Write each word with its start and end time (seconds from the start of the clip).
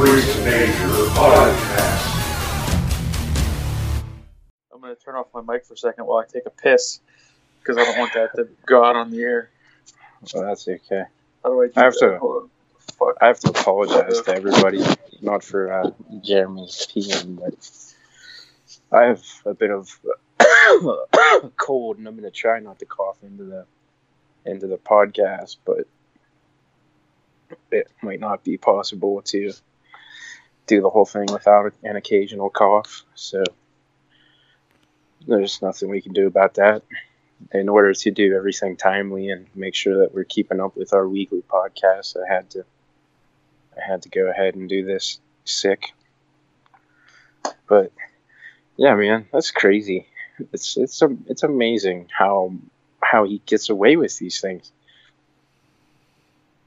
Freaks 0.00 0.34
Major 0.38 0.88
Podcast. 1.12 2.06
I'm 4.72 4.80
gonna 4.80 4.94
turn 4.94 5.14
off 5.14 5.26
my 5.34 5.42
mic 5.42 5.66
for 5.66 5.74
a 5.74 5.76
second 5.76 6.06
while 6.06 6.20
I 6.20 6.24
take 6.24 6.46
a 6.46 6.50
piss 6.50 7.00
because 7.58 7.76
I 7.76 7.84
don't 7.84 7.98
want 7.98 8.14
that 8.14 8.34
to 8.36 8.48
go 8.64 8.82
out 8.82 8.96
on 8.96 9.10
the 9.10 9.20
air. 9.20 9.50
Well, 10.32 10.44
that's 10.44 10.66
okay. 10.66 11.02
How 11.44 11.50
do 11.50 11.60
I? 11.60 11.66
Do 11.66 11.72
I 11.76 11.84
have 11.84 11.92
that? 11.92 12.00
to- 12.12 12.18
Hold. 12.18 12.48
Fuck. 12.98 13.18
I 13.20 13.26
have 13.26 13.40
to 13.40 13.50
apologize 13.50 14.22
to 14.22 14.34
everybody, 14.34 14.82
not 15.20 15.44
for 15.44 15.70
uh, 15.70 15.90
Jeremy 16.22 16.62
peeing, 16.66 17.38
but 17.38 17.54
I 18.98 19.04
have 19.04 19.22
a 19.44 19.52
bit 19.52 19.70
of 19.70 19.90
cold, 21.58 21.98
and 21.98 22.08
I'm 22.08 22.14
going 22.16 22.24
to 22.24 22.30
try 22.30 22.58
not 22.60 22.78
to 22.78 22.86
cough 22.86 23.18
into 23.22 23.44
the 23.44 23.66
into 24.46 24.66
the 24.66 24.78
podcast, 24.78 25.58
but 25.66 25.86
it 27.70 27.88
might 28.02 28.20
not 28.20 28.42
be 28.44 28.56
possible 28.56 29.20
to 29.26 29.52
do 30.66 30.80
the 30.80 30.90
whole 30.90 31.04
thing 31.04 31.26
without 31.32 31.72
an 31.82 31.96
occasional 31.96 32.50
cough. 32.50 33.04
So 33.14 33.42
there's 35.26 35.60
nothing 35.62 35.88
we 35.88 36.00
can 36.00 36.12
do 36.12 36.26
about 36.26 36.54
that. 36.54 36.82
In 37.52 37.68
order 37.68 37.94
to 37.94 38.10
do 38.10 38.34
everything 38.34 38.76
timely 38.76 39.30
and 39.30 39.46
make 39.54 39.74
sure 39.74 39.98
that 39.98 40.14
we're 40.14 40.24
keeping 40.24 40.60
up 40.60 40.76
with 40.76 40.92
our 40.92 41.08
weekly 41.08 41.42
podcast, 41.48 42.16
I 42.16 42.32
had 42.32 42.50
to 42.50 42.64
I 43.76 43.80
had 43.84 44.02
to 44.02 44.08
go 44.10 44.28
ahead 44.28 44.56
and 44.56 44.68
do 44.68 44.84
this 44.84 45.20
sick. 45.44 45.92
But 47.66 47.92
yeah, 48.76 48.94
man, 48.94 49.26
that's 49.32 49.50
crazy. 49.50 50.06
It's 50.52 50.76
it's 50.76 51.00
a, 51.02 51.16
it's 51.26 51.42
amazing 51.42 52.08
how 52.10 52.52
how 53.00 53.24
he 53.24 53.40
gets 53.46 53.70
away 53.70 53.96
with 53.96 54.18
these 54.18 54.40
things. 54.40 54.70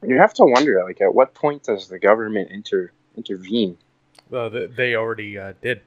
You 0.05 0.17
have 0.17 0.33
to 0.35 0.45
wonder, 0.45 0.83
like, 0.83 0.99
at 1.01 1.13
what 1.13 1.33
point 1.33 1.63
does 1.63 1.87
the 1.87 1.99
government 1.99 2.51
inter 2.51 2.91
intervene? 3.15 3.77
Well, 4.29 4.49
they 4.49 4.95
already 4.95 5.37
uh, 5.37 5.53
did. 5.61 5.81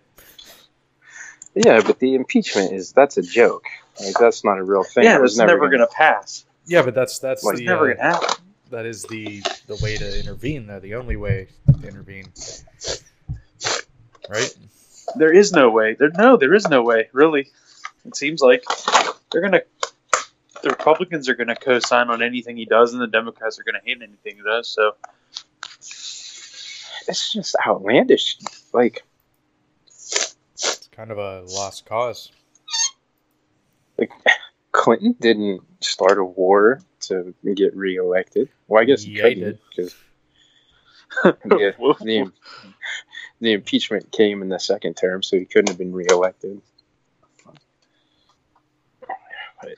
Yeah, 1.54 1.80
but 1.84 1.98
the 1.98 2.14
impeachment 2.14 2.72
is 2.72 2.92
that's 2.92 3.16
a 3.16 3.22
joke. 3.22 3.64
Like, 4.04 4.14
that's 4.18 4.44
not 4.44 4.58
a 4.58 4.62
real 4.62 4.84
thing. 4.84 5.04
Yeah, 5.04 5.16
It 5.16 5.22
was 5.22 5.32
it's 5.32 5.38
never, 5.38 5.68
gonna, 5.70 5.86
pass. 5.86 6.44
Yeah, 6.66 6.82
but 6.82 6.94
that's 6.94 7.18
that's 7.18 7.42
Like, 7.42 7.54
It's 7.54 7.60
the 7.60 7.66
never 7.66 7.90
uh, 7.90 7.94
gonna 7.94 8.12
happen. 8.12 8.44
that 8.70 8.84
is 8.84 9.04
the 9.04 9.42
the 9.66 9.76
way 9.82 9.96
to 9.96 10.18
intervene. 10.20 10.66
Though 10.66 10.80
the 10.80 10.96
only 10.96 11.16
way 11.16 11.48
to 11.80 11.88
intervene, 11.88 12.26
right? 14.28 14.54
There 15.16 15.32
is 15.32 15.52
no 15.52 15.70
way. 15.70 15.94
There 15.94 16.10
no, 16.10 16.36
there 16.36 16.52
is 16.52 16.68
no 16.68 16.82
way. 16.82 17.08
Really, 17.12 17.48
it 18.04 18.16
seems 18.16 18.42
like 18.42 18.64
they're 19.32 19.42
gonna. 19.42 19.62
The 20.62 20.70
Republicans 20.70 21.28
are 21.28 21.34
gonna 21.34 21.56
co-sign 21.56 22.10
on 22.10 22.22
anything 22.22 22.56
he 22.56 22.64
does, 22.64 22.92
and 22.92 23.00
the 23.00 23.06
Democrats 23.06 23.58
are 23.58 23.62
gonna 23.62 23.80
hate 23.84 23.98
anything 24.02 24.36
he 24.36 24.42
does. 24.42 24.68
So 24.68 24.94
It's 27.08 27.32
just 27.32 27.56
outlandish. 27.66 28.38
Like, 28.72 29.02
It's 29.86 30.88
kind 30.92 31.10
of 31.10 31.18
a 31.18 31.42
lost 31.42 31.86
cause. 31.86 32.32
like 33.98 34.10
Clinton 34.72 35.16
didn't 35.20 35.62
start 35.80 36.18
a 36.18 36.24
war 36.24 36.80
to 37.00 37.34
get 37.54 37.76
reelected. 37.76 38.48
Well, 38.68 38.82
I 38.82 38.84
guess 38.84 39.02
he 39.02 39.12
Yeah, 39.12 39.28
he 39.28 39.34
couldn't 39.34 39.60
because 39.70 39.94
yeah, 41.24 41.70
the, 42.00 42.32
the 43.40 43.52
impeachment 43.52 44.12
came 44.12 44.42
in 44.42 44.48
the 44.48 44.58
second 44.58 44.96
term, 44.96 45.22
so 45.22 45.38
he 45.38 45.44
couldn't 45.44 45.68
have 45.68 45.78
been 45.78 45.92
reelected. 45.92 46.60
But 49.62 49.76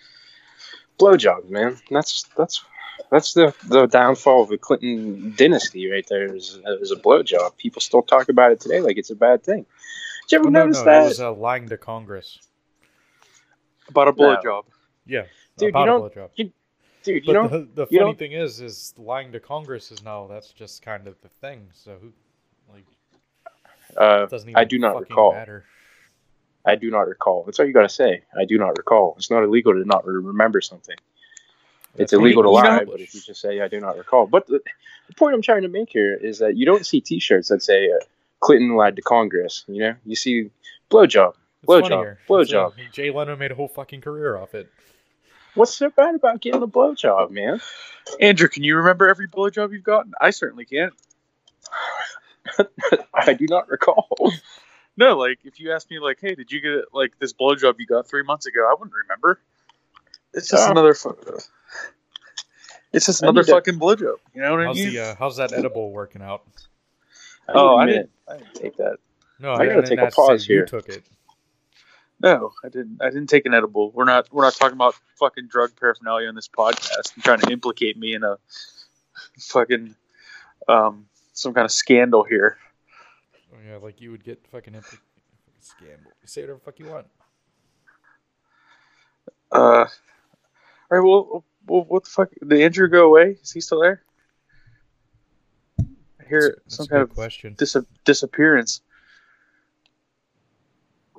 blowjobs, 0.99 1.49
man. 1.49 1.77
That's 1.91 2.25
that's 2.37 2.65
that's 3.11 3.35
the 3.35 3.55
the 3.69 3.87
downfall 3.87 4.43
of 4.43 4.49
the 4.49 4.59
Clinton 4.59 5.35
dynasty 5.37 5.91
right 5.91 6.07
there. 6.09 6.35
Is, 6.35 6.59
is 6.67 6.91
a 6.91 6.97
blowjob. 6.97 7.57
People 7.57 7.81
still 7.81 8.03
talk 8.03 8.29
about 8.29 8.53
it 8.53 8.61
today 8.61 8.81
like 8.81 8.97
it's 8.99 9.11
a 9.11 9.15
bad 9.17 9.43
thing. 9.43 9.67
Did 10.29 10.33
you 10.33 10.39
ever 10.41 10.49
Oh, 10.49 10.51
no, 10.51 10.61
notice 10.65 10.79
no, 10.81 10.85
that? 10.85 11.05
it 11.05 11.09
was 11.09 11.21
uh, 11.21 11.33
lying 11.33 11.69
to 11.69 11.77
Congress. 11.79 12.39
about 13.89 14.09
a 14.09 14.13
No. 14.13 14.37
blowjob. 14.37 14.65
Yeah, 15.07 15.25
Dude, 15.57 15.71
about 15.71 15.79
you 15.79 15.83
a 15.83 15.87
don't- 15.99 16.15
blowjob. 16.15 16.53
Dude, 17.05 17.27
you 17.27 17.33
But 17.33 17.33
know, 17.33 17.49
the, 17.49 17.59
the 17.75 17.87
you 17.91 17.99
funny 18.01 18.11
don't- 18.11 18.19
thing 18.19 18.33
is, 18.33 18.61
is 18.61 18.93
lying 18.99 19.33
to 19.33 19.41
Congress 19.41 19.91
is 19.91 20.03
now 20.03 20.27
that's 20.27 20.53
just 20.53 20.83
kind 20.83 21.07
of 21.07 21.15
the 21.23 21.29
thing. 21.41 21.69
So 21.73 21.97
who, 22.01 22.13
like, 22.71 22.85
uh, 23.97 24.27
doesn't 24.27 24.49
even 24.51 24.59
I 24.61 24.65
do 24.65 24.79
not 24.79 25.01
recall. 25.01 25.33
matter. 25.33 25.65
I 26.67 26.75
do 26.75 26.91
not 26.91 27.07
recall. 27.09 27.45
That's 27.45 27.59
all 27.59 27.65
you 27.67 27.73
got 27.73 27.83
to 27.83 27.89
say. 27.89 28.25
I 28.39 28.45
do 28.45 28.59
not 28.59 28.77
recall. 28.77 29.15
It's 29.17 29.31
not 29.31 29.43
illegal 29.45 29.73
to 29.73 29.85
not 29.87 30.05
remember 30.05 30.61
something. 30.61 30.97
It's 31.99 32.13
illegal 32.13 32.43
to 32.45 32.51
lie, 32.51 32.85
but 32.85 33.01
if 33.01 33.15
you 33.15 33.21
just 33.21 33.41
say 33.41 33.61
I 33.61 33.69
do 33.69 33.81
not 33.81 33.97
recall. 33.99 34.27
But 34.27 34.47
the, 34.47 34.61
the 35.09 35.15
point 35.15 35.35
I'm 35.35 35.43
trying 35.43 35.63
to 35.63 35.69
make 35.69 35.91
here 35.91 36.15
is 36.15 36.39
that 36.39 36.57
you 36.57 36.65
don't 36.67 36.87
see 36.87 37.01
T-shirts 37.01 37.49
that 37.49 37.63
say 37.63 37.91
uh, 37.91 38.05
Clinton 38.41 38.77
lied 38.77 38.97
to 38.97 39.03
Congress. 39.03 39.65
You 39.67 39.81
know, 39.83 39.95
you 40.05 40.17
see 40.17 40.51
blowjob. 40.91 41.35
It's 41.63 41.69
Blowjob, 41.69 41.89
funnier. 41.89 42.19
blowjob. 42.29 42.73
It's, 42.79 42.89
uh, 42.89 42.93
Jay 42.93 43.11
Leno 43.11 43.37
made 43.37 43.51
a 43.51 43.55
whole 43.55 43.69
fucking 43.69 44.01
career 44.01 44.37
off 44.37 44.55
it. 44.55 44.71
What's 45.55 45.77
so 45.77 45.91
bad 45.91 46.15
about 46.15 46.41
getting 46.41 46.63
a 46.63 46.69
blowjob, 46.69 47.31
man? 47.31 47.61
Andrew, 48.21 48.49
can 48.49 48.63
you 48.63 48.77
remember 48.77 49.09
every 49.09 49.27
blowjob 49.29 49.73
you've 49.73 49.83
gotten? 49.83 50.13
I 50.21 50.31
certainly 50.31 50.65
can't. 50.65 50.95
I 53.15 53.35
do 53.35 53.47
not 53.49 53.69
recall. 53.69 54.09
No, 54.97 55.17
like 55.17 55.41
if 55.45 55.61
you 55.61 55.73
asked 55.73 55.91
me, 55.91 55.99
like, 55.99 56.19
hey, 56.21 56.35
did 56.35 56.51
you 56.51 56.61
get 56.61 56.93
like 56.93 57.13
this 57.19 57.33
blowjob 57.33 57.75
you 57.79 57.87
got 57.87 58.09
three 58.09 58.23
months 58.23 58.47
ago? 58.47 58.69
I 58.69 58.75
wouldn't 58.79 58.95
remember. 58.95 59.41
It's 60.39 60.49
just 60.49 60.65
Yeah. 60.67 60.71
another. 60.71 60.95
Fu- 60.95 61.17
it's 62.93 63.07
just 63.07 63.23
another 63.23 63.41
need 63.43 63.47
to- 63.47 63.53
fucking 63.53 63.79
blowjob. 63.79 64.17
You 64.35 64.43
know 64.43 64.53
what 64.53 64.61
I 64.63 64.67
How's 64.67 64.77
mean? 64.77 64.93
the 64.95 65.01
uh, 65.01 65.15
how's 65.19 65.37
that 65.37 65.53
edible 65.53 65.93
working 65.93 66.23
out? 66.23 66.43
oh, 67.49 67.77
I 67.77 67.87
didn't. 67.87 68.11
I 68.27 68.39
didn't 68.39 68.55
take 68.55 68.77
that. 68.77 68.99
No, 69.39 69.53
I 69.53 69.59
gotta 69.59 69.75
didn't 69.83 69.87
take 69.87 69.99
a 69.99 70.03
ask 70.03 70.17
to 70.17 70.23
say 70.23 70.27
pause 70.29 70.49
You 70.49 70.57
here. 70.57 70.67
took 70.67 70.89
it. 70.89 71.05
No, 72.21 72.53
I 72.65 72.69
didn't. 72.69 72.99
I 73.01 73.11
didn't 73.11 73.29
take 73.29 73.47
an 73.47 73.55
edible. 73.55 73.91
We're 73.93 74.05
not. 74.05 74.29
We're 74.33 74.43
not 74.43 74.55
talking 74.55 74.75
about 74.75 74.95
fucking 75.17 75.47
drug 75.49 75.71
paraphernalia 75.79 76.29
on 76.29 76.35
this 76.35 76.49
podcast. 76.49 77.15
You're 77.17 77.23
trying 77.23 77.41
to 77.41 77.51
implicate 77.53 77.97
me 77.97 78.15
in 78.15 78.25
a 78.25 78.39
fucking 79.39 79.95
um 80.67 81.09
some 81.33 81.55
kind 81.55 81.65
of 81.65 81.71
scandal 81.71 82.25
here. 82.25 82.59
Oh, 83.53 83.57
yeah, 83.67 83.77
like 83.77 84.01
you 84.01 84.11
would 84.11 84.25
get 84.25 84.45
fucking 84.49 84.75
impl- 84.75 84.83
fucking 84.85 85.01
scandal. 85.61 86.11
Say 86.25 86.41
whatever 86.43 86.59
the 86.59 86.65
fuck 86.65 86.79
you 86.81 86.87
want. 86.87 87.07
Uh, 89.53 89.87
all 90.91 90.99
right. 90.99 91.05
Well, 91.07 91.45
well, 91.67 91.85
what 91.89 92.05
the 92.05 92.11
fuck? 92.11 92.31
Did 92.47 92.61
Andrew 92.61 92.89
go 92.89 93.07
away? 93.07 93.37
Is 93.43 93.53
he 93.53 93.61
still 93.61 93.81
there? 93.81 94.03
I 95.79 96.25
hear 96.29 96.41
That's- 96.41 96.61
some 96.77 96.87
kind 96.87 97.03
of 97.03 97.11
question. 97.15 97.55
dis- 97.59 97.77
disappearance. 98.05 98.81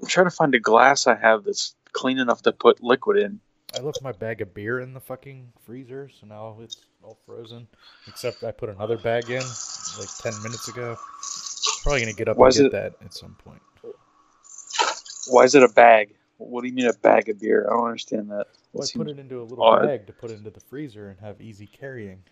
I'm 0.01 0.07
trying 0.07 0.27
to 0.27 0.31
find 0.31 0.55
a 0.55 0.59
glass 0.59 1.07
I 1.07 1.15
have 1.15 1.43
that's 1.43 1.75
clean 1.91 2.19
enough 2.19 2.41
to 2.43 2.51
put 2.53 2.81
liquid 2.81 3.17
in. 3.17 3.39
I 3.77 3.81
left 3.81 4.01
my 4.01 4.11
bag 4.13 4.41
of 4.41 4.53
beer 4.53 4.79
in 4.79 4.93
the 4.93 4.99
fucking 4.99 5.51
freezer, 5.63 6.09
so 6.09 6.25
now 6.25 6.57
it's 6.61 6.77
all 7.03 7.19
frozen. 7.25 7.67
Except 8.07 8.43
I 8.43 8.51
put 8.51 8.69
another 8.69 8.97
bag 8.97 9.29
in 9.29 9.43
like 9.99 10.09
ten 10.19 10.33
minutes 10.41 10.67
ago. 10.69 10.97
Probably 11.83 11.99
gonna 12.01 12.13
get 12.13 12.27
up 12.29 12.37
Why 12.37 12.47
and 12.47 12.55
get 12.55 12.65
it- 12.65 12.71
that 12.71 12.95
at 13.05 13.13
some 13.13 13.35
point. 13.43 13.61
Why 15.27 15.43
is 15.43 15.53
it 15.53 15.61
a 15.61 15.67
bag? 15.67 16.15
What 16.39 16.61
do 16.61 16.67
you 16.69 16.73
mean 16.73 16.87
a 16.87 16.93
bag 16.93 17.27
of 17.29 17.39
beer? 17.39 17.67
I 17.69 17.75
don't 17.75 17.85
understand 17.85 18.31
that. 18.31 18.47
Well, 18.71 18.83
It 18.83 18.91
I 18.95 18.97
put 18.97 19.09
it 19.09 19.19
into 19.19 19.41
a 19.41 19.43
little 19.43 19.63
odd. 19.63 19.85
bag 19.85 20.07
to 20.07 20.13
put 20.13 20.31
into 20.31 20.49
the 20.49 20.59
freezer 20.61 21.09
and 21.09 21.19
have 21.19 21.39
easy 21.41 21.67
carrying. 21.67 22.23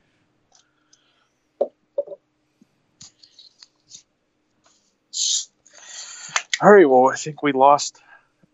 All 6.62 6.72
right. 6.72 6.90
Well, 6.90 7.10
I 7.12 7.16
think 7.16 7.44
we 7.44 7.52
lost 7.52 8.02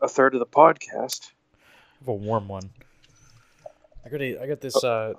a 0.01 0.07
third 0.07 0.33
of 0.33 0.39
the 0.39 0.45
podcast. 0.45 1.31
I 1.31 1.99
have 1.99 2.07
a 2.09 2.13
warm 2.13 2.47
one. 2.47 2.69
I 4.05 4.09
got 4.09 4.21
a, 4.21 4.41
I 4.43 4.47
got 4.47 4.59
this 4.59 4.83
uh, 4.83 5.13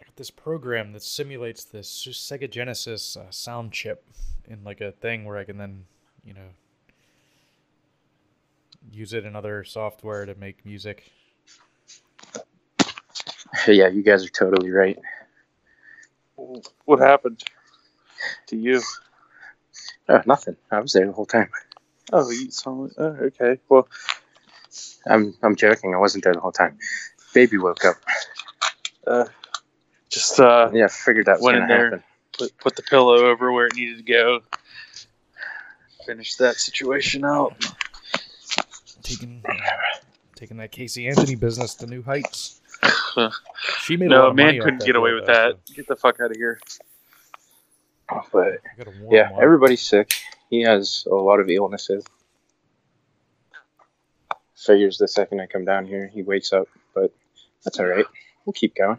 I 0.00 0.04
got 0.04 0.16
this 0.16 0.30
program 0.30 0.92
that 0.92 1.02
simulates 1.02 1.64
this 1.64 1.88
Sega 2.06 2.50
Genesis 2.50 3.16
uh, 3.16 3.30
sound 3.30 3.72
chip 3.72 4.04
in 4.46 4.62
like 4.64 4.80
a 4.80 4.92
thing 4.92 5.24
where 5.24 5.38
I 5.38 5.44
can 5.44 5.56
then, 5.56 5.84
you 6.24 6.34
know, 6.34 6.48
use 8.92 9.12
it 9.12 9.24
in 9.24 9.36
other 9.36 9.64
software 9.64 10.26
to 10.26 10.34
make 10.34 10.64
music. 10.64 11.10
yeah, 13.66 13.88
you 13.88 14.02
guys 14.02 14.24
are 14.24 14.30
totally 14.30 14.70
right. 14.70 14.98
What 16.84 17.00
happened 17.00 17.42
to 18.48 18.56
you? 18.56 18.82
Oh, 20.08 20.22
nothing. 20.26 20.56
I 20.70 20.80
was 20.80 20.92
there 20.92 21.06
the 21.06 21.12
whole 21.12 21.26
time. 21.26 21.50
Oh, 22.12 22.30
you 22.30 22.50
saw. 22.50 22.88
Oh, 22.96 23.04
okay. 23.04 23.58
Well, 23.68 23.88
I'm 25.06 25.34
I'm 25.42 25.56
joking. 25.56 25.94
I 25.94 25.98
wasn't 25.98 26.24
there 26.24 26.32
the 26.34 26.40
whole 26.40 26.52
time. 26.52 26.78
Baby 27.34 27.58
woke 27.58 27.84
up. 27.84 27.96
uh, 29.06 29.24
just 30.08 30.40
uh, 30.40 30.70
Yeah, 30.72 30.86
figured 30.88 31.26
that 31.26 31.38
was 31.38 31.42
Went 31.44 31.58
in 31.58 31.66
there. 31.68 31.84
happen. 31.90 32.04
put 32.38 32.56
put 32.58 32.76
the 32.76 32.82
pillow 32.82 33.26
over 33.26 33.52
where 33.52 33.66
it 33.66 33.74
needed 33.74 33.98
to 33.98 34.02
go. 34.04 34.40
Finish 36.06 36.36
that 36.36 36.56
situation 36.56 37.24
out. 37.24 37.54
Taking 39.08 39.42
taking 40.36 40.56
that 40.58 40.70
Casey 40.72 41.08
Anthony 41.08 41.34
business 41.34 41.74
to 41.76 41.86
new 41.86 42.02
heights. 42.02 42.60
She 43.80 43.96
made 43.96 44.12
a 44.12 44.16
lot 44.16 44.22
No, 44.22 44.26
of 44.28 44.36
man 44.36 44.54
off 44.60 44.64
couldn't 44.64 44.84
get 44.84 44.96
away 44.96 45.10
deal, 45.10 45.16
with 45.16 45.26
though, 45.26 45.32
that. 45.32 45.74
Get 45.74 45.88
the 45.88 45.96
fuck 45.96 46.20
out 46.20 46.30
of 46.30 46.36
here. 46.36 46.60
But 48.32 48.58
I 48.64 48.76
got 48.78 48.86
a 48.86 48.90
warm 49.02 49.14
yeah, 49.14 49.32
one. 49.32 49.42
everybody's 49.42 49.82
sick. 49.82 50.14
He 50.50 50.62
has 50.62 51.04
a 51.10 51.14
lot 51.14 51.40
of 51.40 51.48
illnesses. 51.50 52.04
Figures 54.56 54.98
the 54.98 55.08
second 55.08 55.40
I 55.40 55.46
come 55.46 55.64
down 55.64 55.86
here, 55.86 56.08
he 56.12 56.22
wakes 56.22 56.52
up, 56.52 56.68
but 56.94 57.12
that's 57.64 57.78
all 57.80 57.86
right. 57.86 58.06
We'll 58.44 58.52
keep 58.54 58.74
going. 58.74 58.98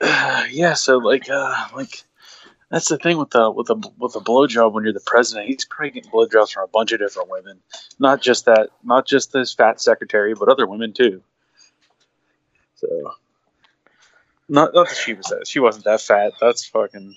yeah, 0.50 0.74
so 0.74 0.98
like, 0.98 1.28
uh, 1.30 1.54
like 1.74 2.04
that's 2.74 2.88
the 2.88 2.98
thing 2.98 3.18
with 3.18 3.30
the 3.30 3.48
with 3.52 3.68
the 3.68 3.76
with 3.98 4.14
the 4.14 4.20
blowjob 4.20 4.72
when 4.72 4.82
you're 4.82 4.92
the 4.92 4.98
president. 5.06 5.46
He's 5.46 5.64
probably 5.64 5.90
getting 5.92 6.10
blowjobs 6.10 6.50
from 6.50 6.64
a 6.64 6.66
bunch 6.66 6.90
of 6.90 6.98
different 6.98 7.30
women, 7.30 7.60
not 8.00 8.20
just 8.20 8.46
that, 8.46 8.70
not 8.82 9.06
just 9.06 9.32
this 9.32 9.54
fat 9.54 9.80
secretary, 9.80 10.34
but 10.34 10.48
other 10.48 10.66
women 10.66 10.92
too. 10.92 11.22
So, 12.74 13.12
not 14.48 14.74
not 14.74 14.88
that 14.88 14.96
she 14.96 15.14
was 15.14 15.26
that 15.26 15.46
she 15.46 15.60
wasn't 15.60 15.84
that 15.84 16.00
fat. 16.00 16.32
That's 16.40 16.66
fucking 16.66 17.14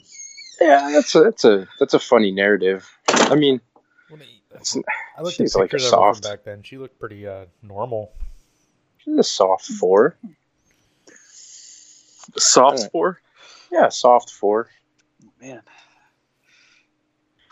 Yeah, 0.61 0.91
that's 0.91 1.15
a 1.15 1.21
that's 1.21 1.43
a 1.43 1.67
that's 1.79 1.95
a 1.95 1.99
funny 1.99 2.29
narrative. 2.29 2.87
I 3.07 3.33
mean, 3.33 3.59
Well, 4.11 4.19
the- 4.19 4.25
it's, 4.57 4.77
I 5.17 5.23
looked 5.23 5.37
she's 5.37 5.55
at 5.55 5.59
like 5.59 5.69
a 5.69 5.77
pictures 5.77 5.91
of 5.91 5.99
her 5.99 6.13
from 6.13 6.21
soft, 6.21 6.23
back 6.23 6.43
then. 6.43 6.61
She 6.61 6.77
looked 6.77 6.99
pretty 6.99 7.25
uh, 7.27 7.45
normal. 7.63 8.11
she's 8.99 9.17
a 9.17 9.23
soft 9.23 9.65
four. 9.65 10.17
soft 12.37 12.91
four. 12.91 13.21
Yeah, 13.71 13.89
soft 13.89 14.29
four. 14.29 14.69
Man. 15.41 15.61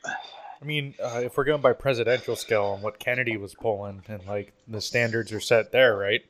I 0.05 0.65
mean, 0.65 0.95
uh, 1.03 1.21
if 1.23 1.37
we're 1.37 1.43
going 1.43 1.61
by 1.61 1.73
presidential 1.73 2.35
scale 2.35 2.73
and 2.73 2.83
what 2.83 2.99
Kennedy 2.99 3.37
was 3.37 3.53
pulling, 3.53 4.01
and 4.07 4.25
like 4.25 4.53
the 4.67 4.81
standards 4.81 5.31
are 5.31 5.39
set 5.39 5.71
there, 5.71 5.97
right? 5.97 6.23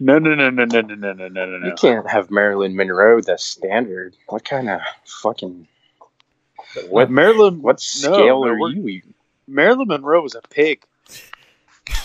No, 0.00 0.18
no, 0.18 0.34
no, 0.34 0.50
no, 0.50 0.64
no, 0.64 0.80
no, 0.80 0.94
no, 0.94 1.12
no, 1.12 1.28
no, 1.28 1.46
no, 1.46 1.58
no. 1.58 1.66
You 1.66 1.74
can't 1.74 2.08
have 2.10 2.30
Marilyn 2.30 2.74
Monroe 2.74 3.20
the 3.20 3.36
standard. 3.38 4.16
What 4.28 4.44
kind 4.44 4.68
of 4.70 4.80
fucking 5.04 5.68
what 6.88 7.10
Marilyn? 7.10 7.62
what 7.62 7.80
scale 7.80 8.40
no, 8.42 8.48
are 8.48 8.58
we're- 8.58 8.74
you 8.74 8.88
eating? 8.88 9.14
Marilyn 9.46 9.88
Monroe 9.88 10.22
was 10.22 10.34
a 10.34 10.40
pig. 10.48 10.84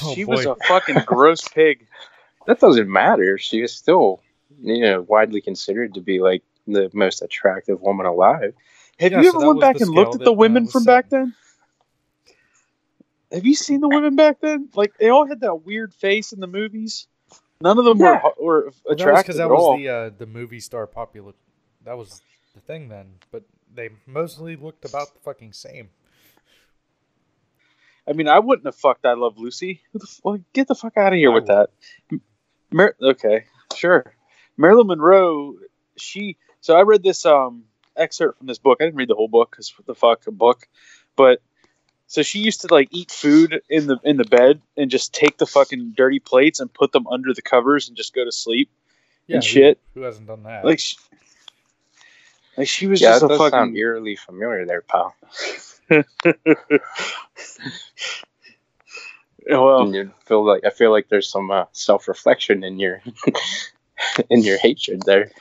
Oh, 0.03 0.13
she 0.13 0.23
boy. 0.25 0.31
was 0.33 0.45
a 0.45 0.55
fucking 0.67 1.03
gross 1.05 1.47
pig. 1.47 1.87
That 2.45 2.61
doesn't 2.61 2.89
matter. 2.89 3.37
She 3.37 3.59
is 3.61 3.75
still, 3.75 4.21
you 4.61 4.79
know, 4.79 5.01
widely 5.01 5.41
considered 5.41 5.95
to 5.95 5.99
be 5.99 6.21
like 6.21 6.43
the 6.73 6.89
most 6.93 7.21
attractive 7.21 7.81
woman 7.81 8.05
alive. 8.05 8.53
Have 8.99 9.11
Yeah, 9.11 9.21
you 9.21 9.29
ever 9.29 9.39
that 9.39 9.47
went 9.47 9.61
back 9.61 9.79
and 9.79 9.89
looked 9.91 10.15
at 10.15 10.21
the 10.23 10.33
women 10.33 10.67
from 10.67 10.83
set. 10.83 10.87
back 10.87 11.09
then? 11.09 11.33
Have 13.31 13.45
you 13.45 13.55
seen 13.55 13.81
the 13.81 13.89
women 13.89 14.15
back 14.15 14.39
then? 14.41 14.69
Like 14.73 14.97
they 14.97 15.09
all 15.09 15.27
had 15.27 15.41
that 15.41 15.65
weird 15.65 15.93
face 15.93 16.31
in 16.31 16.39
the 16.39 16.47
movies. 16.47 17.07
None 17.61 17.77
of 17.77 17.85
them 17.85 17.97
Yeah. 17.99 18.21
were 18.23 18.33
were 18.39 18.61
Well, 18.63 18.71
that 18.71 18.89
was 18.89 18.99
attractive 19.01 19.23
because 19.25 19.37
that 19.37 19.43
at 19.43 19.49
was 19.51 19.59
all. 19.61 19.77
the 19.77 19.89
uh, 19.89 20.09
the 20.17 20.25
movie 20.25 20.59
star 20.59 20.87
popular. 20.87 21.33
That 21.83 21.97
was 21.97 22.21
the 22.55 22.61
thing 22.61 22.89
then, 22.89 23.15
but 23.31 23.43
they 23.73 23.89
mostly 24.05 24.55
looked 24.55 24.85
about 24.85 25.13
the 25.13 25.19
fucking 25.19 25.53
same. 25.53 25.89
I 28.07 28.13
mean, 28.13 28.27
I 28.29 28.39
wouldn't 28.39 28.65
have 28.65 28.75
fucked 28.75 29.05
I 29.05 29.13
Love 29.13 29.37
Lucy. 29.37 29.81
Who 29.91 29.99
the 29.99 30.07
fuck? 30.07 30.39
Get 30.53 30.67
the 30.67 30.75
fuck 30.75 30.95
out 30.95 31.11
of 31.11 31.17
here 31.19 31.31
I 31.31 31.35
with 31.35 31.47
that. 31.47 31.69
Mar- 32.71 32.95
okay, 33.01 33.45
sure. 33.75 34.13
Marilyn 34.55 34.87
Monroe. 34.87 35.55
She. 35.97 36.37
So 36.67 36.75
I 36.75 36.81
read 36.81 37.01
this 37.01 37.25
um 37.25 37.63
excerpt 37.95 38.39
from 38.39 38.47
this 38.47 38.57
book. 38.57 38.79
I 38.81 38.83
didn't 38.83 38.97
read 38.97 39.07
the 39.07 39.15
whole 39.15 39.29
book 39.29 39.51
because 39.51 39.73
what 39.79 39.85
the 39.85 39.95
fuck 39.95 40.27
a 40.27 40.31
book, 40.31 40.67
but 41.15 41.41
so 42.07 42.23
she 42.23 42.39
used 42.39 42.59
to 42.61 42.67
like 42.69 42.89
eat 42.91 43.09
food 43.09 43.61
in 43.69 43.87
the 43.87 43.97
in 44.03 44.17
the 44.17 44.25
bed 44.25 44.61
and 44.75 44.91
just 44.91 45.13
take 45.13 45.37
the 45.37 45.45
fucking 45.45 45.93
dirty 45.95 46.19
plates 46.19 46.59
and 46.59 46.73
put 46.73 46.91
them 46.91 47.07
under 47.07 47.33
the 47.33 47.41
covers 47.41 47.87
and 47.87 47.95
just 47.95 48.13
go 48.13 48.25
to 48.25 48.33
sleep 48.33 48.69
and 49.29 49.41
who- 49.41 49.47
shit. 49.47 49.79
Who, 49.93 50.01
hasn't 50.01 50.27
done 50.27 50.43
that? 50.43 50.65
Like, 50.65 50.79
she, 50.79 50.97
like 52.57 52.67
she 52.67 52.87
was 52.87 52.99
Yeah, 52.99 53.11
just 53.11 53.21
that 53.21 53.27
a 53.27 53.29
does 53.29 53.37
fucking. 53.37 53.51
sound 53.57 53.77
eerily 53.77 54.17
familiar 54.17 54.65
there, 54.65 54.81
pal. 54.81 55.15
well, 59.49 59.83
And 59.83 59.95
you 59.95 60.11
feel 60.25 60.45
like 60.45 60.65
I 60.65 60.69
feel 60.71 60.91
like 60.91 61.07
there's 61.07 61.29
some 61.29 61.49
uh, 61.49 61.63
self 61.71 62.09
reflection 62.09 62.65
in 62.65 62.77
your 62.77 63.01
in 64.29 64.43
your 64.43 64.57
hatred 64.57 65.03
there. 65.03 65.31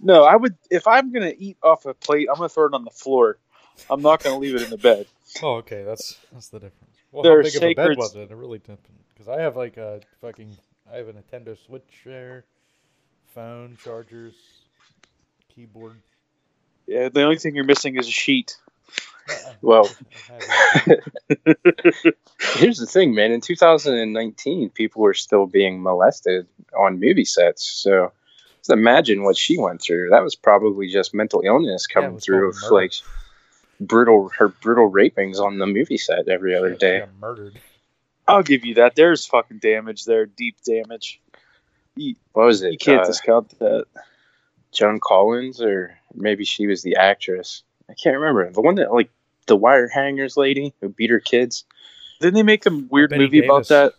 No, 0.00 0.24
I 0.24 0.36
would 0.36 0.56
if 0.70 0.86
I'm 0.86 1.12
gonna 1.12 1.32
eat 1.36 1.56
off 1.62 1.86
a 1.86 1.94
plate, 1.94 2.28
I'm 2.30 2.36
gonna 2.36 2.48
throw 2.48 2.66
it 2.66 2.74
on 2.74 2.84
the 2.84 2.90
floor. 2.90 3.38
I'm 3.90 4.02
not 4.02 4.22
gonna 4.22 4.38
leave 4.38 4.54
it 4.54 4.62
in 4.62 4.70
the 4.70 4.78
bed. 4.78 5.06
oh, 5.42 5.56
okay, 5.56 5.82
that's 5.82 6.18
that's 6.32 6.48
the 6.48 6.58
difference. 6.58 6.96
Well, 7.12 7.22
There 7.22 7.32
how 7.32 7.38
are 7.38 7.42
big 7.42 7.56
of 7.56 7.62
a 7.62 7.74
bed 7.74 7.82
sacred- 7.82 7.98
was 7.98 8.16
it? 8.16 8.30
It 8.30 8.36
really 8.36 8.58
depends. 8.58 8.82
Because 9.12 9.28
I 9.28 9.40
have 9.40 9.56
like 9.56 9.76
a 9.76 10.00
fucking, 10.20 10.56
I 10.92 10.96
have 10.96 11.08
a 11.08 11.12
Nintendo 11.12 11.56
Switch 11.66 12.02
there, 12.04 12.44
phone, 13.34 13.78
chargers, 13.82 14.34
keyboard. 15.54 16.00
Yeah, 16.86 17.08
the 17.08 17.22
only 17.22 17.38
thing 17.38 17.54
you're 17.54 17.64
missing 17.64 17.96
is 17.96 18.08
a 18.08 18.10
sheet. 18.10 18.56
Uh-uh. 19.28 19.52
Well, 19.62 19.88
I 20.30 20.32
have 20.32 20.88
it. 21.46 22.16
here's 22.56 22.78
the 22.78 22.86
thing, 22.86 23.14
man. 23.14 23.30
In 23.30 23.40
2019, 23.40 24.70
people 24.70 25.02
were 25.02 25.14
still 25.14 25.46
being 25.46 25.80
molested 25.82 26.46
on 26.76 27.00
movie 27.00 27.24
sets. 27.24 27.64
So 27.64 28.12
just 28.64 28.72
imagine 28.72 29.22
what 29.24 29.36
she 29.36 29.58
went 29.58 29.82
through. 29.82 30.08
That 30.10 30.22
was 30.22 30.34
probably 30.34 30.88
just 30.88 31.12
mental 31.12 31.42
illness 31.44 31.86
coming 31.86 32.14
was 32.14 32.24
through, 32.24 32.48
of 32.48 32.56
murder. 32.62 32.74
like 32.74 32.92
brutal 33.78 34.30
her 34.38 34.48
brutal 34.48 34.90
rapings 34.90 35.38
on 35.38 35.58
the 35.58 35.66
movie 35.66 35.98
set 35.98 36.28
every 36.28 36.56
other 36.56 36.72
She 36.72 36.78
day. 36.78 37.04
murdered. 37.20 37.58
I'll 38.26 38.42
give 38.42 38.64
you 38.64 38.74
that. 38.76 38.94
There's 38.96 39.26
fucking 39.26 39.58
damage 39.58 40.06
there, 40.06 40.24
deep 40.24 40.56
damage. 40.64 41.20
You, 41.94 42.14
What 42.32 42.46
was 42.46 42.62
it? 42.62 42.72
you 42.72 42.78
can't 42.78 43.02
uh, 43.02 43.06
discount 43.06 43.58
that. 43.58 43.84
Joan 44.72 44.98
Collins, 44.98 45.60
or 45.60 45.96
maybe 46.14 46.44
she 46.44 46.66
was 46.66 46.82
the 46.82 46.96
actress. 46.96 47.62
I 47.90 47.92
can't 47.94 48.16
remember. 48.18 48.50
The 48.50 48.62
one 48.62 48.76
that 48.76 48.92
like 48.94 49.10
the 49.46 49.56
wire 49.56 49.88
hangers 49.88 50.36
lady 50.38 50.72
who 50.80 50.88
beat 50.88 51.10
her 51.10 51.20
kids. 51.20 51.64
Didn't 52.20 52.34
they 52.34 52.42
make 52.42 52.64
a 52.64 52.70
weird 52.88 53.10
Betty 53.10 53.24
movie 53.24 53.44
about 53.44 53.68
that? 53.68 53.92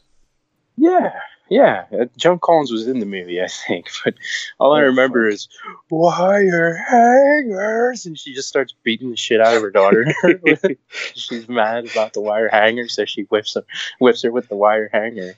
Yeah, 0.75 1.13
yeah. 1.49 1.85
Uh, 1.91 2.05
Joan 2.17 2.39
Collins 2.39 2.71
was 2.71 2.87
in 2.87 2.99
the 2.99 3.05
movie, 3.05 3.41
I 3.41 3.47
think. 3.47 3.87
But 4.03 4.15
all 4.59 4.73
I 4.73 4.81
Oh, 4.81 4.85
remember 4.85 5.27
is 5.27 5.47
wire 5.89 6.75
hangers, 6.75 8.05
and 8.05 8.17
she 8.17 8.33
just 8.33 8.47
starts 8.49 8.73
beating 8.83 9.09
the 9.11 9.17
shit 9.17 9.41
out 9.41 9.55
of 9.55 9.61
her 9.61 9.71
daughter. 9.71 10.05
She's 11.15 11.47
mad 11.47 11.89
about 11.89 12.13
the 12.13 12.21
wire 12.21 12.49
hanger, 12.49 12.87
so 12.87 13.05
she 13.05 13.23
whips 13.23 13.53
her, 13.55 13.63
whips 13.99 14.23
her 14.23 14.31
with 14.31 14.47
the 14.49 14.55
wire 14.55 14.89
hanger. 14.91 15.35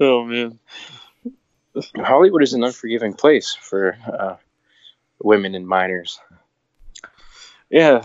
Oh 0.00 0.24
man. 0.24 0.58
Hollywood 1.96 2.42
is 2.42 2.52
an 2.52 2.64
unforgiving 2.64 3.14
place 3.14 3.54
for 3.54 3.96
uh, 4.06 4.36
women 5.22 5.54
and 5.54 5.66
minors. 5.66 6.20
Yeah, 7.70 8.04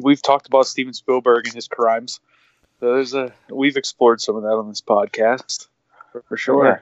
we've 0.00 0.22
talked 0.22 0.46
about 0.46 0.66
Steven 0.66 0.94
Spielberg 0.94 1.46
and 1.46 1.54
his 1.54 1.68
crimes. 1.68 2.20
So 2.84 2.92
there's 2.92 3.14
a 3.14 3.32
we've 3.48 3.78
explored 3.78 4.20
some 4.20 4.36
of 4.36 4.42
that 4.42 4.50
on 4.50 4.68
this 4.68 4.82
podcast 4.82 5.68
for, 6.28 6.36
sure. 6.36 6.66
Yeah. 6.66 6.78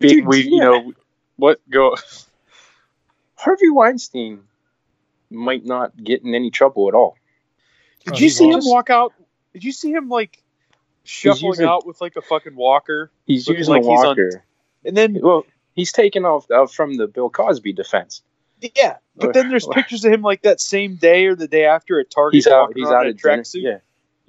We, 0.00 0.08
Dude, 0.08 0.26
we 0.26 0.42
you 0.42 0.60
know 0.60 0.92
what 1.36 1.60
go 1.70 1.96
Harvey 3.36 3.70
Weinstein 3.70 4.40
might 5.30 5.64
not 5.64 5.96
get 5.96 6.22
in 6.24 6.34
any 6.34 6.50
trouble 6.50 6.88
at 6.88 6.94
all. 6.94 7.16
Did 8.04 8.16
Oh, 8.16 8.18
you 8.18 8.28
see 8.28 8.50
him 8.50 8.60
walk 8.64 8.90
out? 8.90 9.14
Did 9.54 9.64
you 9.64 9.72
see 9.72 9.92
him 9.92 10.10
like 10.10 10.42
shuffling 11.04 11.52
using- 11.52 11.66
out 11.66 11.86
with 11.86 12.02
like 12.02 12.16
a 12.16 12.20
fucking 12.20 12.54
walker? 12.54 13.10
He's 13.24 13.48
using 13.48 13.72
like 13.72 13.82
a 13.82 13.88
he's 13.88 13.98
on- 14.00 14.06
walker. 14.08 14.44
And 14.84 14.94
then 14.94 15.16
Well, 15.22 15.46
he's 15.74 15.90
taken 15.90 16.26
off 16.26 16.46
from 16.70 16.98
the 16.98 17.06
Bill 17.06 17.30
Cosby 17.30 17.72
defense. 17.72 18.20
yeah, 18.76 18.98
but 19.16 19.32
then 19.32 19.48
there's 19.48 19.66
pictures 19.72 20.04
of 20.04 20.12
him 20.12 20.20
like 20.20 20.42
that 20.42 20.60
same 20.60 20.96
day 20.96 21.24
or 21.24 21.34
the 21.34 21.48
day 21.48 21.64
after 21.64 21.98
at 21.98 22.10
Target. 22.10 22.34
He's 22.34 22.46
out. 22.46 22.72
He's 22.76 22.88
out 22.88 23.06
a 23.06 23.14
tracksuit. 23.14 23.62
Yeah, 23.62 23.78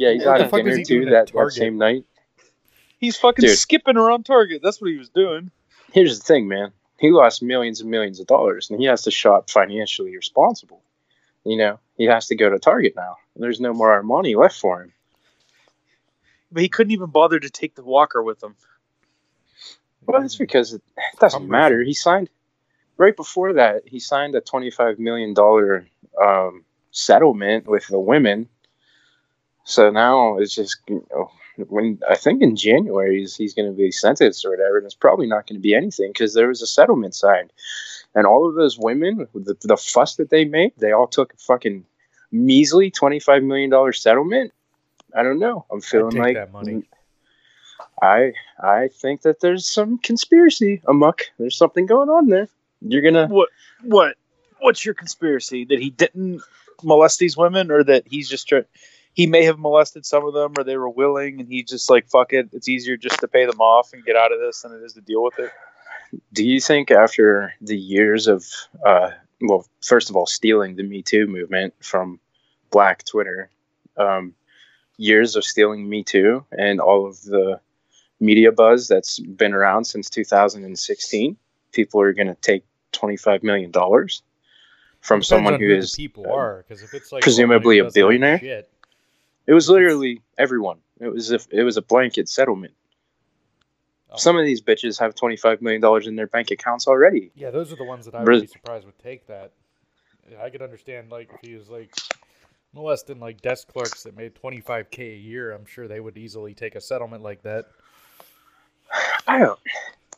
yeah. 0.02 0.14
He's 0.14 0.26
What 0.26 0.34
out 0.34 0.38
the 0.40 0.44
at 0.46 0.52
fuck 0.52 0.60
is 0.62 0.66
dinner 0.66 0.78
he 0.78 0.84
too 0.84 1.00
doing 1.02 1.14
that, 1.14 1.32
that 1.32 1.52
same 1.52 1.78
night. 1.78 2.06
He's 2.98 3.18
fucking 3.18 3.46
Dude. 3.46 3.58
skipping 3.58 3.98
around 3.98 4.26
Target. 4.26 4.62
That's 4.64 4.82
what 4.82 4.92
he 4.92 4.98
was 4.98 5.10
doing. 5.10 5.52
Here's 5.92 6.20
the 6.20 6.24
thing, 6.24 6.48
man. 6.48 6.72
He 7.00 7.12
lost 7.12 7.42
millions 7.42 7.82
and 7.82 7.90
millions 7.90 8.20
of 8.20 8.28
dollars, 8.28 8.70
and 8.70 8.80
he 8.80 8.86
has 8.86 9.02
to 9.04 9.12
shop 9.12 9.50
financially 9.50 10.16
responsible. 10.16 10.84
You 11.44 11.58
know, 11.58 11.80
he 11.98 12.06
has 12.06 12.28
to 12.28 12.36
go 12.36 12.50
to 12.50 12.60
Target 12.60 12.94
now. 12.96 13.18
There's 13.36 13.60
no 13.60 13.74
more 13.74 14.00
Armani 14.00 14.36
left 14.36 14.60
for 14.60 14.84
him. 14.84 14.94
But 16.52 16.62
he 16.62 16.70
couldn't 16.70 16.92
even 16.92 17.10
bother 17.10 17.40
to 17.40 17.50
take 17.50 17.76
the 17.76 17.84
walker 17.84 18.22
with 18.22 18.44
him. 18.44 18.56
Well, 20.06 20.22
that's 20.22 20.36
because 20.36 20.74
it 20.74 20.82
doesn't 21.20 21.48
matter. 21.50 21.82
He 21.84 21.94
signed 21.94 22.30
right 22.98 23.16
before 23.16 23.54
that. 23.54 23.84
He 23.88 24.00
signed 24.00 24.36
a 24.36 24.42
twenty-five 24.42 25.00
million 25.00 25.34
dollar 25.34 25.88
um, 26.24 26.66
settlement 26.92 27.66
with 27.66 27.88
the 27.88 28.00
women. 28.00 28.48
So 29.64 29.90
now 29.90 30.38
it's 30.38 30.56
just 30.56 30.78
you 30.88 31.06
know, 31.12 31.32
when 31.68 32.00
I 32.10 32.16
think 32.16 32.42
in 32.42 32.56
January 32.56 33.20
he's, 33.20 33.36
he's 33.36 33.54
going 33.54 33.70
to 33.70 33.78
be 33.78 33.92
sentenced 33.92 34.44
or 34.46 34.52
whatever, 34.52 34.78
and 34.78 34.86
it's 34.86 34.96
probably 34.96 35.28
not 35.28 35.48
going 35.48 35.60
to 35.60 35.62
be 35.62 35.76
anything 35.76 36.12
because 36.12 36.34
there 36.34 36.48
was 36.48 36.62
a 36.62 36.68
settlement 36.68 37.16
signed, 37.16 37.52
and 38.16 38.26
all 38.26 38.48
of 38.48 38.56
those 38.56 38.78
women, 38.80 39.28
the, 39.34 39.56
the 39.62 39.78
fuss 39.78 40.16
that 40.16 40.30
they 40.30 40.46
made, 40.46 40.74
they 40.78 40.92
all 40.92 41.08
took 41.08 41.34
a 41.34 41.38
fucking 41.38 41.86
measly 42.32 42.90
twenty-five 42.90 43.44
million 43.44 43.70
dollar 43.70 43.94
settlement. 43.94 44.54
I 45.16 45.24
don't 45.24 45.40
know. 45.40 45.66
I'm 45.72 45.82
feeling 45.82 46.12
take 46.12 46.20
like 46.20 46.36
that 46.36 46.52
money. 46.52 46.84
I 48.02 48.34
I 48.60 48.88
think 48.88 49.22
that 49.24 49.40
there's 49.42 49.68
some 49.70 49.98
conspiracy 50.00 50.82
amuck. 50.88 51.22
There's 51.38 51.58
something 51.58 51.86
going 51.86 52.10
on 52.10 52.28
there. 52.28 52.48
You're 52.82 53.02
gonna 53.02 53.28
What? 53.28 53.50
What? 53.84 54.16
What's 54.60 54.86
your 54.86 54.94
conspiracy 54.94 55.66
that 55.66 55.80
he 55.80 55.90
didn't 55.90 56.42
molest 56.84 57.20
these 57.20 57.38
women, 57.38 57.72
or 57.72 57.84
that 57.84 58.04
he's 58.08 58.30
just 58.30 58.48
try- 58.48 58.66
he 59.14 59.28
may 59.28 59.44
have 59.44 59.60
molested 59.60 60.06
some 60.06 60.26
of 60.26 60.34
them, 60.34 60.54
or 60.58 60.64
they 60.64 60.78
were 60.78 60.90
willing, 60.90 61.40
and 61.40 61.50
he 61.50 61.64
just 61.64 61.90
like 61.90 62.08
fuck 62.08 62.34
it. 62.34 62.50
It's 62.54 62.70
easier 62.70 62.98
just 62.98 63.20
to 63.20 63.28
pay 63.28 63.46
them 63.46 63.60
off 63.60 63.94
and 63.94 64.04
get 64.06 64.16
out 64.16 64.32
of 64.32 64.40
this 64.40 64.62
than 64.62 64.74
it 64.74 64.84
is 64.84 64.94
to 64.94 65.02
deal 65.02 65.24
with 65.24 65.40
it. 65.40 65.52
do 66.34 66.46
you 66.46 66.60
think 66.60 66.92
after 66.92 67.54
the 67.62 67.78
years 67.78 68.28
of 68.28 68.46
uh, 68.86 69.12
well 69.42 69.66
first 69.82 70.10
of 70.10 70.16
all 70.16 70.26
stealing 70.26 70.76
the 70.76 70.84
me 70.84 71.02
too 71.02 71.28
movement 71.28 71.74
from 71.80 72.20
black 72.70 73.04
twitter 73.06 73.50
um, 73.98 74.34
years 74.98 75.36
of 75.36 75.44
stealing 75.44 75.88
me 75.88 76.04
too 76.04 76.46
and 76.58 76.80
all 76.80 77.08
of 77.08 77.22
the 77.24 77.60
media 78.20 78.52
buzz 78.52 78.88
that's 78.88 79.20
been 79.20 79.54
around 79.54 79.86
since 79.86 80.10
2016 80.10 81.38
people 81.72 82.02
are 82.02 82.14
going 82.14 82.28
to 82.28 82.36
take 82.36 82.64
25 82.92 83.44
million 83.44 83.72
dollars 83.72 84.22
from 85.00 85.18
Depends 85.18 85.28
someone 85.28 85.54
on 85.56 85.60
who 85.60 85.70
the 85.70 85.78
is 85.78 85.96
people 85.96 86.26
uh, 86.28 86.34
are 86.34 86.66
because 86.68 86.84
if 86.84 86.94
it's 86.94 87.12
like 87.12 87.24
presumably 87.24 87.80
a 87.80 87.84
who 87.84 87.88
doesn't 87.88 88.00
billionaire? 88.00 88.38
It 89.48 89.54
was 89.54 89.70
literally 89.70 90.22
everyone 90.38 90.78
it 91.00 91.08
was 91.08 91.32
a, 91.32 91.40
it 91.50 91.64
was 91.64 91.78
a 91.78 91.82
blanket 91.82 92.30
settlement 92.30 92.74
Oh. 94.14 94.18
some 94.18 94.38
of 94.38 94.44
these 94.44 94.62
bitches 94.62 95.00
have 95.00 95.16
25 95.16 95.62
million 95.62 95.80
dollars 95.80 96.06
in 96.06 96.18
their 96.18 96.28
bank 96.28 96.52
accounts 96.52 96.86
already 96.86 97.32
yeah, 97.34 97.50
those 97.50 97.72
are 97.72 97.78
the 97.78 97.86
ones 97.86 98.04
that 98.06 98.14
I 98.14 98.24
would 98.26 98.42
be 98.42 98.48
surprised 98.48 98.86
would 98.86 99.00
take 99.00 99.26
that. 99.28 99.54
I 100.42 100.50
could 100.50 100.62
understand 100.62 101.10
like 101.12 101.30
if 101.34 101.40
he 101.50 101.56
was 101.56 101.70
like 101.70 101.94
molesting 102.74 103.20
like 103.20 103.42
desk 103.42 103.68
clerks 103.70 104.04
that 104.04 104.16
made 104.16 104.36
twenty 104.36 104.60
five 104.62 104.92
k 104.92 105.14
a 105.14 105.16
year. 105.16 105.52
I'm 105.52 105.66
sure 105.66 105.88
they 105.88 106.00
would 106.00 106.18
easily 106.18 106.54
take 106.54 106.76
a 106.76 106.82
settlement 106.82 107.24
like 107.24 107.42
that. 107.44 107.68
I 109.28 109.40
don't. 109.40 109.60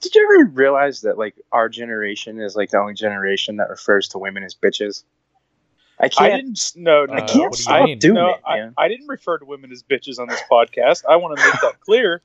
Did 0.02 0.16
you 0.16 0.24
ever 0.42 0.50
realize 0.52 1.02
that 1.02 1.18
like 1.18 1.36
our 1.52 1.70
generation 1.70 2.40
is 2.40 2.56
like 2.56 2.72
the 2.72 2.80
only 2.80 2.94
generation 2.96 3.58
that 3.58 3.70
refers 3.70 4.08
to 4.10 4.18
women 4.18 4.44
as 4.44 4.56
bitches? 4.56 5.04
I 6.00 6.06
I 6.06 6.10
can't. 6.10 6.34
I 6.34 6.36
didn't. 6.38 6.72
No, 6.76 7.06
no, 7.06 7.14
Uh, 7.14 7.18
I 7.18 7.22
can't 7.22 7.40
what 7.42 7.52
do 7.54 7.58
stop 7.62 8.00
doing 8.00 8.14
no, 8.16 8.30
it, 8.32 8.42
I, 8.46 8.58
man. 8.58 8.74
I 8.78 8.88
didn't 8.88 9.08
refer 9.08 9.38
to 9.38 9.46
women 9.46 9.72
as 9.72 9.84
bitches 9.84 10.20
on 10.20 10.28
this 10.28 10.42
podcast. 10.52 11.04
I 11.08 11.16
want 11.18 11.38
to 11.38 11.46
make 11.46 11.54
that 11.62 11.80
clear 11.82 12.22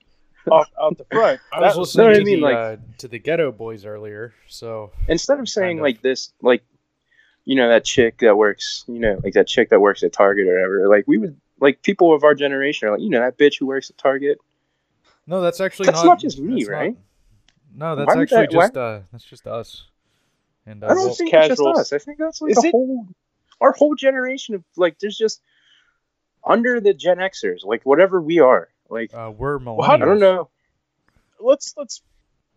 off, 0.50 0.68
out 0.80 0.96
the 0.96 1.04
front. 1.04 1.40
I 1.52 1.60
That 1.60 1.76
was 1.76 1.94
No, 1.94 2.04
listening 2.04 2.08
I 2.08 2.18
to, 2.18 2.24
mean, 2.24 2.40
the, 2.40 2.46
like- 2.46 2.56
uh, 2.56 2.76
to 2.98 3.08
the 3.08 3.20
Geto 3.20 3.54
Boys 3.56 3.84
earlier, 3.84 4.32
so 4.48 4.90
Instead 5.06 5.38
of 5.40 5.48
saying 5.48 5.76
Kind 5.76 5.80
of. 5.80 5.82
like 5.82 6.02
this, 6.02 6.32
like 6.40 6.62
you 7.44 7.56
know 7.56 7.68
that 7.68 7.84
chick 7.84 8.18
that 8.18 8.36
works, 8.36 8.84
you 8.88 8.98
know, 8.98 9.20
like 9.22 9.34
that 9.34 9.46
chick 9.46 9.70
that 9.70 9.80
works 9.80 10.02
at 10.02 10.12
Target 10.12 10.46
or 10.48 10.54
whatever. 10.54 10.88
Like 10.88 11.04
we 11.06 11.18
would 11.18 11.38
like 11.60 11.82
people 11.82 12.14
of 12.14 12.24
our 12.24 12.34
generation 12.34 12.88
are 12.88 12.92
like, 12.92 13.00
you 13.00 13.10
know, 13.10 13.20
that 13.20 13.36
bitch 13.38 13.58
who 13.58 13.66
works 13.66 13.90
at 13.90 13.98
Target. 13.98 14.38
no, 15.26 15.40
that's 15.42 15.60
actually 15.60 15.86
That's 15.86 15.98
not, 16.02 16.06
not 16.06 16.20
just 16.20 16.38
me, 16.38 16.54
that's 16.62 16.68
not- 16.70 16.74
right? 16.76 16.96
no, 17.74 17.96
that's 17.96 18.14
Why 18.14 18.22
actually 18.22 18.38
that- 18.46 18.50
just 18.50 18.76
uh, 18.76 19.00
that's 19.12 19.24
just 19.24 19.46
us. 19.46 19.84
And 20.66 20.82
uh, 20.84 20.86
I 20.86 20.90
don't 20.90 20.98
well, 21.06 21.14
think 21.14 21.32
it's 21.32 21.48
just 21.48 21.58
casuals. 21.60 21.78
us. 21.78 21.92
I 21.94 21.98
think 21.98 22.18
that's 22.18 22.40
like 22.42 22.52
Is 22.52 22.58
the 22.58 22.68
it- 22.68 22.70
whole 22.72 23.06
our 23.60 23.72
whole 23.72 23.94
generation 23.94 24.54
of 24.54 24.64
like 24.76 24.98
there's 24.98 25.16
just 25.18 25.40
under 26.44 26.80
the 26.80 26.94
Gen 26.94 27.18
Xers, 27.18 27.64
like 27.64 27.82
whatever 27.84 28.20
we 28.20 28.38
are. 28.40 28.68
Like 28.88 29.12
uh, 29.14 29.32
we're 29.36 29.58
millennials. 29.58 29.78
Well, 29.78 29.90
I 29.90 29.96
don't 29.96 30.20
know. 30.20 30.48
let's 31.40 31.74
let's 31.76 32.02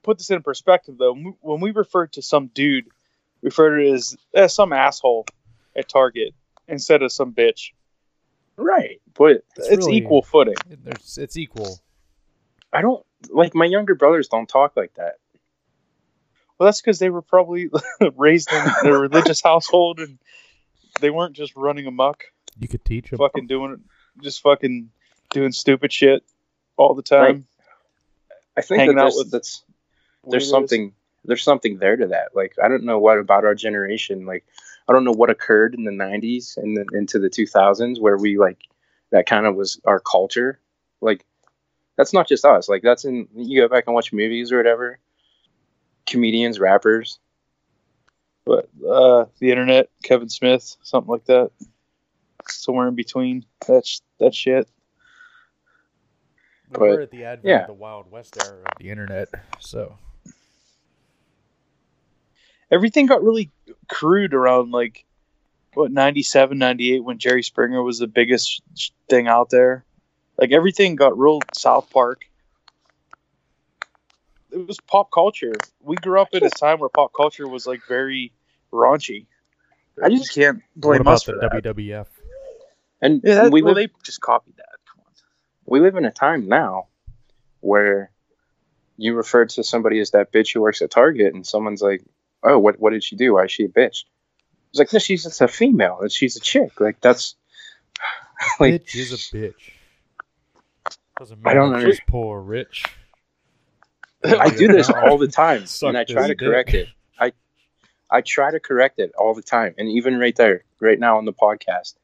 put 0.03 0.17
this 0.17 0.29
in 0.29 0.41
perspective 0.43 0.96
though. 0.98 1.13
When 1.41 1.60
we 1.60 1.72
refer 1.72 2.08
to 2.08 2.22
some 2.22 2.48
dude, 2.48 2.86
refer 3.41 3.77
to 3.77 3.88
it 3.89 3.93
as 3.93 4.17
eh, 4.34 4.48
some 4.48 4.72
asshole 4.74 5.25
at 5.75 5.89
Target 5.89 6.34
instead 6.67 7.01
of 7.01 7.12
some 7.12 7.34
bitch. 7.34 7.72
Right. 8.58 9.01
But 9.13 9.43
It's 9.58 9.67
It's, 9.67 9.86
really- 9.88 9.98
equal 9.98 10.22
footing. 10.22 10.55
It- 10.70 10.84
There's, 10.84 11.17
it's 11.17 11.38
equal. 11.38 11.79
I 12.72 12.81
don't 12.81 13.05
like 13.29 13.53
my 13.53 13.65
younger 13.65 13.96
brothers 13.96 14.29
don't 14.29 14.48
talk 14.48 14.77
like 14.77 14.93
that. 14.93 15.15
Well, 16.58 16.67
that's 16.67 16.79
because 16.79 17.00
they 17.00 17.10
were 17.10 17.22
probably 17.24 17.70
raised 18.15 18.51
in 18.53 18.63
a 18.86 18.98
religious 18.98 19.41
household 19.41 20.00
and 20.00 20.20
they 21.01 21.10
weren't 21.10 21.36
just 21.36 21.55
running 21.55 21.88
amok, 21.88 22.25
You 22.58 22.67
could 22.67 22.86
teach 22.86 23.10
them. 23.10 23.17
fucking 23.17 23.48
doing 23.48 23.74
it, 23.74 24.24
just 24.24 24.41
fucking 24.41 24.89
doing 25.31 25.51
stupid 25.51 25.91
shit 25.91 26.24
all 26.77 26.93
the 26.93 27.01
time. 27.03 27.48
I 28.58 28.62
think 28.62 28.88
that 28.88 28.96
there's, 28.96 29.15
with 29.15 29.31
that's 29.31 29.63
there's 30.27 30.50
something 30.50 30.93
there's 31.25 31.43
something 31.43 31.77
there 31.77 31.96
to 31.96 32.08
that. 32.08 32.36
Like 32.36 32.55
I 32.63 32.67
don't 32.67 32.84
know 32.84 33.00
what 33.00 33.17
about 33.17 33.46
our 33.46 33.55
generation. 33.55 34.25
Like 34.25 34.46
I 34.88 34.93
don't 34.93 35.03
know 35.03 35.13
what 35.13 35.29
occurred 35.29 35.74
in 35.75 35.84
the 35.84 35.91
'90s 35.91 36.58
and 36.58 36.75
then 36.75 36.86
into 36.93 37.20
the 37.20 37.29
2000s 37.29 38.00
where 38.00 38.17
we 38.17 38.38
like 38.38 38.60
that 39.12 39.25
kind 39.25 39.46
of 39.46 39.55
was 39.55 39.79
our 39.86 40.00
culture. 40.00 40.60
Like 41.01 41.25
that's 41.98 42.13
not 42.13 42.27
just 42.27 42.46
us. 42.46 42.67
Like 42.67 42.81
that's 42.84 43.05
in 43.05 43.27
you 43.36 43.62
go 43.62 43.67
back 43.67 43.86
and 43.88 43.93
watch 43.93 44.12
movies 44.12 44.51
or 44.51 44.58
whatever. 44.58 45.00
Comedians, 46.08 46.60
rappers. 46.60 47.20
But 48.45 48.69
uh, 48.88 49.25
the 49.39 49.51
internet, 49.51 49.89
Kevin 50.03 50.29
Smith, 50.29 50.77
something 50.83 51.12
like 51.12 51.25
that. 51.25 51.51
Somewhere 52.48 52.88
in 52.88 52.95
between. 52.95 53.45
That's 53.67 54.01
that 54.19 54.33
shit. 54.33 54.67
But, 56.71 56.81
We're 56.81 57.01
at 57.01 57.12
the 57.12 57.25
advent 57.25 57.48
yeah. 57.48 57.62
of 57.62 57.67
the 57.67 57.74
Wild 57.74 58.10
West 58.10 58.38
era 58.41 58.63
of 58.65 58.77
the 58.79 58.89
internet, 58.89 59.29
so 59.60 59.98
everything 62.71 63.05
got 63.05 63.24
really 63.24 63.50
crude 63.89 64.33
around 64.33 64.71
like 64.71 65.05
what 65.74 65.91
97 65.91 66.57
98 66.57 67.03
when 67.03 67.17
jerry 67.17 67.43
springer 67.43 67.83
was 67.83 68.00
the 68.00 68.07
biggest 68.07 68.62
thing 69.10 69.27
out 69.27 69.50
there 69.50 69.83
like 70.38 70.51
everything 70.51 70.95
got 70.95 71.17
real 71.17 71.39
south 71.53 71.89
park 71.89 72.25
it 74.51 74.67
was 74.67 74.79
pop 74.81 75.12
culture 75.12 75.53
we 75.81 75.96
grew 75.98 76.20
up 76.20 76.29
in 76.34 76.43
a 76.43 76.50
time 76.50 76.79
where 76.79 76.89
pop 76.89 77.12
culture 77.15 77.48
was 77.48 77.65
like 77.65 77.81
very 77.88 78.31
raunchy 78.72 79.25
i 80.03 80.10
just 80.10 80.34
can't 80.34 80.62
blame 80.75 81.00
what 81.00 81.01
about 81.01 81.13
us 81.15 81.24
the 81.24 81.34
for 81.34 81.39
that 81.39 81.63
WWF? 81.63 82.08
And 83.01 83.22
yeah 83.24 83.36
that, 83.36 83.51
we 83.51 83.62
well, 83.62 83.74
live 83.74 83.89
they 83.89 83.93
just 84.03 84.22
copied 84.22 84.58
that 84.58 84.72
we 85.65 85.79
live 85.79 85.96
in 85.96 86.05
a 86.05 86.12
time 86.12 86.48
now 86.48 86.88
where 87.62 88.12
you 88.98 89.15
refer 89.15 89.46
to 89.46 89.63
somebody 89.63 90.00
as 90.00 90.12
that 90.12 90.31
bitch 90.31 90.53
who 90.53 90.62
works 90.62 90.81
at 90.81 90.91
Target, 90.91 91.34
and 91.34 91.46
someone's 91.46 91.81
like, 91.81 92.03
"Oh, 92.43 92.60
what 92.60 92.79
what 92.79 92.91
did 92.91 93.03
she 93.03 93.15
do? 93.15 93.34
Why 93.34 93.46
is 93.46 93.51
she 93.51 93.63
a 93.63 93.70
bitch?" 93.70 94.03
It's 94.70 94.79
like, 94.79 94.93
no, 94.93 95.00
she's 95.00 95.24
just 95.24 95.41
a 95.41 95.48
female. 95.48 96.08
She's 96.10 96.36
a 96.36 96.39
chick. 96.39 96.79
Like 96.79 97.01
that's 97.01 97.36
like 98.60 98.84
bitch 98.84 98.96
is 98.96 99.13
a 99.13 99.15
bitch. 99.15 99.53
Doesn't 101.17 101.39
I 101.46 101.53
matter 101.53 101.60
don't 101.60 101.72
if 101.72 101.77
under- 101.77 101.91
she's 101.91 102.01
poor 102.08 102.41
rich. 102.41 102.86
I 104.39 104.49
do 104.49 104.67
this 104.67 104.89
all 104.89 105.17
the 105.17 105.27
time, 105.27 105.65
and 105.83 105.97
I 105.97 106.03
try 106.03 106.27
to 106.27 106.35
correct 106.35 106.73
it. 106.73 106.87
I 107.19 107.31
I 108.09 108.21
try 108.21 108.51
to 108.51 108.59
correct 108.59 108.99
it 108.99 109.11
all 109.17 109.33
the 109.33 109.41
time, 109.41 109.73
and 109.77 109.87
even 109.89 110.17
right 110.19 110.35
there, 110.35 110.63
right 110.79 110.99
now 110.99 111.17
on 111.17 111.25
the 111.25 111.33
podcast. 111.33 111.95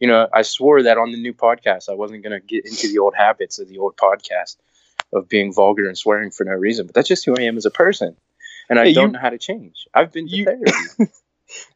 You 0.00 0.08
know, 0.08 0.28
I 0.32 0.42
swore 0.42 0.82
that 0.82 0.98
on 0.98 1.12
the 1.12 1.20
new 1.20 1.32
podcast 1.32 1.88
I 1.88 1.94
wasn't 1.94 2.24
going 2.24 2.32
to 2.32 2.44
get 2.44 2.66
into 2.66 2.88
the 2.88 2.98
old 2.98 3.14
habits 3.14 3.60
of 3.60 3.68
the 3.68 3.78
old 3.78 3.96
podcast 3.96 4.56
of 5.12 5.28
being 5.28 5.52
vulgar 5.52 5.86
and 5.86 5.96
swearing 5.96 6.30
for 6.32 6.44
no 6.44 6.52
reason, 6.54 6.86
but 6.86 6.94
that's 6.96 7.06
just 7.08 7.24
who 7.24 7.36
I 7.38 7.42
am 7.42 7.56
as 7.56 7.66
a 7.66 7.70
person, 7.70 8.16
and 8.68 8.80
I 8.80 8.86
Hey, 8.86 8.94
don't 8.94 9.08
you- 9.08 9.12
know 9.12 9.18
how 9.20 9.30
to 9.30 9.38
change. 9.38 9.86
I've 9.94 10.10
been 10.10 10.26
to 10.28 10.34
you- 10.36 10.44
therapy. 10.44 10.72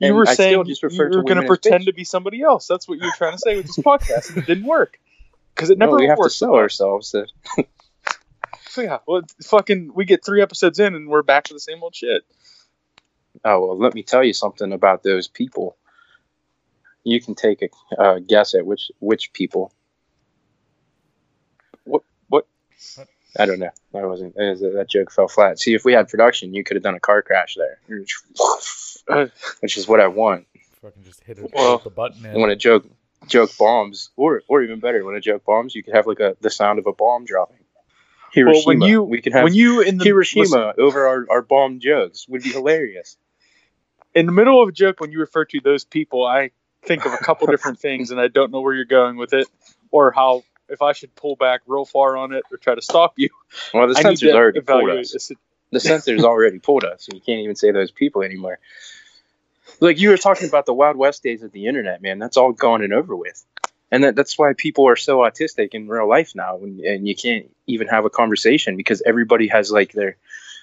you 0.00 0.14
were 0.14 0.26
I 0.26 0.34
saying 0.34 0.64
just 0.64 0.82
you 0.82 0.88
were 0.98 1.22
going 1.22 1.40
to 1.40 1.46
pretend 1.46 1.82
bitch. 1.82 1.86
to 1.86 1.92
be 1.92 2.04
somebody 2.04 2.40
else 2.40 2.66
that's 2.66 2.88
what 2.88 2.98
you 2.98 3.04
were 3.04 3.12
trying 3.18 3.32
to 3.32 3.38
say 3.38 3.56
with 3.58 3.66
this 3.66 3.76
podcast 3.76 4.30
and 4.30 4.38
it 4.38 4.46
didn't 4.46 4.64
work 4.64 4.98
because 5.54 5.68
it 5.70 5.76
No, 5.76 5.84
never 5.86 5.98
we 5.98 6.06
have 6.06 6.18
to 6.18 6.30
sell 6.30 6.54
ourselves. 6.54 7.10
To, 7.10 7.26
yeah, 8.82 8.98
well, 9.06 9.22
fucking, 9.44 9.92
we 9.94 10.04
get 10.04 10.24
three 10.24 10.42
episodes 10.42 10.78
in 10.78 10.94
and 10.94 11.08
we're 11.08 11.22
back 11.22 11.44
to 11.44 11.54
the 11.54 11.60
same 11.60 11.82
old 11.82 11.94
shit. 11.94 12.22
oh 13.44 13.60
well, 13.66 13.78
let 13.78 13.94
me 13.94 14.02
tell 14.02 14.24
you 14.24 14.32
something 14.32 14.72
about 14.72 15.02
those 15.02 15.28
people. 15.28 15.76
You 17.04 17.20
can 17.20 17.34
take 17.34 17.62
a 17.62 17.68
uh, 18.02 18.18
guess 18.18 18.54
at 18.54 18.66
which 18.66 18.90
which 18.98 19.32
people. 19.32 19.72
What- 21.84 22.02
what? 22.28 22.46
I 23.38 23.46
don't 23.46 23.60
know. 23.60 23.70
I 23.94 24.04
wasn't. 24.06 24.34
That 24.34 24.86
joke 24.88 25.12
fell 25.12 25.28
flat. 25.28 25.60
See, 25.60 25.74
if 25.74 25.84
we 25.84 25.92
had 25.92 26.08
production, 26.08 26.54
you 26.54 26.64
could 26.64 26.76
have 26.76 26.82
done 26.82 26.94
a 26.94 27.00
car 27.00 27.22
crash 27.22 27.56
there, 27.56 27.78
which 29.60 29.76
is 29.76 29.86
what 29.86 30.00
I 30.00 30.08
want. 30.08 30.46
Fucking 30.82 31.04
just 31.04 31.22
hit 31.22 31.38
it 31.38 31.50
Well, 31.54 31.74
with 31.74 31.84
the 31.84 31.90
button. 31.90 32.24
And 32.26 32.40
when 32.40 32.50
a 32.50 32.56
joke 32.56 32.86
joke 33.26 33.50
bombs, 33.58 34.10
or 34.16 34.42
or 34.48 34.62
even 34.62 34.80
better, 34.80 35.04
when 35.04 35.14
a 35.14 35.20
joke 35.20 35.44
bombs, 35.44 35.74
you 35.74 35.82
could 35.82 35.94
have 35.94 36.06
like 36.06 36.20
a 36.20 36.36
the 36.40 36.50
sound 36.50 36.78
of 36.78 36.86
a 36.86 36.92
bomb 36.92 37.24
dropping. 37.24 37.58
Well, 38.44 38.62
when 38.64 38.82
you 38.82 39.02
we 39.02 39.22
could 39.22 39.32
have 39.32 39.44
when 39.44 39.54
you 39.54 39.80
in 39.80 39.98
the 39.98 40.04
Hiroshima 40.04 40.42
listen, 40.42 40.72
over 40.78 41.06
our, 41.06 41.26
our 41.30 41.42
bomb 41.42 41.80
jokes 41.80 42.26
would 42.28 42.42
be 42.42 42.50
hilarious. 42.50 43.16
in 44.14 44.26
the 44.26 44.32
middle 44.32 44.62
of 44.62 44.68
a 44.68 44.72
joke 44.72 45.00
when 45.00 45.10
you 45.10 45.20
refer 45.20 45.44
to 45.46 45.60
those 45.60 45.84
people, 45.84 46.24
I 46.24 46.50
think 46.82 47.06
of 47.06 47.12
a 47.12 47.18
couple 47.18 47.46
different 47.48 47.78
things 47.80 48.10
and 48.10 48.20
I 48.20 48.28
don't 48.28 48.52
know 48.52 48.60
where 48.60 48.74
you're 48.74 48.84
going 48.84 49.16
with 49.16 49.32
it 49.32 49.48
or 49.90 50.12
how 50.12 50.42
if 50.68 50.82
I 50.82 50.92
should 50.92 51.14
pull 51.14 51.36
back 51.36 51.62
real 51.66 51.84
far 51.84 52.16
on 52.16 52.32
it 52.32 52.44
or 52.50 52.58
try 52.58 52.74
to 52.74 52.82
stop 52.82 53.14
you. 53.16 53.30
Well, 53.72 53.88
the 53.88 53.94
censor's 53.94 54.32
already 54.32 54.60
pulled 54.60 54.90
us. 54.90 55.12
this. 55.12 55.32
The 55.70 55.80
censor's 55.80 56.24
already 56.24 56.58
pulled 56.58 56.84
us. 56.84 57.06
So 57.06 57.14
you 57.14 57.20
can't 57.20 57.40
even 57.40 57.56
say 57.56 57.70
those 57.72 57.90
people 57.90 58.22
anymore. 58.22 58.58
Like 59.80 60.00
you 60.00 60.10
were 60.10 60.16
talking 60.16 60.48
about 60.48 60.64
the 60.66 60.74
Wild 60.74 60.96
West 60.96 61.22
days 61.22 61.42
of 61.42 61.52
the 61.52 61.66
internet, 61.66 62.00
man. 62.00 62.18
That's 62.18 62.36
all 62.36 62.52
gone 62.52 62.82
and 62.82 62.92
over 62.92 63.14
with. 63.14 63.44
And 63.90 64.02
that, 64.02 64.16
that's 64.16 64.38
why 64.38 64.52
people 64.52 64.88
are 64.88 64.96
so 64.96 65.18
autistic 65.18 65.72
in 65.72 65.88
real 65.88 66.08
life 66.08 66.34
now, 66.34 66.56
and, 66.56 66.80
and 66.80 67.06
you 67.06 67.14
can't 67.14 67.54
even 67.66 67.86
have 67.86 68.04
a 68.04 68.10
conversation 68.10 68.76
because 68.76 69.02
everybody 69.06 69.48
has 69.48 69.70
like 69.70 69.92
their 69.92 70.16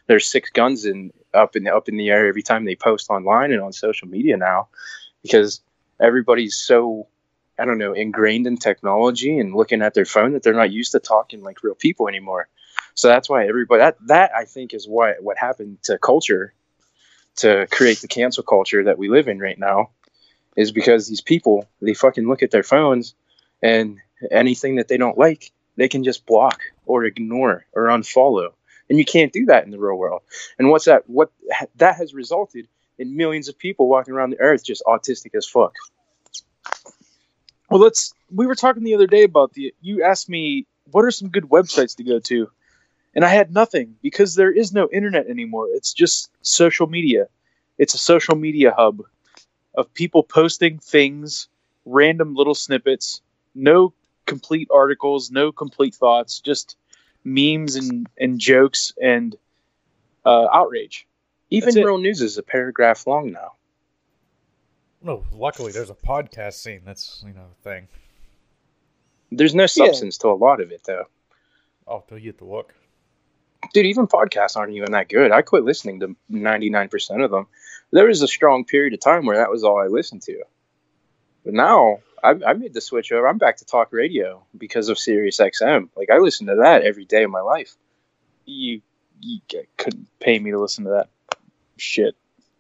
there's 0.08 0.30
six 0.30 0.50
guns 0.50 0.86
in 0.86 1.14
up 1.34 1.56
in 1.56 1.68
up 1.68 1.88
in 1.88 1.98
the 1.98 2.10
air 2.10 2.28
every 2.28 2.44
time 2.44 2.66
they 2.66 2.76
post 2.76 3.10
online 3.10 3.52
and 3.52 3.62
on 3.62 3.72
social 3.72 4.08
media 4.08 4.36
now, 4.36 4.68
because 5.22 5.62
everybody's 6.00 6.56
so 6.56 7.08
I 7.58 7.66
don't 7.66 7.78
know 7.78 7.94
ingrained 7.94 8.48
in 8.48 8.58
technology 8.58 9.40
and 9.40 9.56
looking 9.56 9.82
at 9.82 9.94
their 9.94 10.06
phone 10.06 10.34
that 10.34 10.44
they're 10.44 10.54
not 10.54 10.72
used 10.72 10.92
to 10.92 11.00
talking 11.00 11.44
like 11.44 11.64
real 11.64 11.76
people 11.76 12.10
anymore. 12.10 12.50
So 12.96 13.08
that's 13.08 13.30
why 13.30 13.48
everybody 13.48 13.80
that 13.80 13.98
that 14.08 14.32
I 14.36 14.46
think 14.46 14.74
is 14.74 14.88
what 14.88 15.24
what 15.24 15.38
happened 15.38 15.82
to 15.84 15.98
culture 15.98 16.54
to 17.38 17.68
create 17.72 18.02
the 18.02 18.08
cancel 18.08 18.44
culture 18.44 18.84
that 18.84 18.98
we 18.98 19.10
live 19.10 19.28
in 19.28 19.40
right 19.40 19.58
now 19.58 19.92
is 20.56 20.72
because 20.72 21.08
these 21.08 21.22
people 21.22 21.68
they 21.82 21.94
fucking 21.94 22.28
look 22.28 22.44
at 22.44 22.52
their 22.52 22.64
phones 22.64 23.16
and 23.62 24.00
anything 24.32 24.76
that 24.76 24.88
they 24.88 24.98
don't 24.98 25.18
like 25.18 25.52
they 25.78 25.88
can 25.88 26.04
just 26.04 26.26
block 26.26 26.62
or 26.86 27.06
ignore 27.06 27.66
or 27.74 27.88
unfollow 27.88 28.54
and 28.90 29.00
you 29.00 29.06
can't 29.06 29.34
do 29.34 29.46
that 29.46 29.66
in 29.66 29.72
the 29.72 29.80
real 29.80 29.98
world 29.98 30.22
and 30.60 30.70
what's 30.70 30.86
that 30.86 31.10
what 31.10 31.32
that 31.76 31.96
has 31.96 32.14
resulted 32.14 32.68
in 33.00 33.16
millions 33.18 33.50
of 33.50 33.58
people 33.58 33.88
walking 33.90 34.14
around 34.14 34.30
the 34.30 34.40
earth 34.40 34.64
just 34.64 34.84
autistic 34.88 35.36
as 35.36 35.48
fuck 35.48 35.74
Well, 37.70 37.82
let's. 37.82 38.14
We 38.32 38.48
were 38.48 38.56
talking 38.56 38.84
the 38.84 38.96
other 38.96 39.08
day 39.08 39.24
about 39.24 39.54
the. 39.54 39.74
You 39.82 40.04
asked 40.04 40.30
me 40.30 40.68
what 40.92 41.06
are 41.06 41.12
some 41.12 41.30
good 41.30 41.46
websites 41.46 41.96
to 41.98 42.04
go 42.04 42.20
to, 42.20 42.50
and 43.16 43.26
I 43.26 43.30
had 43.30 43.54
nothing 43.54 43.96
because 44.02 44.36
there 44.36 44.52
is 44.52 44.74
no 44.74 44.90
internet 44.92 45.28
anymore. 45.28 45.68
It's 45.72 45.94
just 45.94 46.30
social 46.42 46.88
media. 46.88 47.28
It's 47.78 47.94
a 47.94 47.98
social 48.00 48.36
media 48.36 48.74
hub 48.78 49.02
of 49.76 49.94
people 49.94 50.24
posting 50.24 50.80
things, 50.80 51.48
random 51.86 52.36
little 52.36 52.56
snippets, 52.56 53.22
no 53.56 53.94
complete 54.26 54.68
articles, 54.72 55.32
no 55.32 55.52
complete 55.52 55.96
thoughts, 55.96 56.40
just 56.40 56.78
memes 57.24 57.76
and 57.76 58.08
and 58.18 58.40
jokes 58.40 58.94
and 59.02 59.36
uh, 60.26 60.48
outrage. 60.52 61.08
even 61.50 61.68
That's 61.68 61.78
it. 61.78 61.86
real 61.86 61.98
news 61.98 62.22
is 62.22 62.38
a 62.38 62.44
paragraph 62.44 63.06
long 63.08 63.32
now 63.32 63.54
No, 65.02 65.24
luckily 65.34 65.72
there's 65.72 65.90
a 65.90 65.96
podcast 65.96 66.54
scene. 66.54 66.82
That's 66.86 67.24
you 67.26 67.34
know 67.34 67.48
a 67.52 67.64
thing. 67.64 67.88
there's 69.32 69.56
no 69.56 69.66
substance 69.66 70.18
to 70.20 70.28
a 70.30 70.36
lot 70.36 70.62
of 70.62 70.72
it 70.72 70.82
though 70.86 71.06
Oh, 71.88 72.04
till 72.08 72.18
you 72.18 72.32
get 72.32 72.38
to 72.40 72.46
look. 72.46 72.74
Dude, 73.74 73.86
even 73.86 74.08
podcasts 74.08 74.58
aren't 74.58 74.74
even 74.74 74.92
that 74.92 75.10
good. 75.10 75.32
I 75.32 75.42
quit 75.42 75.64
listening 75.64 76.00
to 76.02 76.16
99% 76.32 77.24
of 77.24 77.32
them. 77.32 77.48
There 77.92 78.08
was 78.08 78.22
a 78.22 78.28
strong 78.28 78.66
period 78.66 78.94
of 78.94 79.00
time 79.00 79.26
where 79.26 79.38
that 79.38 79.52
was 79.52 79.64
all 79.64 79.80
I 79.80 79.88
listened 79.88 80.24
to. 80.24 80.44
But 81.46 81.54
now 81.54 82.00
I, 82.24 82.36
I 82.46 82.54
made 82.54 82.74
the 82.74 82.82
switch 82.82 83.12
over. 83.12 83.28
I'm 83.28 83.38
back 83.38 83.58
to 83.58 83.66
talk 83.66 83.92
radio 83.92 84.46
because 84.58 84.90
of 84.90 84.98
Sirius 84.98 85.40
XM. 85.40 85.90
Like 85.96 86.10
I 86.10 86.18
listen 86.18 86.48
to 86.48 86.56
that 86.64 86.84
every 86.84 87.06
day 87.06 87.24
of 87.24 87.32
my 87.32 87.42
life. 87.42 87.76
You 88.46 88.82
you 89.22 89.40
couldn't 89.78 90.08
pay 90.20 90.40
me 90.40 90.52
to 90.52 90.60
listen 90.60 90.86
to 90.86 90.92
that 90.92 91.10
shit. 91.78 92.16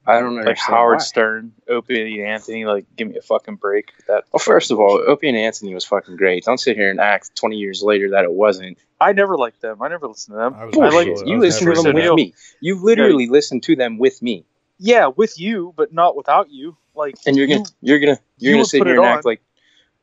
I 0.05 0.19
don't 0.19 0.36
Like 0.36 0.48
understand 0.48 0.75
Howard 0.75 0.95
why. 0.98 1.03
Stern, 1.03 1.53
Opie 1.69 2.19
and 2.19 2.27
Anthony. 2.27 2.65
Like, 2.65 2.86
give 2.95 3.07
me 3.07 3.15
a 3.17 3.22
fucking 3.22 3.55
break. 3.55 3.93
That 4.07 4.25
Well, 4.33 4.39
first 4.39 4.69
of 4.72 4.79
all, 4.79 5.01
Opie 5.07 5.29
and 5.29 5.38
Anthony 5.38 5.74
was 5.74 5.86
fucking 5.86 6.17
great. 6.17 6.43
Don't 6.43 6.57
sit 6.60 6.75
here 6.75 6.89
and 6.91 7.00
act 7.00 7.36
20 7.36 7.55
years 7.55 7.81
later 7.81 8.10
that 8.12 8.25
it 8.25 8.31
wasn't. 8.31 8.77
I 9.00 9.13
never 9.13 9.38
liked 9.38 9.62
them. 9.62 9.81
I 9.81 9.88
never 9.88 10.07
listened 10.07 10.33
to 10.36 10.38
them. 10.39 10.53
I 10.55 10.65
was 10.65 10.75
I 10.77 10.79
like- 10.89 11.07
never- 11.07 11.19
I 11.22 11.25
you 11.25 11.38
was 11.38 11.55
listen 11.55 11.67
never 11.67 11.75
to 11.75 11.81
them 11.83 11.95
with 11.95 12.15
me. 12.15 12.33
You 12.60 12.83
literally 12.83 13.27
listened 13.27 13.63
to 13.63 13.75
them 13.75 13.98
with 13.98 14.22
me. 14.22 14.45
Yeah, 14.77 15.07
with 15.07 15.39
you, 15.39 15.74
but 15.77 15.93
not 15.93 16.15
without 16.17 16.50
you. 16.51 16.75
Like, 16.95 17.15
And 17.25 17.36
you're 17.38 17.48
gonna 17.48 17.63
you're 17.81 18.00
gonna 18.00 18.19
you 18.38 18.50
you're 18.50 18.53
gonna 18.55 18.65
sit 18.65 18.83
here 18.86 18.95
and 18.98 19.05
on. 19.05 19.17
act 19.17 19.25
like 19.25 19.41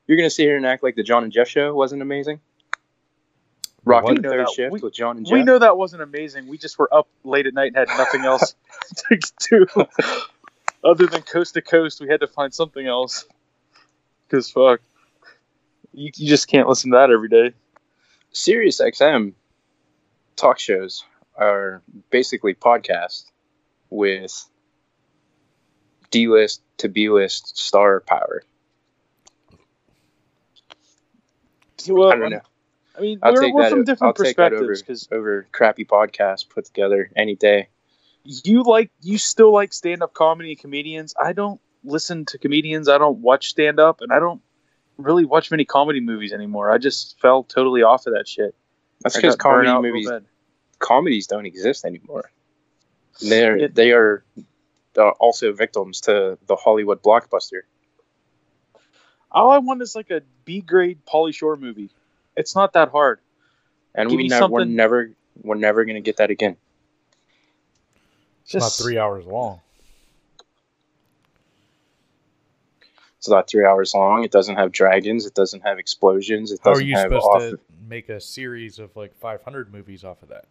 you're 0.07 0.16
gonna 0.16 0.30
sit 0.30 0.45
here 0.45 0.57
and 0.57 0.66
act 0.66 0.83
like 0.83 0.97
the 0.97 1.02
John 1.02 1.23
and 1.25 1.33
Jeff 1.33 1.49
show 1.49 1.75
wasn't 1.75 2.02
amazing. 2.02 2.40
Rocking 3.85 4.23
third 4.23 4.47
that- 4.47 4.53
shift 4.55 4.73
we- 4.73 4.81
with 4.81 4.95
John 4.95 5.17
and 5.17 5.27
Jeff. 5.27 5.33
we 5.33 5.43
know 5.43 5.59
that 5.59 5.77
wasn't 5.77 6.03
amazing. 6.03 6.47
We 6.49 6.59
just 6.59 6.79
were 6.79 6.93
up 6.93 7.09
late 7.25 7.47
at 7.47 7.55
night 7.55 7.73
and 7.75 7.77
had 7.77 7.89
nothing 7.97 8.25
else 8.25 8.55
to 9.09 9.19
do 9.51 9.67
other 10.85 11.07
than 11.07 11.23
coast 11.23 11.55
to 11.55 11.63
coast. 11.63 12.01
We 12.01 12.09
had 12.09 12.21
to 12.21 12.27
find 12.27 12.53
something 12.53 12.87
else. 12.87 13.25
Because 14.28 14.50
fuck, 14.50 14.81
you, 15.93 16.11
you 16.15 16.28
just 16.28 16.47
can't 16.49 16.69
listen 16.69 16.93
to 16.93 16.97
that 16.99 17.11
every 17.11 17.28
day. 17.28 17.54
Sirius 18.33 18.81
XM 18.81 19.33
talk 20.37 20.59
shows 20.59 21.04
are 21.37 21.83
basically 22.11 22.54
podcasts 22.54 23.25
with 23.89 24.47
D 26.11 26.28
list 26.28 26.63
to 26.78 26.89
B 26.89 27.09
list 27.09 27.59
star 27.59 28.00
power. 28.00 28.43
Well, 31.89 32.13
I 32.13 32.17
don't 32.17 32.31
know. 32.31 32.41
I 33.00 33.02
mean, 33.02 33.19
I'll 33.23 33.32
we're, 33.32 33.54
we're 33.54 33.71
from 33.71 33.78
I'll 33.78 33.84
different 33.84 34.17
that 34.17 34.23
perspectives 34.23 34.82
because 34.82 35.08
over 35.10 35.47
crappy 35.52 35.86
podcasts 35.86 36.47
put 36.47 36.67
together 36.67 37.10
any 37.17 37.34
day. 37.34 37.69
you 38.25 38.63
like 38.63 38.91
you 39.00 39.17
still 39.17 39.52
like 39.54 39.73
stand 39.73 40.02
up 40.02 40.13
comedy 40.13 40.54
comedians. 40.54 41.15
I 41.19 41.32
don't 41.32 41.60
listen 41.82 42.26
to 42.26 42.39
comedians. 42.39 42.91
I 42.91 42.99
don't 42.99 43.19
watch 43.19 43.49
stand 43.49 43.80
up, 43.80 44.02
and 44.02 44.13
I 44.13 44.19
don't 44.19 44.43
really 44.99 45.25
watch 45.25 45.50
many 45.50 45.65
comedy 45.65 46.00
movies 46.00 46.34
anymore. 46.34 46.71
I 46.71 46.76
just 46.76 47.19
fell 47.21 47.43
totally 47.43 47.82
off 47.82 48.06
of 48.06 48.13
that 48.13 48.28
shit. 48.28 48.54
That's 49.02 49.17
because 49.17 49.36
comedy 49.36 49.71
movies, 49.80 50.10
comedies 50.78 51.26
don't 51.26 51.47
exist 51.47 51.86
anymore. 51.86 52.30
They're 53.23 53.56
It- 53.56 53.75
they 53.75 53.93
are 53.93 54.25
also 55.19 55.52
victims 55.54 56.02
to 56.02 56.36
the 56.47 56.56
Hollywood 56.56 57.02
blockbuster. 57.02 57.63
All 59.30 59.50
I 59.50 59.58
want 59.58 59.80
is 59.80 59.97
like 59.97 60.10
a 60.10 60.21
B 60.45 60.60
grade 60.60 60.99
Pauly 61.06 61.32
Shore 61.34 61.56
movie. 61.56 61.91
It's 62.41 62.57
not 62.57 62.73
that 62.73 62.91
hard. 62.91 63.21
And 63.95 64.09
Give 64.09 64.17
we 64.17 64.23
me 64.25 64.29
never, 64.29 64.49
we're 64.49 64.65
never 64.65 65.11
we're 65.43 65.55
never 65.57 65.85
gonna 65.85 66.00
get 66.00 66.17
that 66.17 66.31
again. 66.31 66.57
It's 68.45 68.55
not 68.55 68.73
three 68.73 68.99
hours 68.99 69.26
long. 69.26 69.61
It's 73.19 73.29
about 73.29 73.49
three 73.50 73.67
hours 73.67 73.93
long. 73.95 74.25
It 74.25 74.33
doesn't 74.33 74.57
have 74.57 74.73
dragons. 74.73 75.26
It 75.26 75.35
doesn't 75.35 75.61
have 75.61 75.79
explosions. 75.79 76.50
It 76.53 76.61
How 76.65 76.71
are 76.71 76.75
doesn't 76.75 76.87
you 76.87 76.97
have 76.97 77.11
supposed 77.13 77.26
off. 77.26 77.41
to 77.43 77.61
make 77.87 78.09
a 78.09 78.19
series 78.19 78.79
of 78.79 78.97
like 78.97 79.15
500 79.15 79.71
movies 79.71 80.05
off 80.05 80.23
of 80.23 80.31
that? 80.31 80.47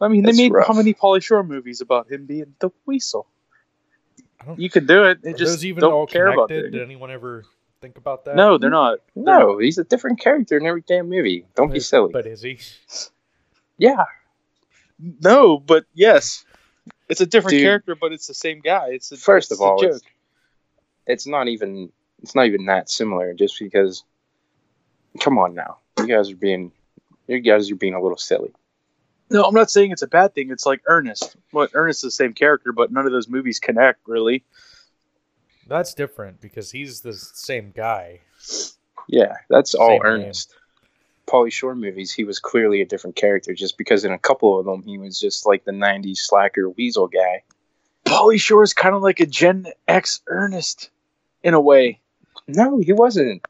I 0.00 0.08
mean, 0.08 0.24
they 0.24 0.32
made 0.32 0.52
rough. 0.52 0.66
how 0.66 0.72
many 0.72 0.94
Pauly 0.94 1.22
Shore 1.22 1.44
movies 1.44 1.80
about 1.82 2.10
him 2.10 2.24
being 2.24 2.54
the 2.60 2.70
weasel? 2.86 3.26
I 4.40 4.46
don't. 4.46 4.58
You 4.58 4.70
could 4.70 4.86
do 4.86 5.04
it. 5.04 5.22
They 5.22 5.30
Are 5.32 5.36
just 5.36 5.52
those 5.52 5.64
even 5.66 5.82
don't 5.82 5.92
all 5.92 6.06
care 6.06 6.28
about 6.28 6.48
connected? 6.48 6.74
it. 6.74 6.78
Did 6.78 6.82
anyone 6.82 7.10
ever 7.10 7.44
think 7.84 7.98
about 7.98 8.24
that? 8.24 8.34
No, 8.34 8.56
they're 8.56 8.70
not. 8.70 9.00
No, 9.14 9.58
he's 9.58 9.76
a 9.76 9.84
different 9.84 10.18
character 10.18 10.56
in 10.56 10.64
every 10.66 10.82
damn 10.86 11.08
movie. 11.10 11.46
Don't 11.54 11.70
be 11.72 11.80
silly. 11.80 12.10
But 12.12 12.26
is 12.26 12.40
he? 12.40 12.58
yeah, 13.76 14.04
No, 14.98 15.58
but 15.58 15.84
yes, 15.92 16.44
it's 17.10 17.20
a 17.20 17.26
different 17.26 17.52
Dude. 17.58 17.62
character, 17.64 17.94
but 17.94 18.12
it's 18.12 18.26
the 18.26 18.32
same 18.34 18.60
guy. 18.60 18.88
It's 18.92 19.12
a, 19.12 19.16
First 19.18 19.50
it's 19.52 19.60
of 19.60 19.66
all, 19.66 19.80
a 19.82 19.84
it's- 19.84 20.00
joke. 20.00 20.10
it's 21.06 21.26
not 21.26 21.48
even 21.48 21.92
it's 22.22 22.34
not 22.34 22.46
even 22.46 22.64
that 22.66 22.88
similar. 22.90 23.34
Just 23.34 23.58
because, 23.60 24.02
come 25.20 25.36
on 25.38 25.54
now, 25.54 25.78
you 25.98 26.06
guys 26.06 26.30
are 26.30 26.36
being 26.36 26.72
you 27.26 27.40
guys 27.40 27.70
are 27.70 27.76
being 27.76 27.94
a 27.94 28.00
little 28.00 28.16
silly. 28.16 28.52
No, 29.30 29.42
I'm 29.44 29.54
not 29.54 29.70
saying 29.70 29.90
it's 29.90 30.02
a 30.02 30.06
bad 30.06 30.34
thing. 30.34 30.50
It's 30.50 30.64
like 30.66 30.80
Ernest. 30.86 31.36
What 31.50 31.70
Ernest 31.74 31.98
is 31.98 32.02
the 32.02 32.10
same 32.12 32.32
character, 32.32 32.72
but 32.72 32.90
none 32.92 33.04
of 33.04 33.12
those 33.12 33.28
movies 33.28 33.58
connect 33.60 34.00
really. 34.06 34.44
That's 35.66 35.94
different 35.94 36.40
because 36.40 36.70
he's 36.70 37.00
the 37.00 37.14
same 37.14 37.72
guy. 37.74 38.20
Yeah, 39.08 39.36
that's 39.48 39.74
all 39.74 39.88
Same 39.88 40.02
name. 40.02 40.22
Ernest. 40.24 40.54
Pauly 41.26 41.50
Shore 41.50 41.74
movies, 41.74 42.12
he 42.12 42.24
was 42.24 42.38
clearly 42.38 42.82
a 42.82 42.86
different 42.86 43.16
character. 43.16 43.54
Just 43.54 43.78
because 43.78 44.04
in 44.04 44.12
a 44.12 44.18
couple 44.18 44.58
of 44.58 44.66
them, 44.66 44.82
he 44.82 44.98
was 44.98 45.18
just 45.18 45.46
like 45.46 45.64
the 45.64 45.72
'90s 45.72 46.18
slacker 46.18 46.68
weasel 46.68 47.08
guy. 47.08 47.42
Pauly 48.04 48.38
Shore 48.38 48.62
is 48.62 48.74
kind 48.74 48.94
of 48.94 49.00
like 49.02 49.20
a 49.20 49.26
Gen 49.26 49.66
X 49.88 50.20
Ernest, 50.26 50.90
in 51.42 51.54
a 51.54 51.60
way. 51.60 52.00
No, 52.46 52.78
he 52.78 52.92
wasn't. 52.92 53.42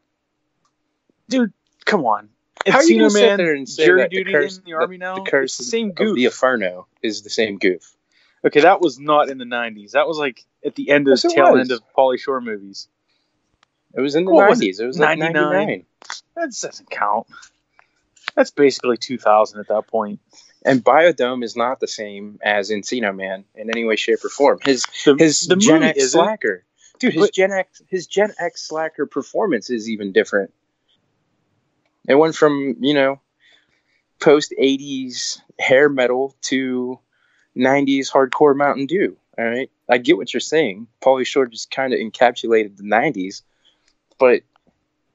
Dude, 1.28 1.52
come 1.84 2.04
on. 2.04 2.28
How 2.66 2.78
are 2.78 2.84
you 2.84 2.98
gonna 2.98 3.10
sit 3.10 3.26
Man, 3.26 3.38
there 3.38 3.54
and 3.54 3.68
say 3.68 3.86
jury 3.86 4.02
that 4.02 4.10
the 4.10 4.24
curse- 4.24 4.58
in 4.58 4.64
the 4.64 4.74
army 4.74 4.96
now. 4.96 5.16
The 5.16 5.30
curse 5.30 5.56
the 5.58 5.64
same 5.64 5.90
of 5.90 5.96
goof. 5.96 6.14
the 6.16 6.26
Inferno 6.26 6.86
is 7.02 7.22
the 7.22 7.30
same 7.30 7.58
goof. 7.58 7.96
okay, 8.44 8.60
that 8.60 8.80
was 8.80 8.98
not 8.98 9.28
in 9.28 9.38
the 9.38 9.44
'90s. 9.44 9.90
That 9.92 10.06
was 10.06 10.16
like 10.16 10.44
at 10.64 10.74
the 10.74 10.90
end 10.90 11.08
of 11.08 11.12
Yes, 11.12 11.22
the 11.22 11.28
tail 11.30 11.52
was. 11.52 11.60
end 11.60 11.72
of 11.72 11.80
Pauly 11.96 12.18
Shore 12.18 12.40
movies. 12.40 12.88
It 13.96 14.00
was 14.00 14.14
in 14.14 14.24
the 14.24 14.32
was 14.32 14.60
'90s. 14.60 14.80
It? 14.80 14.86
was 14.86 14.98
99? 14.98 15.32
'99. 15.32 15.86
That 16.36 16.52
doesn't 16.60 16.90
count. 16.90 17.26
That's 18.34 18.50
basically 18.50 18.96
2000 18.96 19.60
at 19.60 19.68
that 19.68 19.86
point. 19.86 20.18
And 20.64 20.82
Biodome 20.82 21.44
is 21.44 21.54
not 21.56 21.78
the 21.78 21.86
same 21.86 22.38
as 22.42 22.70
Encino 22.70 23.14
Man 23.14 23.44
in 23.54 23.70
any 23.70 23.84
way, 23.84 23.96
shape, 23.96 24.24
or 24.24 24.30
form. 24.30 24.58
His 24.64 24.84
The, 25.04 25.14
his 25.18 25.42
the 25.42 25.56
Gen 25.56 25.82
X 25.84 25.98
isn't. 25.98 26.18
slacker, 26.20 26.64
dude. 26.98 27.12
His 27.12 27.22
But- 27.22 27.32
Gen 27.34 27.52
X 27.52 27.82
his 27.88 28.06
Gen 28.06 28.32
X 28.40 28.66
slacker 28.66 29.06
performance 29.06 29.70
is 29.70 29.88
even 29.88 30.12
different. 30.12 30.52
It 32.08 32.14
went 32.16 32.34
from 32.34 32.76
you 32.80 32.94
know 32.94 33.20
post 34.20 34.52
'80s 34.60 35.40
hair 35.58 35.88
metal 35.88 36.34
to 36.42 36.98
'90s 37.56 38.10
hardcore 38.10 38.56
Mountain 38.56 38.86
Dew. 38.86 39.16
All 39.38 39.44
right, 39.44 39.70
I 39.88 39.98
get 39.98 40.16
what 40.16 40.32
you're 40.32 40.40
saying. 40.40 40.86
Pauly 41.02 41.26
Shore 41.26 41.46
just 41.46 41.70
kind 41.70 41.92
of 41.92 42.00
encapsulated 42.00 42.76
the 42.76 42.84
'90s, 42.84 43.42
but 44.18 44.42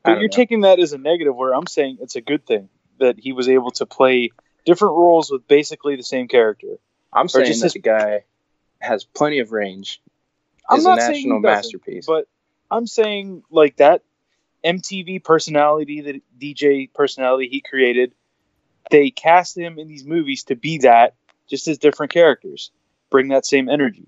But 0.03 0.19
you're 0.19 0.29
know. 0.29 0.35
taking 0.35 0.61
that 0.61 0.79
as 0.79 0.93
a 0.93 0.97
negative, 0.97 1.35
where 1.35 1.53
I'm 1.53 1.67
saying 1.67 1.97
it's 2.01 2.15
a 2.15 2.21
good 2.21 2.45
thing 2.45 2.69
that 2.99 3.19
he 3.19 3.31
was 3.31 3.49
able 3.49 3.71
to 3.71 3.85
play 3.85 4.31
different 4.65 4.95
roles 4.95 5.31
with 5.31 5.47
basically 5.47 5.95
the 5.95 6.03
same 6.03 6.27
character. 6.27 6.77
I'm 7.11 7.27
saying 7.27 7.47
just 7.47 7.61
that 7.61 7.65
his- 7.67 7.73
the 7.73 7.79
guy 7.79 8.25
has 8.79 9.03
plenty 9.03 9.39
of 9.39 9.51
range. 9.51 10.01
I'm 10.69 10.83
not 10.83 10.99
saying 10.99 11.15
he 11.15 11.21
national 11.21 11.39
masterpiece. 11.39 12.05
But 12.05 12.27
I'm 12.69 12.85
saying 12.85 13.43
like 13.49 13.77
that 13.77 14.03
MTV 14.63 15.23
personality, 15.23 16.01
the 16.01 16.21
DJ 16.37 16.87
personality 16.93 17.47
he 17.49 17.61
created, 17.61 18.13
they 18.91 19.09
cast 19.09 19.57
him 19.57 19.79
in 19.79 19.87
these 19.87 20.05
movies 20.05 20.43
to 20.45 20.55
be 20.55 20.79
that, 20.79 21.15
just 21.49 21.67
as 21.67 21.77
different 21.77 22.11
characters. 22.11 22.71
Bring 23.09 23.29
that 23.29 23.45
same 23.45 23.69
energy. 23.69 24.07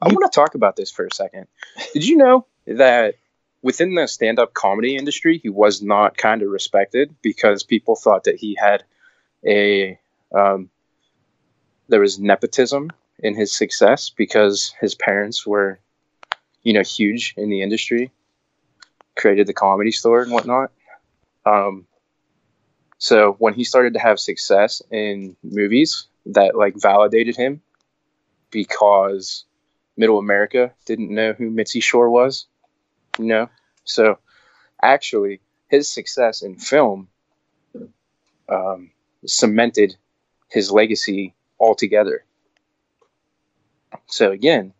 I 0.00 0.08
want 0.08 0.30
to 0.30 0.34
talk 0.34 0.54
about 0.54 0.76
this 0.76 0.90
for 0.90 1.06
a 1.06 1.14
second. 1.14 1.46
Did 1.92 2.06
you 2.06 2.16
know 2.16 2.46
that 2.66 3.14
within 3.62 3.94
the 3.94 4.06
stand-up 4.06 4.52
comedy 4.52 4.96
industry, 4.96 5.38
he 5.38 5.48
was 5.48 5.82
not 5.82 6.16
kind 6.16 6.42
of 6.42 6.50
respected 6.50 7.14
because 7.22 7.62
people 7.62 7.96
thought 7.96 8.24
that 8.24 8.36
he 8.36 8.56
had 8.58 8.84
a 9.46 9.98
um, 10.34 10.68
there 11.88 12.00
was 12.00 12.18
nepotism 12.18 12.90
in 13.18 13.34
his 13.34 13.54
success 13.54 14.10
because 14.10 14.74
his 14.80 14.94
parents 14.94 15.46
were, 15.46 15.78
you 16.62 16.72
know, 16.72 16.82
huge 16.82 17.34
in 17.36 17.50
the 17.50 17.62
industry, 17.62 18.10
created 19.16 19.46
the 19.46 19.52
comedy 19.52 19.92
store 19.92 20.22
and 20.22 20.32
whatnot. 20.32 20.72
Um, 21.46 21.86
so 22.98 23.36
when 23.38 23.54
he 23.54 23.64
started 23.64 23.94
to 23.94 24.00
have 24.00 24.18
success 24.18 24.82
in 24.90 25.36
movies, 25.42 26.06
that 26.26 26.56
like 26.56 26.74
validated 26.76 27.36
him 27.36 27.60
because 28.50 29.44
middle 29.96 30.18
America 30.18 30.72
didn't 30.86 31.14
know 31.14 31.32
who 31.32 31.50
Mitzi 31.50 31.80
Shore 31.80 32.10
was, 32.10 32.46
you 33.18 33.26
know. 33.26 33.48
So 33.84 34.18
actually, 34.82 35.40
his 35.68 35.88
success 35.88 36.42
in 36.42 36.56
film 36.56 37.08
um, 38.48 38.90
cemented 39.26 39.96
his 40.50 40.70
legacy 40.70 41.34
altogether. 41.58 42.24
So 44.06 44.30
again, 44.30 44.72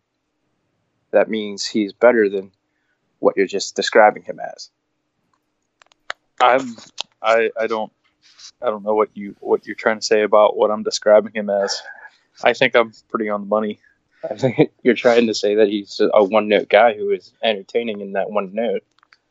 that 1.11 1.29
means 1.29 1.65
he's 1.65 1.93
better 1.93 2.29
than 2.29 2.51
what 3.19 3.37
you're 3.37 3.47
just 3.47 3.75
describing 3.75 4.23
him 4.23 4.39
as. 4.39 4.69
I'm 6.41 6.75
I 7.21 7.49
I 7.59 7.67
don't 7.67 7.91
I 8.61 8.67
don't 8.67 8.83
know 8.83 8.93
what 8.93 9.09
you 9.13 9.35
what 9.39 9.65
you're 9.65 9.75
trying 9.75 9.99
to 9.99 10.05
say 10.05 10.21
about 10.23 10.57
what 10.57 10.71
I'm 10.71 10.83
describing 10.83 11.31
him 11.33 11.49
as. 11.49 11.81
I 12.43 12.53
think 12.53 12.75
I'm 12.75 12.91
pretty 13.09 13.29
on 13.29 13.41
the 13.41 13.47
money. 13.47 13.79
I 14.31 14.35
think 14.37 14.71
you're 14.83 14.95
trying 14.95 15.27
to 15.27 15.33
say 15.33 15.55
that 15.55 15.67
he's 15.67 15.99
a 16.13 16.23
one 16.23 16.47
note 16.47 16.69
guy 16.69 16.93
who 16.93 17.11
is 17.11 17.31
entertaining 17.43 18.01
in 18.01 18.13
that 18.13 18.29
one 18.29 18.53
note. 18.53 18.83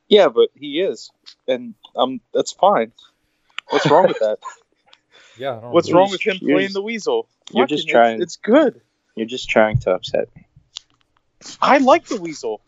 Yeah, 0.08 0.28
but 0.28 0.50
he 0.54 0.80
is, 0.80 1.10
and 1.48 1.74
um, 1.96 2.20
that's 2.32 2.52
fine. 2.52 2.92
What's 3.70 3.90
wrong 3.90 4.06
with 4.08 4.18
that? 4.20 4.38
Yeah. 5.36 5.56
I 5.56 5.60
don't 5.62 5.72
What's 5.72 5.90
wrong 5.92 6.12
with 6.12 6.24
him 6.24 6.38
playing 6.38 6.60
just- 6.60 6.74
the 6.74 6.82
weasel? 6.82 7.28
you're 7.50 7.66
just 7.66 7.88
trying- 7.88 8.22
It's, 8.22 8.34
it's 8.34 8.36
good. 8.36 8.80
You're 9.16 9.26
just 9.26 9.48
trying 9.48 9.78
to 9.80 9.90
upset 9.90 10.28
me. 10.36 10.46
I 11.60 11.78
like 11.78 12.06
the 12.06 12.20
weasel. 12.20 12.60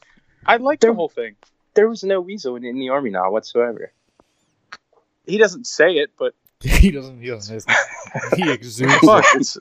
I 0.45 0.57
like 0.57 0.81
the 0.81 0.93
whole 0.93 1.09
thing. 1.09 1.37
There 1.75 1.89
was 1.89 2.03
no 2.03 2.21
weasel 2.21 2.57
in, 2.57 2.65
in 2.65 2.81
the 2.81 2.89
army 2.89 3.11
now 3.11 3.31
whatsoever. 3.31 3.93
He 5.27 5.39
doesn't 5.39 5.69
say 5.69 5.93
it, 5.99 6.11
but 6.19 6.35
he 6.63 6.91
doesn't. 6.91 7.21
He 7.21 7.29
doesn't. 7.29 7.71
He 8.37 8.51
exudes. 8.51 8.95
fuck, 8.99 9.25
it. 9.35 9.41
it's, 9.41 9.59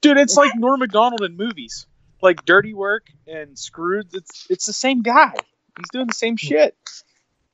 dude, 0.00 0.16
it's 0.16 0.36
like 0.36 0.52
Norm 0.56 0.80
Macdonald 0.80 1.22
in 1.22 1.36
movies, 1.36 1.86
like 2.22 2.44
Dirty 2.44 2.74
Work 2.74 3.08
and 3.26 3.58
Screwed. 3.58 4.08
It's 4.14 4.46
it's 4.48 4.66
the 4.66 4.72
same 4.72 5.02
guy. 5.02 5.32
He's 5.78 5.90
doing 5.92 6.06
the 6.06 6.14
same 6.14 6.36
shit, 6.36 6.76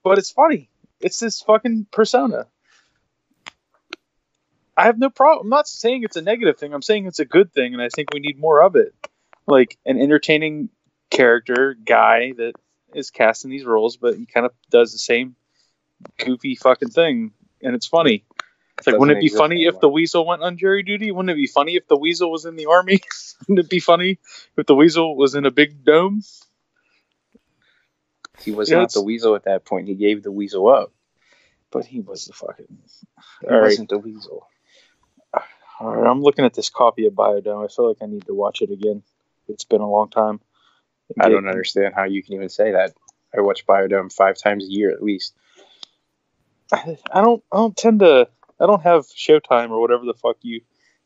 but 0.03 0.19
it's 0.19 0.31
funny. 0.31 0.71
It's 1.01 1.19
this 1.19 1.43
fucking 1.43 1.87
persona. 1.91 2.47
I 4.77 4.85
have 4.85 4.99
no 4.99 5.11
problem. 5.11 5.47
I'm 5.47 5.51
not 5.51 5.69
saying 5.69 6.03
it's 6.05 6.17
a 6.17 6.23
negative 6.23 6.59
thing. 6.59 6.75
I'm 6.75 6.83
saying 6.83 7.07
it's 7.07 7.19
a 7.19 7.25
good 7.25 7.53
thing, 7.53 7.73
and 7.73 7.83
I 7.83 7.89
think 7.89 8.13
we 8.13 8.21
need 8.21 8.39
more 8.39 8.63
of 8.63 8.77
it. 8.77 8.95
Like 9.47 9.79
an 9.87 10.01
entertaining 10.01 10.69
character 11.11 11.77
guy 11.85 12.33
that 12.37 12.53
is 12.95 13.11
casting 13.11 13.51
these 13.51 13.65
roles, 13.65 13.97
but 13.97 14.17
he 14.17 14.27
kind 14.27 14.47
of 14.47 14.53
does 14.71 14.93
the 14.93 14.99
same 14.99 15.35
goofy 16.19 16.57
fucking 16.57 16.91
thing, 16.91 17.33
and 17.63 17.75
it's 17.75 17.87
funny. 17.87 18.25
It's 18.79 18.87
like, 18.87 18.99
wouldn't 18.99 19.19
it 19.19 19.21
be 19.23 19.29
funny 19.29 19.65
if 19.65 19.81
the 19.81 19.89
weasel 19.89 20.27
went 20.27 20.43
on 20.43 20.59
jury 20.59 20.83
duty? 20.83 21.11
Wouldn't 21.11 21.31
it 21.31 21.37
be 21.37 21.47
funny 21.47 21.77
if 21.77 21.89
the 21.89 21.97
weasel 21.97 22.31
was 22.31 22.45
in 22.45 22.57
the 22.57 22.67
army? 22.67 23.01
wouldn't 23.49 23.65
it 23.67 23.71
be 23.71 23.81
funny 23.81 24.19
if 24.57 24.67
the 24.67 24.75
weasel 24.75 25.17
was 25.17 25.35
in 25.35 25.47
a 25.47 25.51
big 25.51 25.85
dome? 25.85 26.23
He 28.41 28.53
was 28.53 28.69
Yeah, 28.71 28.77
not 28.77 28.83
it's- 28.85 28.95
the 28.95 29.03
weasel 29.03 29.35
at 29.35 29.45
that 29.45 29.65
point. 29.65 29.89
He 29.89 29.95
gave 29.95 30.23
the 30.23 30.33
weasel 30.33 30.69
up. 30.69 30.93
But 31.71 31.85
he 31.85 32.01
was 32.01 32.27
the 32.27 32.33
fucking. 32.33 32.67
He 33.41 33.47
All 33.49 33.55
right. 33.55 33.63
wasn't 33.63 33.89
the 33.89 33.99
weasel. 33.99 34.47
All 35.79 35.95
right, 35.95 36.09
I'm 36.11 36.23
looking 36.23 36.45
at 36.47 36.55
this 36.55 36.71
copy 36.71 37.07
of 37.07 37.13
Biodome. 37.13 37.65
I 37.65 37.69
feel 37.69 37.89
like 37.89 37.99
I 38.03 38.07
need 38.07 38.25
to 38.27 38.35
watch 38.35 38.63
it 38.63 38.71
again. 38.71 39.03
It's 39.49 39.65
been 39.65 39.83
a 39.83 39.91
long 39.91 40.09
time. 40.09 40.41
I 41.21 41.29
don't 41.29 41.49
understand 41.49 41.93
how 41.95 42.05
you 42.05 42.23
can 42.23 42.35
even 42.35 42.49
say 42.49 42.73
that. 42.73 42.95
I 43.37 43.41
watch 43.43 43.67
Biodome 43.67 44.11
five 44.13 44.39
times 44.39 44.65
a 44.65 44.71
year 44.71 44.91
at 44.91 45.03
least. 45.03 45.35
I 46.73 46.97
I 47.13 47.21
don't. 47.21 47.43
I 47.53 47.57
don't 47.59 47.77
tend 47.77 48.01
to. 48.01 48.29
I 48.61 48.67
don't 48.67 48.83
have 48.83 49.07
Showtime 49.07 49.71
or 49.71 49.81
whatever 49.81 50.05
the 50.05 50.15
fuck 50.15 50.37
you 50.43 50.61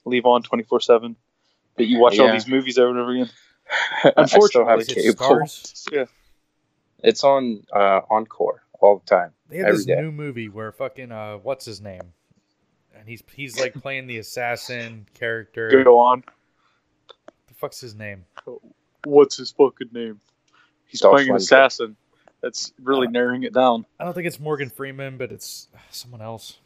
leave 0.05 0.27
on 0.27 0.43
24 0.43 0.81
seven. 0.81 1.17
That 1.77 1.87
you 1.87 1.99
watch 1.99 2.19
all 2.19 2.31
these 2.31 2.49
movies 2.49 2.79
over 2.79 2.91
and 2.91 2.99
over 2.99 3.13
again. 3.13 3.31
I 4.17 4.27
still 4.27 4.67
have 4.67 4.81
Unfortunately, 4.81 4.95
cable. 4.95 5.27
Starz? 5.27 6.09
It's 7.03 7.25
on 7.25 7.63
uh, 7.73 8.01
Encore 8.11 8.63
all 8.81 8.99
the 8.99 9.07
time. 9.07 9.33
They 9.49 9.59
have 9.59 9.75
this 9.75 9.85
day. 9.85 10.01
new 10.01 10.13
movie 10.13 10.49
where 10.49 10.73
fucking 10.73 11.13
uh, 11.13 11.37
what's 11.39 11.65
his 11.65 11.81
name? 11.81 12.13
And 12.95 13.09
he's 13.09 13.23
he's 13.35 13.59
like 13.59 13.75
playing 13.75 14.07
the 14.07 14.19
assassin 14.19 15.07
character. 15.15 15.83
Go 15.85 15.99
on. 15.99 16.25
The 17.49 17.55
fuck's 17.55 17.81
his 17.81 17.95
name? 17.95 18.25
What's 19.05 19.37
his 19.37 19.53
fucking 19.53 19.89
name? 19.93 20.21
He's 20.87 21.01
Dolph 21.01 21.15
playing 21.15 21.31
an 21.31 21.37
assassin. 21.37 21.97
That's 22.43 22.73
really 22.83 23.07
Uh, 23.07 23.11
narrowing 23.11 23.45
it 23.45 23.53
down. 23.53 23.87
I 23.99 24.05
don't 24.05 24.15
think 24.15 24.27
it's 24.27 24.41
Morgan 24.41 24.71
Freeman, 24.71 25.17
but 25.19 25.31
it's 25.31 25.69
uh, 25.75 25.79
someone 25.91 26.21
else. 26.21 26.59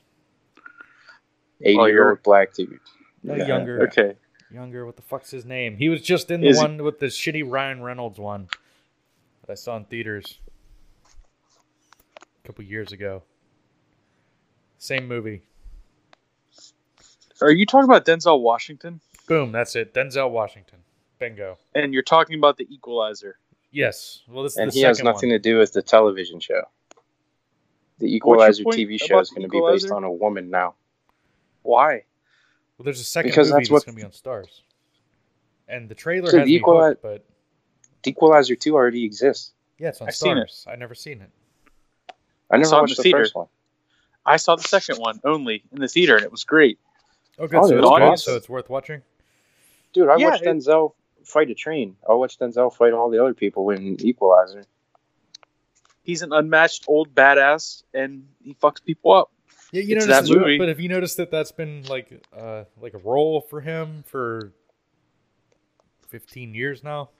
80 1.64 1.78
Oh, 1.78 1.84
year 1.86 1.94
you're- 1.96 2.10
old 2.10 2.22
black 2.22 2.52
dude. 2.54 2.78
No, 3.22 3.34
Yeah, 3.34 3.46
younger. 3.46 3.82
Okay. 3.88 4.16
Younger. 4.50 4.86
What 4.86 4.96
the 4.96 5.02
fuck's 5.02 5.30
his 5.30 5.44
name? 5.44 5.76
He 5.76 5.88
was 5.88 6.02
just 6.02 6.30
in 6.30 6.40
the 6.42 6.48
Is 6.48 6.58
he- 6.58 6.62
one 6.64 6.82
with 6.82 6.98
the 7.00 7.06
shitty 7.06 7.42
Ryan 7.50 7.82
Reynolds 7.82 8.18
one 8.18 8.48
that 9.40 9.50
I 9.52 9.54
saw 9.54 9.76
in 9.76 9.84
theaters 9.86 10.38
a 11.06 12.46
couple 12.46 12.64
years 12.64 12.92
ago. 12.92 13.22
Same 14.78 15.08
movie. 15.08 15.42
Are 17.40 17.50
you 17.50 17.66
talking 17.66 17.88
about 17.90 18.04
Denzel 18.04 18.40
Washington? 18.40 19.00
Boom. 19.26 19.50
That's 19.52 19.74
it. 19.76 19.92
Denzel 19.94 20.30
Washington. 20.30 20.78
Bingo. 21.18 21.58
And 21.74 21.92
you're 21.94 22.02
talking 22.02 22.38
about 22.38 22.58
the 22.58 22.66
Equalizer. 22.72 23.38
Yes. 23.72 24.22
Well, 24.28 24.42
this 24.44 24.52
is 24.52 24.58
And 24.58 24.70
the 24.70 24.74
he 24.74 24.82
has 24.82 25.02
nothing 25.02 25.30
one. 25.30 25.36
to 25.36 25.38
do 25.40 25.58
with 25.58 25.72
the 25.72 25.82
television 25.82 26.38
show. 26.38 26.62
The 27.98 28.14
Equalizer 28.14 28.62
TV 28.64 28.98
show 29.00 29.18
is 29.20 29.30
going 29.30 29.42
to 29.42 29.48
be 29.48 29.60
based 29.60 29.90
on 29.90 30.04
a 30.04 30.12
woman 30.12 30.50
now. 30.50 30.74
Why? 31.64 32.04
Well, 32.78 32.84
there's 32.84 33.00
a 33.00 33.04
second 33.04 33.30
Because 33.32 33.48
movie 33.50 33.60
that's 33.62 33.70
that's, 33.70 33.84
going 33.84 33.96
to 33.96 34.00
be 34.00 34.04
on 34.04 34.12
Starz. 34.12 34.60
And 35.68 35.88
the 35.88 35.94
trailer 35.94 36.30
So 36.30 36.38
has 36.38 36.46
the 36.46 36.54
me 36.54 36.60
Equali- 36.60 36.88
hooked, 36.90 37.02
but 37.02 37.24
The 38.02 38.10
Equalizer 38.10 38.54
2 38.54 38.74
already 38.74 39.04
exists. 39.04 39.52
yeah, 39.78 39.88
it's 39.88 40.00
on 40.00 40.08
I've 40.08 40.14
seen 40.14 40.38
it. 40.38 40.48
Starz. 40.48 40.68
I've 40.68 40.78
never 40.78 40.94
seen 40.94 41.20
it. 41.22 41.30
I 42.50 42.56
never 42.58 42.68
saw 42.68 42.76
it 42.76 42.78
in 42.78 42.82
watched 42.82 42.96
the 42.96 42.96
the, 42.96 43.02
theater. 43.04 43.18
first 43.24 43.34
one. 43.34 43.46
I 44.26 44.36
saw 44.36 44.56
the 44.56 44.62
second 44.62 44.98
one 44.98 45.20
only 45.24 45.64
in 45.72 45.80
the 45.80 45.88
theater, 45.88 46.16
and 46.16 46.24
it 46.24 46.30
was 46.30 46.44
great. 46.44 46.78
Oh, 47.38 47.46
good. 47.48 47.58
Oh, 47.60 47.66
so, 47.68 47.74
it 47.74 47.78
it's 47.78 47.86
awesome. 47.88 48.16
so 48.32 48.36
it's 48.36 48.48
worth 48.48 48.68
watching. 48.70 49.02
Dude, 49.92 50.08
I 50.08 50.16
Yeah, 50.16 50.30
watched 50.30 50.42
it- 50.42 50.48
Denzel 50.48 50.94
fight 51.24 51.50
a 51.50 51.54
train. 51.54 51.96
I 52.08 52.12
watched 52.14 52.40
Denzel 52.40 52.72
fight 52.74 52.92
all 52.92 53.08
the 53.10 53.20
other 53.22 53.34
people 53.34 53.70
in 53.70 53.96
Equalizer. 54.04 54.64
He's 56.02 56.20
an 56.22 56.32
unmatched 56.32 56.84
old 56.86 57.14
badass, 57.14 57.82
and 57.94 58.28
he 58.42 58.54
fucks 58.54 58.84
people 58.84 59.12
up. 59.12 59.30
Yeah, 59.74 59.82
you 59.82 59.96
It's 59.96 60.06
noticed 60.06 60.28
that 60.28 60.34
that, 60.34 60.40
movie. 60.40 60.58
but 60.58 60.68
have 60.68 60.78
you 60.78 60.88
noticed 60.88 61.16
that 61.16 61.32
that's 61.32 61.50
been 61.50 61.82
like 61.88 62.22
uh 62.32 62.62
like 62.80 62.94
a 62.94 62.98
role 62.98 63.40
for 63.40 63.60
him 63.60 64.04
for 64.06 64.52
fifteen 66.08 66.54
years 66.54 66.84
now? 66.84 67.10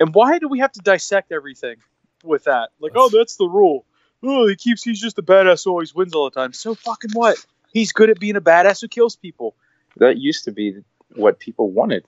And 0.00 0.12
why 0.12 0.40
do 0.40 0.48
we 0.48 0.58
have 0.58 0.72
to 0.72 0.80
dissect 0.80 1.30
everything 1.30 1.76
with 2.24 2.44
that? 2.44 2.70
Like, 2.80 2.92
oh, 2.96 3.08
that's 3.10 3.36
the 3.36 3.46
rule. 3.46 3.86
Oh, 4.24 4.48
he 4.48 4.56
keeps. 4.56 4.82
He's 4.82 5.00
just 5.00 5.20
a 5.20 5.22
badass 5.22 5.64
who 5.64 5.70
always 5.70 5.94
wins 5.94 6.14
all 6.14 6.28
the 6.28 6.34
time. 6.34 6.52
So 6.52 6.74
fucking 6.74 7.12
what? 7.12 7.38
He's 7.72 7.92
good 7.92 8.10
at 8.10 8.18
being 8.18 8.34
a 8.34 8.40
badass 8.40 8.80
who 8.80 8.88
kills 8.88 9.14
people. 9.14 9.54
That 9.98 10.18
used 10.18 10.46
to 10.46 10.50
be 10.50 10.82
what 11.14 11.38
people 11.38 11.70
wanted. 11.70 12.04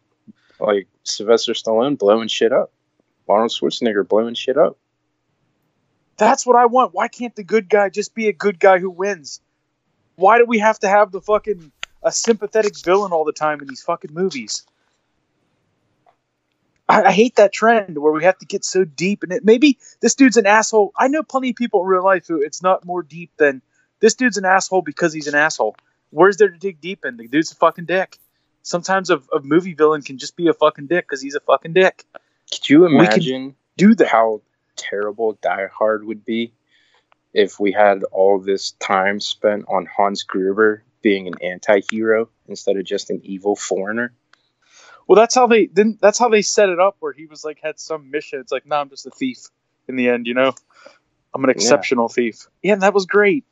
Like 0.59 0.89
Sylvester 1.05 1.53
Stallone 1.53 1.97
blowing 1.97 2.27
shit 2.27 2.53
up. 2.53 2.73
Arnold 3.29 3.53
Schwarzenegger 3.53 4.09
blowing 4.09 4.35
shit 4.35 4.57
up. 4.57 4.79
That's 6.17 6.45
what 6.45 6.57
I 6.57 6.67
want. 6.67 6.93
Why 6.93 7.07
can't 7.07 7.37
the 7.37 7.45
good 7.45 7.69
guy 7.69 7.89
just 7.89 8.17
be 8.17 8.27
a 8.27 8.33
good 8.33 8.59
guy 8.59 8.81
who 8.81 8.91
wins? 8.91 9.41
Why 10.21 10.39
do 10.39 10.45
we 10.45 10.59
have 10.59 10.79
to 10.81 10.89
have 10.89 11.13
the 11.13 11.21
fucking 11.21 11.73
a 12.03 12.13
sympathetic 12.13 12.79
villain 12.79 13.13
all 13.13 13.25
the 13.25 13.33
time 13.33 13.61
in 13.61 13.69
these 13.69 13.83
fucking 13.83 14.13
movies? 14.13 14.67
I, 16.89 17.05
I 17.05 17.13
hate 17.13 17.37
that 17.37 17.53
trend 17.53 17.97
where 17.99 18.13
we 18.13 18.25
have 18.25 18.39
to 18.39 18.47
get 18.47 18.65
so 18.65 18.85
deep 18.85 19.23
and 19.23 19.33
it 19.33 19.45
maybe 19.45 19.79
this 20.01 20.15
dude's 20.15 20.37
an 20.37 20.47
asshole. 20.47 20.93
I 20.99 21.09
know 21.09 21.23
plenty 21.23 21.51
of 21.51 21.57
people 21.57 21.81
in 21.83 21.87
real 21.87 22.05
life 22.05 22.27
who 22.27 22.43
it's 22.43 22.63
not 22.63 22.85
more 22.85 23.03
deep 23.03 23.31
than 23.39 23.63
this 24.01 24.15
dude's 24.15 24.37
an 24.37 24.45
asshole 24.45 24.83
because 24.83 25.13
he's 25.13 25.27
an 25.27 25.35
asshole. 25.35 25.77
Where's 26.11 26.37
there 26.37 26.49
to 26.49 26.59
dig 26.59 26.81
deep 26.81 27.05
in? 27.05 27.17
The 27.17 27.29
dude's 27.29 27.53
a 27.53 27.57
fucking 27.57 27.87
dick. 27.87 28.19
Sometimes 28.63 29.09
a, 29.09 29.23
a 29.35 29.41
movie 29.43 29.75
villain 29.75 30.03
can 30.03 30.19
just 30.19 30.37
be 30.37 30.49
a 30.49 30.53
fucking 30.53 30.87
dick 30.87 31.07
because 31.09 31.23
he's 31.23 31.35
a 31.35 31.41
fucking 31.41 31.73
dick. 31.73 32.05
Could 32.53 32.69
you 32.69 32.85
imagine 32.85 33.55
Do 33.77 33.95
that. 33.95 34.09
how 34.09 34.43
terrible 34.77 35.39
Die 35.41 35.69
Hard 35.73 36.05
would 36.05 36.25
be 36.25 36.53
if 37.33 37.61
we 37.61 37.73
had 37.73 38.03
all 38.05 38.39
this 38.39 38.73
time 38.73 39.21
spent 39.21 39.65
on 39.69 39.87
Hans 39.87 40.23
Gruber 40.23 40.83
being 41.03 41.27
an 41.27 41.35
anti-hero 41.43 42.29
instead 42.49 42.77
of 42.77 42.85
just 42.85 43.11
an 43.11 43.21
evil 43.25 43.57
foreigner? 43.57 44.13
Well, 45.07 45.17
that's 45.17 45.35
how 45.35 45.47
they 45.47 45.67
then. 45.67 45.99
That's 46.01 46.19
how 46.19 46.29
they 46.29 46.43
set 46.43 46.69
it 46.69 46.79
up. 46.79 46.97
Where 47.01 47.13
he 47.13 47.27
was 47.27 47.45
like 47.45 47.59
had 47.63 47.81
some 47.81 48.11
mission. 48.11 48.41
It's 48.41 48.53
like, 48.53 48.67
no, 48.67 48.77
I'm 48.77 48.91
just 48.91 49.07
a 49.07 49.11
thief. 49.11 49.39
In 49.89 49.97
the 49.97 50.09
end, 50.09 50.29
you 50.29 50.35
know, 50.35 50.55
I'm 51.35 51.43
an 51.43 51.51
exceptional 51.51 52.09
thief. 52.09 52.47
Yeah, 52.63 52.75
and 52.75 52.83
that 52.83 52.95
was 52.95 53.07
great. 53.07 53.45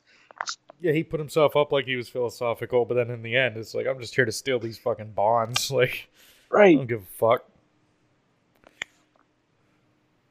Yeah, 0.79 0.93
he 0.93 1.03
put 1.03 1.19
himself 1.19 1.57
up 1.57 1.73
like 1.73 1.85
he 1.85 1.97
was 1.97 2.07
philosophical, 2.07 2.85
but 2.85 2.93
then 2.93 3.09
in 3.09 3.21
the 3.23 3.35
end, 3.35 3.57
it's 3.57 3.73
like 3.73 3.87
I'm 3.87 3.99
just 3.99 4.15
here 4.15 4.23
to 4.23 4.31
steal 4.31 4.59
these 4.59 4.77
fucking 4.77 5.11
bonds. 5.11 5.69
Like 5.79 6.07
right? 6.49 6.59
I 6.59 6.63
Right. 6.63 6.77
don't 6.77 6.87
give 6.87 7.01
a 7.01 7.17
fuck. 7.17 7.45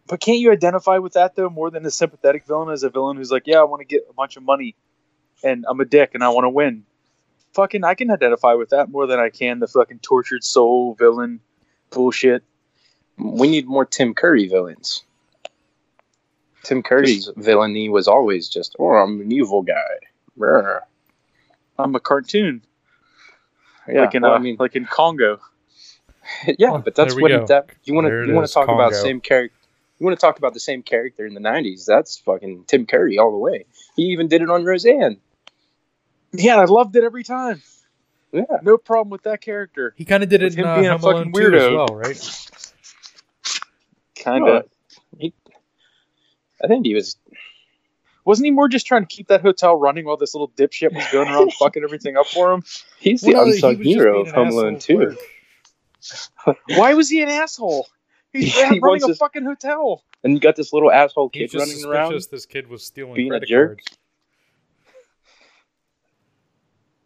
But 0.09 0.21
can't 0.21 0.39
you 0.39 0.51
identify 0.51 0.99
with 0.99 1.13
that 1.13 1.37
though 1.37 1.51
more 1.51 1.71
than 1.71 1.85
a 1.87 1.91
sympathetic 1.91 2.47
villain 2.47 2.71
as 2.73 2.83
a 2.83 2.91
villain 2.91 3.17
who's 3.19 3.31
like, 3.31 3.47
yeah, 3.47 3.61
I 3.61 3.65
want 3.65 3.81
to 3.81 3.87
get 3.87 4.07
a 4.09 4.13
bunch 4.15 4.37
of 4.37 4.43
money, 4.43 4.75
and 5.45 5.65
I'm 5.69 5.81
a 5.81 5.85
dick 5.85 6.13
and 6.15 6.25
I 6.25 6.31
want 6.31 6.47
to 6.47 6.51
win. 6.51 6.85
Fucking, 7.53 7.85
I 7.85 7.95
can 7.95 8.11
identify 8.11 8.55
with 8.55 8.71
that 8.71 8.91
more 8.91 9.07
than 9.07 9.19
I 9.19 9.31
can 9.31 9.59
the 9.59 9.67
fucking 9.67 10.01
tortured 10.01 10.45
soul 10.45 10.95
villain 10.95 11.41
bullshit. 11.91 12.43
We 13.19 13.49
need 13.49 13.67
more 13.67 13.85
Tim 13.85 14.15
Curry 14.15 14.47
villains. 14.49 15.03
Tim 16.63 16.83
Curry's 16.83 17.31
villainy 17.37 17.89
was 17.89 18.09
always 18.09 18.49
just, 18.49 18.77
oh, 18.79 18.91
I'm 18.91 19.21
an 19.21 19.33
evil 19.33 19.63
guy. 19.63 19.75
Brr. 20.37 20.83
I'm 21.79 21.95
a 21.95 22.01
cartoon, 22.01 22.63
Yeah, 23.89 24.03
like 24.03 24.15
in 24.15 24.23
well, 24.23 24.33
uh, 24.33 24.37
I 24.37 24.39
mean, 24.39 24.57
like 24.59 24.77
in 24.77 24.85
Congo. 24.85 25.41
yeah, 26.59 26.73
Oh, 26.73 26.79
but 26.79 26.95
that's 26.95 27.15
there 27.15 27.23
what 27.23 27.31
go. 27.31 27.47
that 27.47 27.71
you 27.85 27.95
want 27.95 28.07
to 28.09 28.27
you 28.27 28.35
want 28.35 28.47
to 28.47 28.53
talk 28.53 28.69
about 28.69 28.95
same 28.95 29.21
character. 29.21 29.58
You 29.99 30.07
want 30.07 30.19
to 30.19 30.21
talk 30.21 30.39
about 30.39 30.55
the 30.55 30.61
same 30.61 30.83
character 30.83 31.27
in 31.27 31.35
the 31.35 31.41
'90s? 31.41 31.85
That's 31.85 32.19
fucking 32.19 32.65
Tim 32.69 32.87
Curry 32.87 33.19
all 33.19 33.33
the 33.33 33.39
way. 33.39 33.65
He 33.97 34.05
even 34.05 34.29
did 34.29 34.43
it 34.43 34.51
on 34.51 34.65
Roseanne. 34.65 35.19
Yeah, 36.33 36.57
I 36.61 36.65
loved 36.65 36.95
it 36.97 37.05
every 37.05 37.25
time. 37.25 37.63
Yeah, 38.33 38.43
No 38.63 38.77
problem 38.77 39.11
with 39.11 39.23
that 39.23 39.41
character. 39.41 39.95
He 39.97 40.05
kind 40.05 40.23
of 40.23 40.29
did 40.29 40.43
it 40.43 40.47
With 40.47 40.59
in 40.59 40.65
him 40.65 40.67
uh, 40.71 40.75
being 40.77 40.87
a 40.89 40.99
Home 40.99 41.03
Alone 41.03 41.33
fucking 41.33 41.33
2 41.33 41.39
as 41.41 41.63
weirdo. 41.63 41.75
well, 41.77 41.97
right? 41.97 42.49
Kind 44.23 44.45
Well, 44.45 44.57
of. 44.59 44.65
I 46.63 46.67
think 46.67 46.85
he 46.87 46.95
was. 46.95 47.17
Wasn't 48.25 48.45
he 48.45 48.51
more 48.51 48.69
just 48.69 48.87
trying 48.87 49.03
to 49.03 49.07
keep 49.07 49.29
that 49.29 49.41
hotel 49.41 49.75
running 49.77 50.05
while 50.05 50.19
this 50.19 50.35
little 50.35 50.51
dipshit 50.51 50.93
was 50.93 51.05
going 51.11 51.29
around 51.29 51.53
fucking 51.59 51.83
everything 51.83 52.17
up 52.19 52.27
for 52.27 52.53
him? 52.53 52.63
He's 52.99 53.23
the 53.23 53.33
Well, 53.33 53.47
no, 53.47 53.53
he 53.53 53.53
unsung 53.57 53.79
was 53.79 53.87
hero 53.87 54.21
of 54.21 54.29
an 54.29 54.35
Home 54.35 54.49
Alone 54.49 54.77
asshole 54.77 55.13
2. 55.13 56.55
Why 56.77 56.93
was 56.95 57.09
he 57.09 57.23
an 57.23 57.31
asshole? 57.31 57.87
He's 58.33 58.55
He 58.55 58.63
running 58.63 58.81
wants 58.81 59.05
a 59.05 59.09
his- 59.09 59.19
fucking 59.19 59.45
hotel. 59.45 60.03
And 60.25 60.33
you 60.35 60.41
got 60.41 60.57
this 60.57 60.73
little 60.73 60.91
asshole 60.91 61.31
He's 61.33 61.51
kid 61.53 61.59
just 61.59 61.73
running 61.73 61.85
around, 61.91 62.07
suspicious 62.13 62.27
this 62.27 62.47
kid 62.47 62.69
was 62.69 62.85
stealing 62.85 63.15
being 63.15 63.29
a 63.29 63.31
credit 63.31 63.49
jerk. 63.49 63.69
cards. 63.79 63.99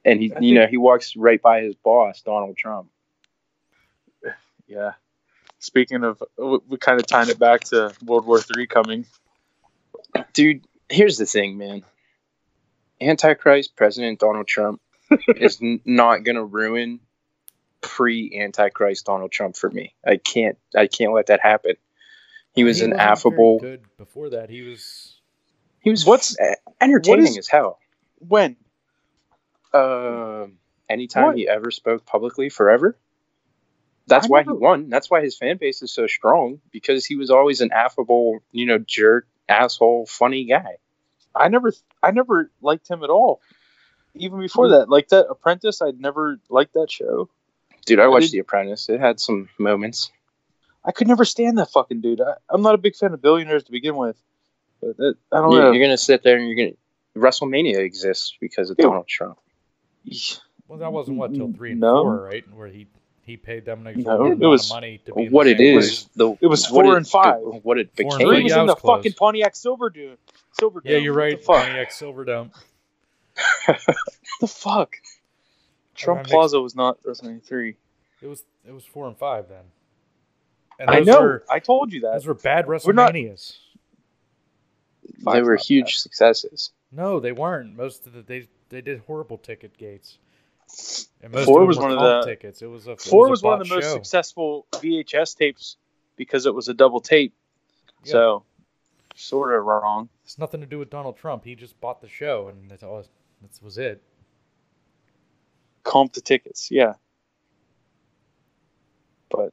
and 0.04 0.20
he, 0.20 0.32
I 0.34 0.38
you 0.40 0.54
know, 0.54 0.66
he 0.66 0.76
walks 0.76 1.14
right 1.16 1.40
by 1.40 1.60
his 1.62 1.74
boss, 1.76 2.22
Donald 2.22 2.56
Trump. 2.56 2.88
Yeah. 4.66 4.92
Speaking 5.58 6.02
of, 6.02 6.22
we, 6.38 6.58
we 6.66 6.76
kind 6.78 6.98
of 6.98 7.06
tying 7.06 7.28
it 7.28 7.38
back 7.38 7.60
to 7.64 7.92
World 8.04 8.26
War 8.26 8.40
Three 8.40 8.66
coming. 8.66 9.04
Dude, 10.32 10.64
here's 10.88 11.18
the 11.18 11.26
thing, 11.26 11.58
man. 11.58 11.82
Antichrist 13.00 13.76
President 13.76 14.18
Donald 14.18 14.46
Trump 14.48 14.80
is 15.28 15.58
n- 15.60 15.80
not 15.84 16.24
gonna 16.24 16.44
ruin 16.44 17.00
pre-Antichrist 17.82 19.04
Donald 19.04 19.30
Trump 19.32 19.56
for 19.56 19.68
me. 19.70 19.94
I 20.06 20.16
can't. 20.16 20.56
I 20.74 20.86
can't 20.86 21.12
let 21.12 21.26
that 21.26 21.40
happen. 21.42 21.74
He 22.54 22.64
was 22.64 22.80
an 22.80 22.94
affable. 22.94 23.58
Good 23.58 23.82
before 23.98 24.30
that, 24.30 24.48
he 24.50 24.62
was. 24.62 25.20
He 25.80 25.90
was 25.90 26.06
What's- 26.06 26.38
uh, 26.38 26.54
entertaining 26.80 27.20
what 27.24 27.28
is- 27.30 27.38
as 27.38 27.48
hell. 27.48 27.78
When? 28.18 28.56
Um, 29.74 30.58
anytime 30.88 31.24
What? 31.24 31.36
he 31.36 31.48
ever 31.48 31.70
spoke 31.70 32.04
publicly, 32.06 32.48
forever. 32.48 32.96
That's 34.06 34.26
I 34.26 34.28
why 34.28 34.38
never- 34.40 34.52
he 34.52 34.58
won. 34.58 34.88
That's 34.90 35.10
why 35.10 35.22
his 35.22 35.36
fan 35.36 35.56
base 35.56 35.82
is 35.82 35.92
so 35.92 36.06
strong 36.06 36.60
because 36.70 37.04
he 37.06 37.16
was 37.16 37.30
always 37.30 37.60
an 37.60 37.72
affable, 37.72 38.40
you 38.52 38.66
know, 38.66 38.78
jerk, 38.78 39.26
asshole, 39.48 40.06
funny 40.06 40.44
guy. 40.44 40.76
I 41.34 41.48
never, 41.48 41.72
I 42.02 42.10
never 42.10 42.50
liked 42.60 42.88
him 42.88 43.02
at 43.02 43.10
all. 43.10 43.40
Even 44.14 44.40
before 44.40 44.68
that, 44.70 44.90
like 44.90 45.08
that 45.08 45.26
Apprentice, 45.30 45.80
I'd 45.80 45.98
never 45.98 46.38
liked 46.50 46.74
that 46.74 46.90
show. 46.90 47.30
Dude, 47.86 47.98
I 48.00 48.04
I 48.04 48.08
watched 48.08 48.26
did- 48.26 48.32
The 48.32 48.38
Apprentice. 48.40 48.88
It 48.88 49.00
had 49.00 49.20
some 49.20 49.48
moments. 49.58 50.10
I 50.84 50.90
could 50.92 51.06
never 51.06 51.24
stand 51.24 51.58
that 51.58 51.70
fucking 51.70 52.00
dude. 52.00 52.20
I, 52.20 52.34
I'm 52.48 52.62
not 52.62 52.74
a 52.74 52.78
big 52.78 52.96
fan 52.96 53.12
of 53.12 53.22
billionaires 53.22 53.62
to 53.64 53.72
begin 53.72 53.96
with. 53.96 54.16
But 54.80 54.96
that, 54.96 55.14
I 55.30 55.36
don't 55.36 55.52
You're, 55.52 55.62
know. 55.62 55.70
you're 55.72 55.84
gonna 55.84 55.96
sit 55.96 56.22
there 56.24 56.36
and 56.36 56.48
you're 56.48 56.56
gonna. 56.56 56.76
WrestleMania 57.16 57.76
exists 57.78 58.34
because 58.40 58.70
of 58.70 58.76
Yeah. 58.78 58.86
Donald 58.86 59.06
Trump. 59.06 59.38
Well, 60.66 60.78
that 60.80 60.92
wasn't 60.92 61.18
what 61.18 61.34
till 61.34 61.52
three 61.52 61.72
and 61.72 61.80
No. 61.80 62.02
four, 62.02 62.22
right? 62.24 62.44
Where 62.54 62.66
he 62.68 62.86
he 63.24 63.36
paid 63.36 63.64
them 63.64 63.86
an 63.86 63.94
No, 64.02 64.12
exorbitant 64.14 64.42
it 64.42 64.46
was- 64.46 64.70
of 64.70 64.74
money 64.76 64.98
to 65.04 65.14
be 65.14 65.26
in 65.26 65.30
What 65.32 65.44
the 65.44 65.50
it 65.52 65.58
same 65.58 65.78
is, 65.78 65.86
place. 65.86 66.08
the 66.16 66.36
It 66.40 66.46
was 66.48 66.66
four 66.66 66.84
it- 66.94 66.96
and 66.96 67.08
five. 67.08 67.36
What 67.62 67.78
it 67.78 67.94
became. 67.94 68.10
Three 68.12 68.24
three. 68.24 68.42
was 68.44 68.50
Yeah, 68.52 68.62
in 68.62 68.70
I 68.70 68.72
the 68.72 68.74
close. 68.74 68.96
fucking 68.98 69.12
Pontiac 69.12 69.54
Silverdome. 69.54 70.16
Silver 70.58 70.82
Yeah, 70.84 70.96
you're 70.96 71.12
right. 71.14 71.38
The 71.38 71.44
fuck? 71.44 71.62
Pontiac 71.64 71.90
Silverdome. 71.92 72.50
The 74.40 74.46
fuck? 74.48 74.96
Trump 75.94 76.20
mixed- 76.20 76.32
Plaza 76.32 76.60
was 76.60 76.74
not 76.74 77.02
WrestleMania 77.02 77.42
three. 77.44 77.76
It 78.20 78.26
was 78.26 78.44
it 78.66 78.72
was 78.72 78.84
four 78.84 79.06
and 79.08 79.16
five 79.16 79.48
then. 79.48 79.64
And 80.78 80.90
I 80.90 81.00
know. 81.00 81.20
Were, 81.20 81.44
I 81.50 81.58
told 81.58 81.92
you 81.92 82.00
that. 82.02 82.12
those 82.14 82.26
were 82.26 82.34
bad 82.34 82.66
We're 82.66 82.74
not- 82.92 83.12
WrestleManias. 83.14 83.56
They 85.32 85.42
were 85.42 85.56
not 85.56 85.64
huge 85.64 85.96
successes. 85.98 86.70
No, 86.90 87.20
they 87.20 87.32
weren't. 87.32 87.76
Most 87.76 88.06
of 88.06 88.12
the 88.12 88.22
they 88.22 88.48
they 88.68 88.80
did 88.80 89.00
horrible 89.06 89.38
ticket 89.38 89.76
gates. 89.76 90.18
And 91.22 91.32
most 91.32 91.44
Four 91.46 91.62
of 91.62 91.68
was 91.68 91.78
one 91.78 91.92
of 91.92 91.98
the- 91.98 92.22
tickets. 92.24 92.62
It 92.62 92.66
was 92.66 92.86
a 92.86 92.96
Four 92.96 93.26
a 93.26 93.30
was 93.30 93.42
one 93.42 93.54
of 93.54 93.58
botched 93.60 93.68
the 93.70 93.74
most 93.76 93.84
show. 93.84 93.94
successful 93.94 94.66
VHS 94.72 95.36
tapes 95.36 95.76
because 96.16 96.46
it 96.46 96.54
was 96.54 96.68
a 96.68 96.74
double 96.74 97.00
tape. 97.00 97.34
Yeah. 98.04 98.12
So, 98.12 98.44
sort 99.14 99.54
of 99.54 99.64
wrong. 99.64 100.08
It's 100.24 100.38
nothing 100.38 100.60
to 100.60 100.66
do 100.66 100.78
with 100.78 100.90
Donald 100.90 101.16
Trump. 101.16 101.44
He 101.44 101.54
just 101.54 101.78
bought 101.80 102.00
the 102.00 102.08
show, 102.08 102.48
and 102.48 102.70
that's 102.70 102.82
all. 102.82 103.04
That 103.42 103.62
was 103.62 103.76
it. 103.78 104.02
Comp 105.84 106.12
the 106.12 106.20
tickets, 106.20 106.70
yeah. 106.70 106.94
But 109.30 109.52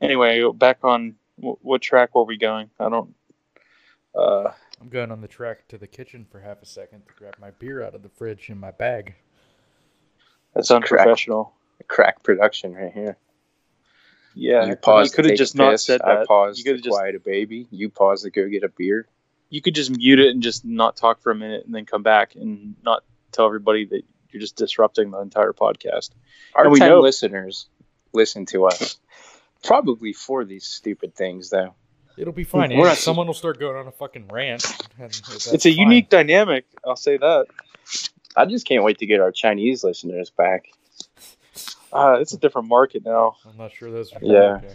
anyway, 0.00 0.42
back 0.52 0.78
on 0.84 1.14
wh- 1.36 1.62
what 1.64 1.80
track 1.82 2.14
were 2.14 2.24
we 2.24 2.36
going? 2.36 2.70
I 2.78 2.88
don't. 2.88 3.14
Uh, 4.14 4.52
I'm 4.80 4.88
going 4.90 5.10
on 5.10 5.20
the 5.20 5.28
track 5.28 5.66
to 5.68 5.78
the 5.78 5.86
kitchen 5.86 6.26
for 6.30 6.40
half 6.40 6.62
a 6.62 6.66
second 6.66 7.02
to 7.06 7.14
grab 7.14 7.34
my 7.40 7.50
beer 7.52 7.82
out 7.82 7.94
of 7.94 8.02
the 8.02 8.08
fridge 8.08 8.50
in 8.50 8.58
my 8.58 8.70
bag. 8.70 9.14
that's 10.54 10.70
unprofessional. 10.70 11.52
Crack 11.88 12.22
production 12.22 12.74
right 12.74 12.92
here. 12.92 13.16
Yeah, 14.34 14.66
you 14.66 14.76
paused. 14.76 15.14
could 15.14 15.26
have 15.26 15.36
just 15.36 15.54
take 15.54 15.60
a 15.60 15.64
not 15.64 15.70
piss, 15.72 15.84
said 15.84 16.02
I 16.02 16.16
that. 16.16 16.26
paused 16.26 16.58
You 16.58 16.64
to 16.64 16.70
could 16.70 16.76
have 16.78 16.84
just 16.84 16.96
quiet 16.96 17.14
a 17.14 17.20
baby. 17.20 17.66
You 17.70 17.88
paused 17.88 18.24
to 18.24 18.30
go 18.30 18.48
get 18.48 18.62
a 18.64 18.68
beer. 18.68 19.06
you 19.50 19.60
could 19.62 19.74
just 19.74 19.90
mute 19.96 20.18
it 20.18 20.28
and 20.30 20.42
just 20.42 20.64
not 20.64 20.96
talk 20.96 21.20
for 21.22 21.30
a 21.30 21.34
minute 21.34 21.64
and 21.66 21.74
then 21.74 21.86
come 21.86 22.02
back 22.02 22.34
and 22.34 22.74
not 22.82 23.04
tell 23.32 23.46
everybody 23.46 23.84
that 23.86 24.02
you're 24.34 24.40
just 24.40 24.56
disrupting 24.56 25.10
the 25.12 25.20
entire 25.20 25.52
podcast. 25.52 26.10
Our 26.54 26.64
And 26.64 26.72
we 26.72 26.80
ten 26.80 26.88
know- 26.90 27.00
listeners 27.00 27.66
listen 28.12 28.44
to 28.46 28.66
us. 28.66 28.98
Probably 29.62 30.12
for 30.12 30.44
these 30.44 30.64
stupid 30.66 31.14
things, 31.14 31.48
though. 31.50 31.74
It'll 32.18 32.32
be 32.32 32.44
fine. 32.44 32.76
We're 32.76 32.86
not- 32.88 32.96
Someone 32.98 33.26
will 33.26 33.34
start 33.34 33.58
going 33.58 33.76
on 33.76 33.86
a 33.86 33.92
fucking 33.92 34.28
rant. 34.28 34.64
it's 34.98 35.46
a 35.48 35.58
fine. 35.58 35.72
unique 35.78 36.08
dynamic. 36.10 36.64
I'll 36.86 36.96
say 36.96 37.16
that. 37.16 37.46
I 38.36 38.44
just 38.46 38.66
can't 38.66 38.84
wait 38.84 38.98
to 38.98 39.06
get 39.06 39.20
our 39.20 39.30
Chinese 39.32 39.82
listeners 39.84 40.30
back. 40.30 40.66
Uh, 41.92 42.18
it's 42.20 42.32
a 42.32 42.38
different 42.38 42.68
market 42.68 43.04
now. 43.04 43.36
I'm 43.48 43.56
not 43.56 43.72
sure 43.72 43.90
those. 43.90 44.12
Are 44.12 44.18
Yeah. 44.20 44.56
okay. 44.56 44.74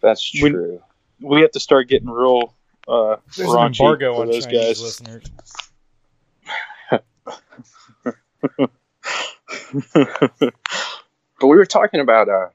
That's 0.00 0.32
We- 0.42 0.50
true. 0.50 0.82
We 1.20 1.40
have 1.42 1.52
to 1.52 1.60
start 1.60 1.88
getting 1.88 2.10
real 2.10 2.52
uh, 2.88 3.16
There's 3.36 3.48
an 3.48 3.54
raunchy 3.56 3.78
embargo 3.80 4.20
on 4.20 4.26
those 4.26 4.44
Chinese 4.44 4.60
guys. 4.60 4.82
listeners. 4.82 5.22
But 11.40 11.48
we 11.48 11.56
were 11.56 11.66
talking 11.66 12.00
about 12.00 12.28
uh, 12.28 12.48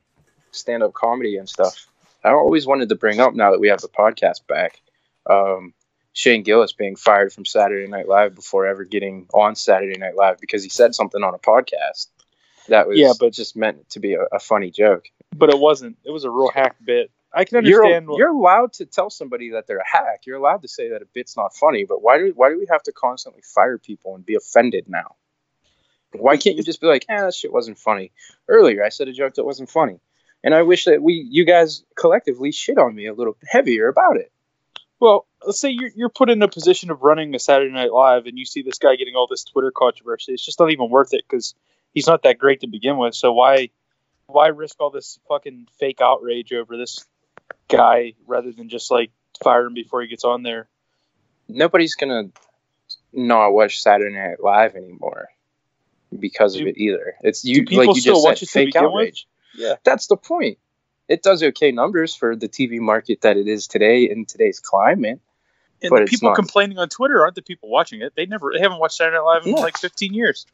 stand-up 0.52 0.94
comedy 0.94 1.38
and 1.38 1.48
stuff. 1.50 1.88
I 2.24 2.30
always 2.30 2.66
wanted 2.66 2.90
to 2.90 2.96
bring 2.96 3.20
up 3.20 3.34
now 3.34 3.52
that 3.52 3.60
we 3.60 3.68
have 3.70 3.82
the 3.82 3.90
podcast 3.90 4.48
back. 4.48 4.82
Um, 5.30 5.74
Shane 6.14 6.44
Gillis 6.44 6.74
being 6.74 6.96
fired 6.96 7.32
from 7.34 7.46
Saturday 7.46 7.88
Night 7.88 8.08
Live 8.08 8.34
before 8.34 8.66
ever 8.66 8.86
getting 8.86 9.28
on 9.34 9.56
Saturday 9.56 9.98
Night 10.00 10.16
Live 10.16 10.40
because 10.40 10.64
he 10.64 10.70
said 10.70 10.96
something 10.96 11.22
on 11.24 11.36
a 11.36 11.38
podcast 11.38 12.08
that 12.70 12.88
was 12.88 12.98
Yeah, 12.98 13.14
but- 13.20 13.34
just 13.34 13.56
meant 13.56 13.90
to 13.92 14.00
be 14.00 14.14
a, 14.16 14.24
a 14.32 14.40
funny 14.40 14.72
joke. 14.72 15.06
but 15.36 15.50
it 15.50 15.60
wasn't. 15.60 15.98
It 16.04 16.12
was 16.12 16.24
a 16.24 16.30
real 16.32 16.50
hack 16.50 16.78
bit. 16.84 17.12
I 17.34 17.44
can 17.44 17.64
You're 17.66 17.84
understand. 17.84 18.08
what- 18.08 18.18
you're 18.18 18.30
allowed 18.30 18.74
to 18.74 18.86
tell 18.86 19.10
somebody 19.10 19.52
that 19.52 19.68
they're 19.68 19.78
a 19.80 19.88
hack. 19.88 20.22
You're 20.26 20.38
allowed 20.38 20.62
to 20.64 20.68
say 20.70 20.90
that 20.90 21.02
a 21.02 21.06
bit's 21.14 21.36
not 21.38 21.54
funny. 21.56 21.84
But 21.86 22.02
why 22.02 22.18
do 22.18 22.32
why 22.36 22.50
do 22.50 22.58
we 22.58 22.66
have 22.72 22.82
to 22.84 22.92
constantly 22.94 23.42
fire 23.44 23.78
people 23.78 24.16
and 24.16 24.26
be 24.26 24.36
offended 24.36 24.86
now? 24.88 25.16
Why 26.20 26.38
can't 26.38 26.56
you 26.56 26.64
just 26.64 26.82
be 26.82 26.88
like, 26.88 27.06
eh, 27.10 27.22
that 27.22 27.34
shit 27.34 27.54
wasn't 27.54 27.78
funny? 27.78 28.12
Earlier, 28.48 28.84
I 28.84 28.90
said 28.90 29.08
a 29.08 29.14
joke 29.14 29.36
that 29.36 29.46
wasn't 29.46 29.70
funny, 29.70 30.00
and 30.44 30.54
I 30.54 30.64
wish 30.64 30.86
that 30.86 31.02
we, 31.02 31.28
you 31.30 31.46
guys, 31.46 31.84
collectively 31.96 32.52
shit 32.52 32.78
on 32.78 32.96
me 32.96 33.08
a 33.08 33.14
little 33.14 33.38
heavier 33.48 33.88
about 33.88 34.18
it. 34.18 34.32
Well, 35.00 35.28
let's 35.46 35.60
say 35.60 35.70
you're 35.70 35.92
you're 35.96 36.10
put 36.10 36.30
in 36.30 36.42
a 36.42 36.48
position 36.48 36.90
of 36.90 37.04
running 37.04 37.36
a 37.36 37.40
Saturday 37.40 37.72
Night 37.72 37.92
Live, 37.92 38.26
and 38.26 38.38
you 38.38 38.46
see 38.46 38.64
this 38.64 38.80
guy 38.80 38.96
getting 38.96 39.16
all 39.16 39.28
this 39.28 39.44
Twitter 39.44 39.72
controversy. 39.72 40.34
It's 40.34 40.46
just 40.46 40.60
not 40.60 40.72
even 40.72 40.90
worth 40.90 41.14
it 41.14 41.24
because 41.28 41.54
he's 41.94 42.08
not 42.08 42.24
that 42.24 42.40
great 42.40 42.62
to 42.62 42.68
begin 42.68 42.98
with. 42.98 43.14
So 43.14 43.34
why 43.34 43.70
why 44.26 44.48
risk 44.48 44.76
all 44.80 44.90
this 44.90 45.20
fucking 45.30 45.68
fake 45.80 46.02
outrage 46.02 46.52
over 46.52 46.78
this 46.78 47.06
guy 47.70 48.14
rather 48.26 48.52
than 48.52 48.70
just 48.70 48.90
like 48.90 49.12
fire 49.44 49.66
him 49.66 49.74
before 49.74 50.02
he 50.02 50.08
gets 50.08 50.24
on 50.24 50.42
there? 50.44 50.68
Nobody's 51.48 51.96
gonna 51.96 52.30
not 53.14 53.52
watch 53.52 53.82
Saturday 53.82 54.16
Night 54.16 54.42
Live 54.42 54.76
anymore 54.76 55.30
because 56.18 56.56
of 56.56 56.62
it 56.68 56.78
either. 56.78 57.16
It's 57.22 57.44
you 57.44 57.66
people 57.66 57.86
like 57.86 57.96
you 57.96 58.02
still 58.02 58.16
just 58.16 58.26
watch 58.26 58.40
said, 58.40 58.44
it 58.44 58.48
to 58.48 58.52
fake 58.52 58.66
begin 58.68 58.84
with? 58.84 58.92
outrage. 58.94 59.28
Yeah. 59.56 59.76
That's 59.84 60.08
the 60.08 60.18
point. 60.18 60.58
It 61.08 61.24
does 61.24 61.42
okay 61.42 61.72
numbers 61.72 62.16
for 62.16 62.36
the 62.36 62.50
TV 62.50 62.80
market 62.80 63.22
that 63.22 63.38
it 63.38 63.48
is 63.48 63.68
today 63.68 64.10
in 64.10 64.26
today's 64.26 64.60
climate. 64.60 65.20
And 65.82 65.90
But 65.90 66.02
the 66.02 66.06
people 66.06 66.30
not. 66.30 66.36
complaining 66.36 66.78
on 66.80 66.90
Twitter 66.90 67.22
aren't 67.22 67.36
the 67.36 67.42
people 67.42 67.70
watching 67.70 68.02
it. 68.02 68.14
They 68.16 68.26
never 68.26 68.52
they 68.54 68.60
haven't 68.60 68.80
watched 68.80 68.98
Saturday 68.98 69.18
Night 69.18 69.24
Live 69.24 69.46
in 69.46 69.52
No. 69.54 69.60
like 69.60 69.78
15 69.78 70.14
years. 70.14 70.46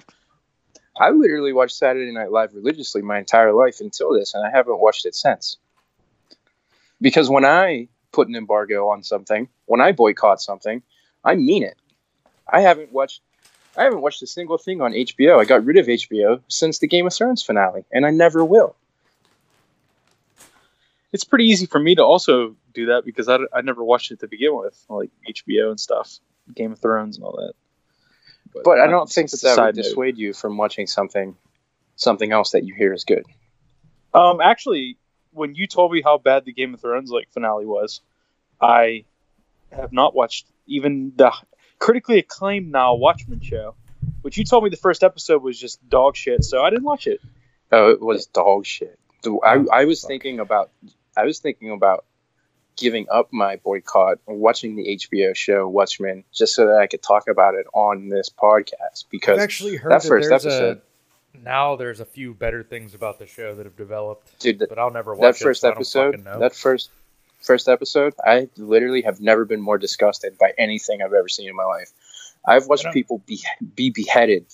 I 0.99 1.09
literally 1.09 1.53
watched 1.53 1.75
Saturday 1.75 2.11
Night 2.11 2.31
Live 2.31 2.53
religiously 2.53 3.01
my 3.01 3.17
entire 3.17 3.51
life 3.51 3.79
until 3.79 4.13
this, 4.13 4.33
and 4.35 4.45
I 4.45 4.51
haven't 4.51 4.79
watched 4.79 5.05
it 5.05 5.15
since. 5.15 5.57
Because 7.01 7.29
when 7.29 7.45
I 7.45 7.87
put 8.11 8.27
an 8.27 8.35
embargo 8.35 8.89
on 8.89 9.01
something, 9.03 9.49
when 9.65 9.81
I 9.81 9.91
boycott 9.91 10.39
something, 10.41 10.83
I 11.23 11.35
mean 11.35 11.63
it. 11.63 11.75
I 12.47 12.61
haven't 12.61 12.91
watched 12.91 13.21
I 13.77 13.83
haven't 13.83 14.01
watched 14.01 14.21
a 14.21 14.27
single 14.27 14.57
thing 14.57 14.81
on 14.81 14.91
HBO. 14.91 15.39
I 15.39 15.45
got 15.45 15.65
rid 15.65 15.77
of 15.77 15.87
HBO 15.87 16.41
since 16.47 16.79
the 16.79 16.87
Game 16.87 17.07
of 17.07 17.13
Thrones 17.13 17.41
finale, 17.41 17.85
and 17.91 18.05
I 18.05 18.11
never 18.11 18.45
will. 18.45 18.75
It's 21.11 21.23
pretty 21.23 21.45
easy 21.45 21.65
for 21.65 21.79
me 21.79 21.95
to 21.95 22.03
also 22.03 22.55
do 22.73 22.87
that 22.87 23.05
because 23.05 23.29
I, 23.29 23.37
I 23.53 23.61
never 23.61 23.83
watched 23.83 24.11
it 24.11 24.19
to 24.21 24.27
begin 24.27 24.55
with, 24.55 24.83
like 24.89 25.11
HBO 25.27 25.69
and 25.69 25.79
stuff, 25.79 26.19
Game 26.53 26.71
of 26.71 26.79
Thrones 26.79 27.17
and 27.17 27.25
all 27.25 27.35
that. 27.37 27.53
But 28.63 28.79
I 28.79 28.85
uh, 28.85 28.87
don't 28.87 29.09
think 29.09 29.31
that 29.31 29.41
that 29.41 29.57
would 29.57 29.75
note. 29.75 29.83
dissuade 29.83 30.17
you 30.17 30.33
from 30.33 30.57
watching 30.57 30.87
something 30.87 31.35
something 31.95 32.31
else 32.31 32.51
that 32.51 32.63
you 32.63 32.73
hear 32.73 32.93
is 32.93 33.03
good. 33.03 33.25
Um, 34.13 34.41
actually, 34.41 34.97
when 35.31 35.55
you 35.55 35.67
told 35.67 35.91
me 35.91 36.01
how 36.01 36.17
bad 36.17 36.45
the 36.45 36.53
Game 36.53 36.73
of 36.73 36.81
Thrones 36.81 37.09
like 37.09 37.29
finale 37.31 37.65
was, 37.65 38.01
I 38.61 39.05
have 39.71 39.91
not 39.91 40.15
watched 40.15 40.45
even 40.67 41.13
the 41.15 41.31
critically 41.83 42.17
acclaimed 42.19 42.71
now 42.71 42.95
Watchmen 42.95 43.41
show. 43.41 43.75
Which 44.21 44.37
you 44.37 44.45
told 44.45 44.63
me 44.63 44.69
the 44.69 44.77
first 44.77 45.03
episode 45.03 45.43
was 45.43 45.59
just 45.59 45.87
dog 45.89 46.15
shit, 46.15 46.45
so 46.45 46.61
I 46.63 46.69
didn't 46.69 46.85
watch 46.85 47.07
it. 47.07 47.19
Oh, 47.73 47.89
it 47.89 48.01
was 48.01 48.25
dog 48.25 48.65
shit. 48.65 48.97
I, 49.43 49.63
I 49.71 49.85
was 49.85 50.03
thinking 50.03 50.39
about 50.39 50.71
I 51.15 51.25
was 51.25 51.39
thinking 51.39 51.71
about 51.71 52.05
giving 52.77 53.07
up 53.11 53.31
my 53.31 53.57
boycott 53.57 54.19
and 54.27 54.39
watching 54.39 54.75
the 54.75 54.97
HBO 54.97 55.35
show 55.35 55.67
Watchmen 55.67 56.23
just 56.33 56.55
so 56.55 56.67
that 56.67 56.77
I 56.77 56.87
could 56.87 57.03
talk 57.03 57.27
about 57.27 57.55
it 57.55 57.65
on 57.73 58.07
this 58.09 58.29
podcast 58.29 59.03
I've 59.03 59.09
because 59.11 59.39
actually 59.39 59.75
heard 59.75 59.91
that 59.91 60.01
that, 60.03 60.07
first 60.07 60.29
there's 60.29 60.45
episode- 60.45 60.77
a 60.77 61.37
now 61.43 61.75
there's 61.75 61.99
a 61.99 62.05
few 62.05 62.33
better 62.33 62.63
things 62.63 62.93
about 62.93 63.19
the 63.19 63.25
show 63.25 63.55
that 63.55 63.65
have 63.65 63.75
developed, 63.75 64.39
dude 64.39 64.59
that, 64.59 64.69
but 64.69 64.77
I'll 64.79 64.91
never 64.91 65.15
watch 65.15 65.39
that 65.39 65.41
it, 65.41 65.43
first 65.43 65.61
so 65.61 65.67
I 65.67 65.71
don't 65.71 65.77
episode 65.77 66.23
know. 66.23 66.39
that 66.39 66.55
first 66.55 66.91
first 67.43 67.67
episode 67.67 68.13
I 68.23 68.49
literally 68.57 69.01
have 69.01 69.19
never 69.19 69.45
been 69.45 69.61
more 69.61 69.77
disgusted 69.77 70.37
by 70.37 70.53
anything 70.57 71.01
I've 71.01 71.13
ever 71.13 71.29
seen 71.29 71.49
in 71.49 71.55
my 71.55 71.65
life. 71.65 71.91
I've 72.45 72.67
watched 72.67 72.91
people 72.91 73.21
be 73.25 73.39
be 73.75 73.89
beheaded. 73.89 74.45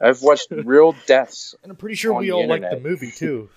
I've 0.00 0.22
watched 0.22 0.50
real 0.64 0.94
deaths. 1.06 1.54
and 1.62 1.70
I'm 1.70 1.76
pretty 1.76 1.96
sure 1.96 2.12
we 2.14 2.30
all 2.30 2.46
like 2.46 2.62
the 2.62 2.80
movie 2.80 3.10
too. 3.10 3.48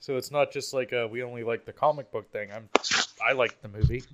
So 0.00 0.16
it's 0.16 0.30
not 0.30 0.52
just 0.52 0.72
like 0.72 0.92
uh, 0.92 1.08
we 1.10 1.22
only 1.22 1.44
like 1.44 1.64
the 1.64 1.72
comic 1.72 2.10
book 2.10 2.30
thing. 2.30 2.50
I'm 2.52 2.68
I 3.22 3.32
like 3.32 3.60
the 3.60 3.68
movie. 3.68 4.04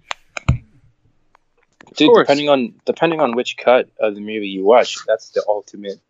Dude, 1.97 2.15
depending 2.17 2.49
on 2.49 2.75
depending 2.85 3.21
on 3.21 3.37
which 3.37 3.57
cut 3.57 3.89
of 4.01 4.15
the 4.15 4.21
movie 4.21 4.49
you 4.49 4.65
watch, 4.65 4.99
that's 5.07 5.31
the 5.31 5.45
ultimate. 5.47 6.01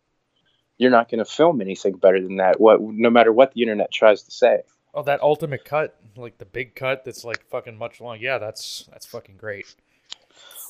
You're 0.77 0.91
not 0.91 1.09
going 1.09 1.19
to 1.19 1.25
film 1.25 1.61
anything 1.61 1.97
better 1.97 2.19
than 2.19 2.37
that. 2.37 2.59
What, 2.59 2.81
no 2.81 3.09
matter 3.09 3.31
what 3.31 3.53
the 3.53 3.61
internet 3.61 3.91
tries 3.91 4.23
to 4.23 4.31
say. 4.31 4.63
Oh, 4.93 5.03
that 5.03 5.21
ultimate 5.21 5.65
cut, 5.65 5.95
like 6.17 6.37
the 6.37 6.45
big 6.45 6.75
cut 6.75 7.03
that's 7.05 7.23
like 7.23 7.43
fucking 7.49 7.77
much 7.77 8.01
long. 8.01 8.19
Yeah, 8.19 8.37
that's 8.37 8.87
that's 8.91 9.05
fucking 9.05 9.37
great. 9.37 9.73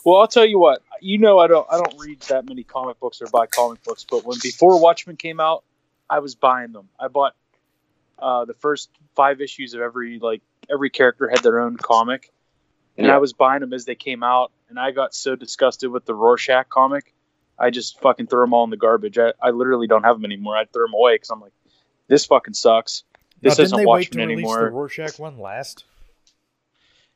Well, 0.06 0.20
I'll 0.20 0.28
tell 0.28 0.46
you 0.46 0.60
what. 0.60 0.82
You 1.02 1.18
know, 1.18 1.40
I 1.40 1.48
don't 1.48 1.68
I 1.72 1.78
don't 1.78 1.96
read 2.00 2.22
that 2.24 2.46
many 2.46 2.64
comic 2.64 3.00
books 3.00 3.22
or 3.22 3.28
buy 3.28 3.48
comic 3.48 3.84
books, 3.84 4.06
but 4.10 4.26
when 4.26 4.38
before 4.42 4.80
Watchmen 4.80 5.16
came 5.16 5.40
out, 5.40 5.64
I 6.10 6.20
was 6.20 6.36
buying 6.36 6.72
them. 6.72 6.90
I 7.00 7.08
bought 7.08 7.36
uh, 8.20 8.46
the 8.46 8.54
first 8.54 8.90
five 9.16 9.42
issues 9.42 9.74
of 9.74 9.82
every 9.82 10.20
like 10.20 10.42
every 10.72 10.90
character 10.90 11.30
had 11.30 11.42
their 11.44 11.60
own 11.60 11.78
comic, 11.78 12.32
and 12.98 13.08
Yeah. 13.08 13.16
I 13.16 13.18
was 13.20 13.34
buying 13.34 13.62
them 13.62 13.74
as 13.74 13.86
they 13.86 13.96
came 13.96 14.24
out. 14.24 14.52
And 14.70 14.80
I 14.80 14.90
got 14.90 15.14
so 15.14 15.36
disgusted 15.36 15.92
with 15.92 16.06
the 16.06 16.16
Rorschach 16.16 16.68
comic, 16.68 17.14
I 17.60 17.70
just 17.70 18.00
fucking 18.02 18.26
threw 18.26 18.42
them 18.42 18.54
all 18.56 18.64
in 18.64 18.72
the 18.72 18.78
garbage. 18.78 19.20
I, 19.20 19.34
I 19.40 19.52
literally 19.52 19.86
don't 19.86 20.02
have 20.02 20.16
them 20.16 20.26
anymore. 20.26 20.58
I 20.58 20.66
threw 20.66 20.86
them 20.88 20.96
away 20.96 21.14
because 21.14 21.30
I'm 21.30 21.40
like, 21.40 21.52
this 22.08 22.26
fucking 22.26 22.56
sucks. 22.56 23.04
This 23.44 23.60
uh, 23.60 23.62
now, 23.62 23.64
isn't 23.66 23.78
didn't 23.78 23.86
they 23.86 23.92
wait 23.92 24.12
to 24.12 24.18
Watchmen 24.20 24.28
release 24.30 24.46
the 24.48 24.52
anymore. 24.54 24.70
Rorschach 24.72 25.20
one 25.20 25.38
last? 25.40 25.86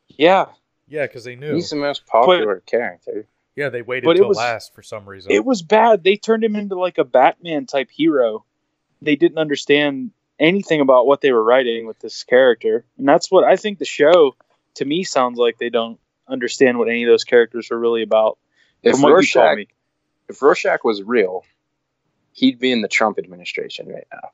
Yeah, 0.09 0.45
Yeah, 0.87 1.05
because 1.05 1.23
they 1.23 1.35
knew. 1.35 1.55
He's 1.55 1.69
the 1.69 1.75
most 1.75 2.05
popular 2.05 2.61
character. 2.65 3.25
yeah, 3.55 3.69
they 3.69 3.81
waited 3.81 4.05
But 4.05 4.15
it 4.15 4.19
till 4.19 4.29
was- 4.29 4.37
last 4.37 4.73
for 4.73 4.81
some 4.83 5.07
reason. 5.07 5.31
it 5.31 5.43
was 5.45 5.61
bad. 5.61 6.03
They 6.03 6.15
turned 6.17 6.43
him 6.43 6.55
into 6.55 6.75
like 6.79 6.97
a 6.97 7.03
Batman 7.03 7.65
type 7.65 7.89
hero. 7.91 8.45
They 9.01 9.15
didn't 9.15 9.37
understand 9.37 10.11
anything 10.39 10.81
about 10.81 11.05
what 11.07 11.21
they 11.21 11.31
were 11.31 11.43
writing 11.43 11.85
with 11.87 11.99
this 11.99 12.23
character, 12.23 12.85
and 12.97 13.07
that's 13.07 13.29
what 13.31 13.43
I 13.43 13.55
think 13.57 13.79
the 13.79 13.85
show 13.85 14.35
to 14.75 14.85
me 14.85 15.03
sounds 15.03 15.37
like 15.37 15.57
they 15.57 15.69
don't 15.69 15.99
understand 16.27 16.77
what 16.79 16.89
any 16.89 17.03
of 17.03 17.09
those 17.09 17.23
characters 17.23 17.71
are 17.71 17.79
really 17.79 18.03
about. 18.03 18.37
If 18.83 18.93
From 18.93 19.01
what 19.01 19.09
you 19.09 19.13
Rorschach, 19.15 19.57
me, 19.57 19.67
if 20.29 20.41
Rorschach 20.41 20.83
was 20.83 21.01
real, 21.03 21.43
he'd 22.33 22.59
be 22.59 22.71
in 22.71 22.81
the 22.81 22.87
Trump 22.87 23.17
administration 23.19 23.87
right 23.87 24.07
now. 24.11 24.29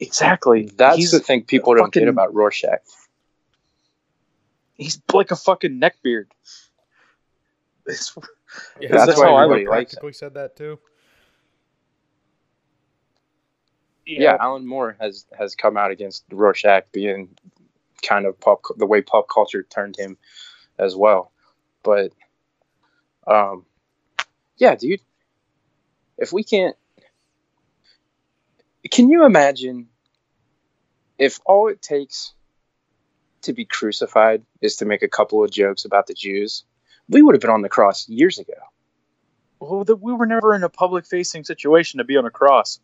Exactly. 0.00 0.70
That's 0.76 0.96
he's 0.96 1.10
the 1.10 1.20
thing 1.20 1.44
people 1.44 1.74
don't 1.74 1.86
fucking- 1.86 2.02
get 2.02 2.08
about 2.08 2.34
Rorschach. 2.34 2.80
he's 4.74 5.00
like 5.12 5.30
a 5.30 5.36
fucking 5.36 5.80
neckbeard. 5.80 6.26
It's- 7.86 8.16
yeah, 8.80 8.88
that's 8.90 9.06
that's 9.06 9.18
why 9.18 9.26
how 9.26 9.34
I 9.36 9.44
everybody 9.44 9.66
likes 9.66 9.92
practically 9.94 10.12
said 10.12 10.34
that 10.34 10.56
too. 10.56 10.78
Yeah. 14.06 14.36
Alan 14.38 14.66
Moore 14.66 14.96
has 15.00 15.26
has 15.36 15.54
come 15.54 15.76
out 15.76 15.90
against 15.90 16.24
Rorschach 16.30 16.84
being 16.92 17.30
kind 18.02 18.26
of 18.26 18.38
pop 18.38 18.60
the 18.76 18.86
way 18.86 19.00
pop 19.00 19.28
culture 19.28 19.62
turned 19.62 19.96
him 19.96 20.18
as 20.78 20.94
well. 20.94 21.32
But 21.82 22.12
um 23.26 23.64
yeah, 24.56 24.74
dude. 24.74 25.00
If 26.18 26.32
we 26.32 26.44
can't 26.44 26.76
Can 28.90 29.08
you 29.10 29.24
imagine 29.24 29.88
if 31.18 31.40
all 31.46 31.68
it 31.68 31.80
takes 31.80 32.34
to 33.42 33.52
be 33.52 33.64
crucified 33.64 34.42
is 34.60 34.76
to 34.76 34.84
make 34.84 35.02
a 35.02 35.08
couple 35.08 35.42
of 35.42 35.50
jokes 35.50 35.84
about 35.84 36.06
the 36.06 36.14
Jews? 36.14 36.64
We 37.08 37.22
would 37.22 37.34
have 37.34 37.42
been 37.42 37.50
on 37.50 37.62
the 37.62 37.68
cross 37.68 38.08
years 38.08 38.38
ago. 38.38 38.54
Well, 39.60 39.84
the, 39.84 39.96
we 39.96 40.12
were 40.12 40.26
never 40.26 40.54
in 40.54 40.62
a 40.62 40.68
public 40.68 41.06
facing 41.06 41.44
situation 41.44 41.98
to 41.98 42.04
be 42.04 42.16
on 42.16 42.26
a 42.26 42.30
cross. 42.30 42.80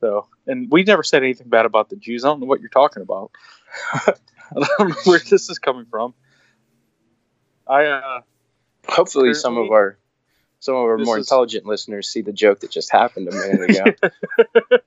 So, 0.00 0.26
and 0.46 0.70
we 0.70 0.82
never 0.82 1.02
said 1.02 1.22
anything 1.22 1.48
bad 1.48 1.66
about 1.66 1.90
the 1.90 1.96
Jews. 1.96 2.24
I 2.24 2.28
don't 2.28 2.40
know 2.40 2.46
what 2.46 2.60
you're 2.60 2.70
talking 2.70 3.02
about. 3.02 3.30
I 3.92 4.14
don't 4.78 4.88
know 4.88 4.96
where 5.04 5.18
this 5.18 5.50
is 5.50 5.58
coming 5.58 5.86
from. 5.90 6.14
I, 7.66 7.84
uh, 7.84 8.20
Hopefully 8.88 9.34
some 9.34 9.56
of 9.56 9.70
our 9.70 9.98
some 10.60 10.74
of 10.76 10.82
our 10.82 10.96
this 10.98 11.06
more 11.06 11.18
is- 11.18 11.26
intelligent 11.26 11.66
listeners 11.66 12.08
see 12.08 12.20
the 12.22 12.32
joke 12.32 12.60
that 12.60 12.70
just 12.70 12.90
happened 12.92 13.28
a 13.28 13.32
minute 13.32 13.70
ago. 13.70 13.84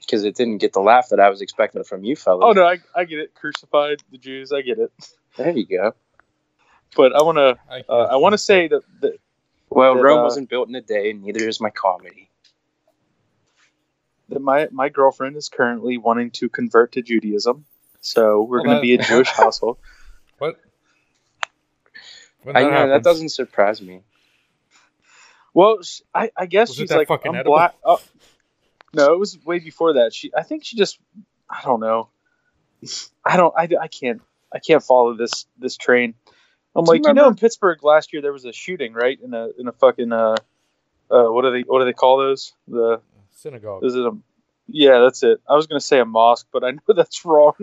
because 0.00 0.24
it 0.24 0.34
didn't 0.36 0.58
get 0.58 0.72
the 0.72 0.80
laugh 0.80 1.10
that 1.10 1.20
I 1.20 1.28
was 1.28 1.42
expecting 1.42 1.84
from 1.84 2.02
you 2.02 2.16
fellas. 2.16 2.42
oh 2.46 2.52
no, 2.52 2.64
I, 2.64 2.78
I 2.94 3.04
get 3.04 3.18
it. 3.18 3.34
Crucified 3.34 4.02
the 4.10 4.16
Jews. 4.18 4.52
I 4.52 4.62
get 4.62 4.78
it. 4.78 4.90
There 5.36 5.50
you 5.50 5.66
go. 5.66 5.94
But 6.96 7.14
I 7.14 7.22
want 7.22 7.36
to, 7.36 7.58
I, 7.70 7.82
uh, 7.86 8.08
I 8.12 8.16
want 8.16 8.32
to 8.32 8.38
say 8.38 8.68
that, 8.68 8.80
that 9.02 9.18
Well, 9.68 9.94
That, 9.96 10.02
Rome 10.02 10.20
uh, 10.20 10.22
wasn't 10.24 10.48
built 10.48 10.68
in 10.70 10.74
a 10.74 10.80
day, 10.80 11.10
and 11.10 11.22
neither 11.22 11.46
is 11.46 11.60
my 11.60 11.68
comedy. 11.70 12.30
that 14.30 14.40
my 14.40 14.68
my 14.72 14.88
girlfriend 14.88 15.36
is 15.36 15.48
currently 15.50 15.98
wanting 15.98 16.30
to 16.32 16.48
convert 16.48 16.92
to 16.92 17.02
Judaism. 17.02 17.66
So 18.00 18.42
we're 18.42 18.58
Well, 18.58 18.64
going 18.64 18.76
to 18.78 18.80
be 18.80 18.94
a 18.94 18.98
Jewish 19.02 19.28
household. 19.42 19.76
what? 20.38 20.58
When 22.44 22.56
I 22.56 22.62
know 22.62 22.88
that 22.88 23.02
doesn't 23.02 23.28
surprise 23.30 23.82
me. 23.82 24.00
Well, 25.54 25.82
sh 25.82 26.00
I, 26.14 26.30
I 26.36 26.46
guess 26.46 26.68
Was 26.68 26.76
she's 26.78 26.88
that 26.90 26.98
like 26.98 27.08
fucking 27.08 27.30
I'm 27.30 27.36
edible? 27.36 27.52
black. 27.56 27.74
Oh, 27.84 28.00
no, 28.94 29.12
it 29.12 29.18
was 29.18 29.38
way 29.44 29.58
before 29.58 29.94
that. 29.94 30.14
She, 30.14 30.30
I 30.36 30.42
think 30.42 30.64
she 30.64 30.76
just, 30.76 30.98
I 31.50 31.62
don't 31.62 31.80
know. 31.80 32.08
I 33.24 33.36
don't. 33.36 33.52
I, 33.56 33.68
I 33.82 33.88
can't. 33.88 34.22
I 34.54 34.60
can't 34.60 34.82
follow 34.82 35.14
this 35.14 35.46
this 35.58 35.76
train. 35.76 36.14
I'm 36.76 36.84
Do 36.84 36.92
like, 36.92 37.02
you 37.04 37.12
know, 37.12 37.28
in 37.28 37.34
Pittsburgh 37.34 37.82
last 37.82 38.12
year 38.12 38.22
there 38.22 38.32
was 38.32 38.44
a 38.44 38.52
shooting, 38.52 38.92
right? 38.92 39.18
In 39.22 39.34
a 39.34 39.48
in 39.58 39.66
a 39.68 39.72
fucking 39.72 40.12
uh, 40.12 40.36
uh, 41.10 41.24
what 41.24 41.42
do 41.42 41.50
they 41.50 41.62
what 41.62 41.80
do 41.80 41.84
they 41.86 41.92
call 41.92 42.18
those? 42.18 42.52
The 42.68 43.00
Synagogue. 43.34 43.84
is 43.84 43.94
it 43.96 44.00
a 44.06 44.12
yeah, 44.68 45.00
that's 45.00 45.22
it. 45.24 45.40
I 45.48 45.54
was 45.54 45.66
gonna 45.66 45.80
say 45.80 45.98
a 45.98 46.04
mosque, 46.04 46.46
but 46.52 46.62
I 46.62 46.70
know 46.70 46.78
that's 46.94 47.24
wrong. 47.24 47.54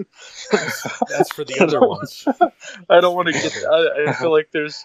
That's 0.52 1.32
for 1.34 1.46
the 1.46 1.60
other 1.62 1.80
don't- 1.80 1.88
ones. 1.90 2.28
I 2.90 3.00
don't 3.00 3.16
want 3.16 3.28
to 3.28 3.34
get. 3.34 3.54
I, 3.72 4.10
I 4.10 4.14
feel 4.14 4.32
like 4.32 4.50
there's 4.52 4.84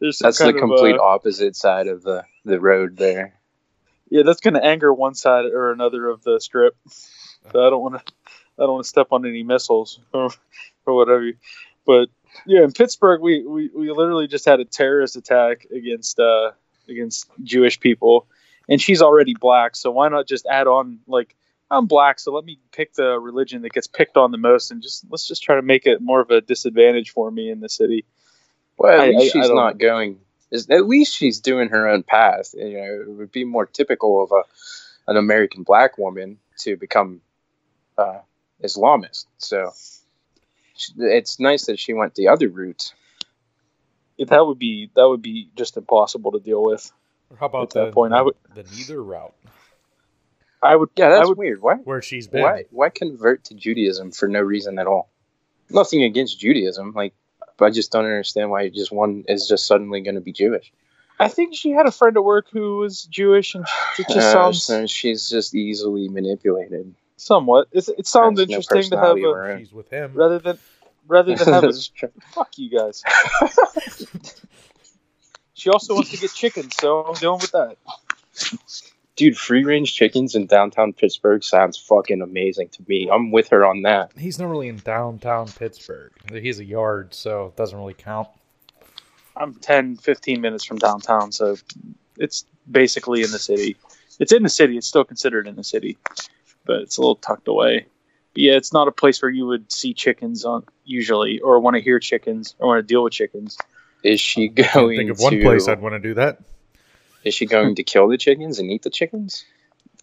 there's 0.00 0.18
That's 0.18 0.38
the 0.38 0.44
kind 0.44 0.56
of, 0.56 0.60
complete 0.60 0.96
uh, 0.96 1.02
opposite 1.02 1.54
side 1.54 1.86
of 1.86 2.02
the 2.02 2.24
the 2.48 2.60
road 2.60 2.96
there. 2.96 3.34
yeah, 4.10 4.22
that's 4.24 4.40
gonna 4.40 4.60
anger 4.60 4.92
one 4.92 5.14
side 5.14 5.44
or 5.46 5.70
another 5.72 6.08
of 6.08 6.22
the 6.24 6.40
strip. 6.40 6.76
So 7.52 7.66
I 7.66 7.70
don't 7.70 7.80
want 7.82 7.94
to. 7.94 8.12
I 8.58 8.62
don't 8.62 8.72
want 8.72 8.84
to 8.84 8.88
step 8.88 9.08
on 9.12 9.24
any 9.24 9.44
missiles 9.44 10.00
or, 10.12 10.30
or 10.84 10.94
whatever. 10.94 11.30
But 11.86 12.08
yeah, 12.44 12.64
in 12.64 12.72
Pittsburgh, 12.72 13.20
we, 13.20 13.44
we, 13.46 13.70
we 13.74 13.90
literally 13.92 14.26
just 14.26 14.44
had 14.44 14.58
a 14.58 14.64
terrorist 14.64 15.14
attack 15.16 15.66
against 15.74 16.18
uh, 16.18 16.50
against 16.88 17.30
Jewish 17.44 17.78
people, 17.78 18.26
and 18.68 18.80
she's 18.82 19.00
already 19.00 19.34
black. 19.34 19.76
So 19.76 19.90
why 19.92 20.08
not 20.08 20.26
just 20.26 20.44
add 20.46 20.66
on 20.66 20.98
like 21.06 21.36
I'm 21.70 21.86
black, 21.86 22.18
so 22.18 22.32
let 22.32 22.44
me 22.44 22.58
pick 22.72 22.94
the 22.94 23.18
religion 23.20 23.62
that 23.62 23.72
gets 23.72 23.86
picked 23.86 24.16
on 24.16 24.32
the 24.32 24.38
most, 24.38 24.70
and 24.72 24.82
just 24.82 25.04
let's 25.08 25.28
just 25.28 25.42
try 25.42 25.54
to 25.54 25.62
make 25.62 25.86
it 25.86 26.00
more 26.02 26.20
of 26.20 26.30
a 26.30 26.40
disadvantage 26.40 27.10
for 27.10 27.30
me 27.30 27.50
in 27.50 27.60
the 27.60 27.68
city. 27.68 28.04
Well, 28.76 28.92
at 28.92 29.00
I- 29.00 29.10
least 29.10 29.36
I- 29.36 29.38
I 29.38 29.42
she's 29.42 29.50
not 29.50 29.78
going. 29.78 30.18
Is 30.50 30.68
at 30.70 30.86
least 30.86 31.14
she's 31.14 31.40
doing 31.40 31.68
her 31.68 31.88
own 31.88 32.02
path. 32.02 32.54
You 32.54 32.78
know, 32.78 33.00
it 33.02 33.08
would 33.10 33.32
be 33.32 33.44
more 33.44 33.66
typical 33.66 34.22
of 34.22 34.32
a 34.32 34.42
an 35.10 35.16
American 35.16 35.62
black 35.62 35.98
woman 35.98 36.38
to 36.60 36.76
become 36.76 37.20
uh, 37.96 38.18
Islamist. 38.62 39.26
So 39.38 39.72
it's 40.98 41.40
nice 41.40 41.66
that 41.66 41.78
she 41.78 41.92
went 41.94 42.14
the 42.14 42.28
other 42.28 42.48
route. 42.48 42.92
That 44.18 44.46
would 44.46 44.58
be 44.58 44.90
that 44.96 45.08
would 45.08 45.22
be 45.22 45.48
just 45.56 45.76
impossible 45.76 46.32
to 46.32 46.40
deal 46.40 46.62
with. 46.62 46.90
Or 47.30 47.36
how 47.36 47.46
about 47.46 47.62
At 47.64 47.70
that 47.70 47.84
the, 47.86 47.92
point, 47.92 48.10
the, 48.12 48.16
I 48.16 48.22
would- 48.22 48.34
the 48.54 48.64
neither 48.76 49.02
route 49.02 49.34
I 50.62 50.74
would. 50.74 50.88
Yeah, 50.96 51.10
that's 51.10 51.28
would. 51.28 51.38
weird. 51.38 51.60
Why? 51.62 51.74
where 51.76 52.02
she's 52.02 52.26
been? 52.26 52.42
Why? 52.42 52.64
Why 52.70 52.88
convert 52.88 53.44
to 53.44 53.54
Judaism 53.54 54.10
for 54.10 54.26
no 54.28 54.40
reason 54.40 54.78
at 54.78 54.86
all? 54.88 55.08
Nothing 55.70 56.02
against 56.02 56.40
Judaism. 56.40 56.92
Like, 56.96 57.14
I 57.62 57.70
just 57.70 57.90
don't 57.92 58.04
understand 58.04 58.50
why 58.50 58.68
just 58.68 58.92
one 58.92 59.24
is 59.28 59.46
just 59.48 59.66
suddenly 59.66 60.00
going 60.00 60.14
to 60.14 60.20
be 60.20 60.32
Jewish. 60.32 60.72
I 61.20 61.28
think 61.28 61.54
she 61.56 61.70
had 61.72 61.86
a 61.86 61.90
friend 61.90 62.16
at 62.16 62.22
work 62.24 62.46
who 62.52 62.78
was 62.78 63.02
Jewish, 63.04 63.54
and 63.56 63.64
it 63.98 64.06
just 64.06 64.16
Uh, 64.18 64.32
sounds 64.32 64.62
so 64.62 64.86
she's 64.86 65.28
just 65.28 65.54
easily 65.54 66.08
manipulated. 66.08 66.94
somewhat. 67.16 67.66
It's, 67.72 67.88
it 67.88 68.06
sounds 68.06 68.38
Has 68.38 68.48
no 68.48 68.56
interesting 68.58 68.90
to 68.90 68.98
have 68.98 69.16
a 69.16 69.20
her. 69.22 69.58
She's 69.58 69.72
with 69.72 69.90
him. 69.90 70.12
rather 70.14 70.38
than 70.38 70.58
rather 71.08 71.34
than 71.34 71.52
have 71.52 71.64
a 71.64 71.72
fuck 72.32 72.56
you 72.56 72.70
guys. 72.70 73.02
she 75.54 75.70
also 75.70 75.94
wants 75.94 76.10
to 76.12 76.16
get 76.18 76.32
chickens, 76.32 76.76
so 76.76 77.02
I'm 77.04 77.14
going 77.20 77.40
with 77.40 77.50
that. 77.52 77.76
Dude, 79.18 79.36
free 79.36 79.64
range 79.64 79.94
chickens 79.94 80.36
in 80.36 80.46
downtown 80.46 80.92
Pittsburgh 80.92 81.42
sounds 81.42 81.76
fucking 81.76 82.22
amazing 82.22 82.68
to 82.68 82.84
me. 82.86 83.10
I'm 83.12 83.32
with 83.32 83.48
her 83.48 83.66
on 83.66 83.82
that. 83.82 84.12
He's 84.16 84.38
not 84.38 84.46
really 84.46 84.68
in 84.68 84.76
downtown 84.76 85.48
Pittsburgh. 85.48 86.12
He's 86.30 86.60
a 86.60 86.64
yard, 86.64 87.12
so 87.12 87.46
it 87.46 87.56
doesn't 87.56 87.76
really 87.76 87.94
count. 87.94 88.28
I'm 89.36 89.54
10, 89.56 89.96
15 89.96 90.40
minutes 90.40 90.64
from 90.64 90.78
downtown, 90.78 91.32
so 91.32 91.56
it's 92.16 92.44
basically 92.70 93.24
in 93.24 93.32
the 93.32 93.40
city. 93.40 93.76
It's 94.20 94.32
in 94.32 94.44
the 94.44 94.48
city. 94.48 94.78
It's 94.78 94.86
still 94.86 95.04
considered 95.04 95.48
in 95.48 95.56
the 95.56 95.64
city, 95.64 95.98
but 96.64 96.82
it's 96.82 96.96
a 96.96 97.00
little 97.00 97.16
tucked 97.16 97.48
away. 97.48 97.86
But 98.34 98.42
yeah, 98.42 98.52
it's 98.52 98.72
not 98.72 98.86
a 98.86 98.92
place 98.92 99.20
where 99.20 99.32
you 99.32 99.46
would 99.46 99.72
see 99.72 99.94
chickens 99.94 100.44
on 100.44 100.62
usually, 100.84 101.40
or 101.40 101.58
want 101.58 101.74
to 101.74 101.82
hear 101.82 101.98
chickens, 101.98 102.54
or 102.60 102.68
want 102.68 102.78
to 102.78 102.86
deal 102.86 103.02
with 103.02 103.14
chickens. 103.14 103.58
Is 104.04 104.20
she 104.20 104.48
Can't 104.50 104.72
going 104.74 104.96
think 104.96 105.10
of 105.10 105.18
one 105.18 105.32
to? 105.32 105.42
place 105.42 105.66
I'd 105.66 105.80
want 105.80 105.94
to 105.94 105.98
do 105.98 106.14
that. 106.14 106.38
Is 107.28 107.34
she 107.34 107.46
going 107.46 107.74
to 107.74 107.82
kill 107.82 108.08
the 108.08 108.16
chickens 108.16 108.58
and 108.58 108.70
eat 108.70 108.82
the 108.82 108.90
chickens? 108.90 109.44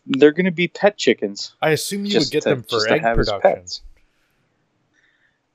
They're 0.06 0.32
going 0.32 0.46
to 0.46 0.52
be 0.52 0.68
pet 0.68 0.96
chickens. 0.98 1.56
I 1.62 1.72
assume 1.72 2.06
you 2.06 2.20
would 2.20 2.30
get 2.30 2.44
to- 2.44 2.50
them 2.50 2.64
for 2.64 2.88
egg 2.88 3.02
production. 3.02 3.42
pets. 3.42 3.82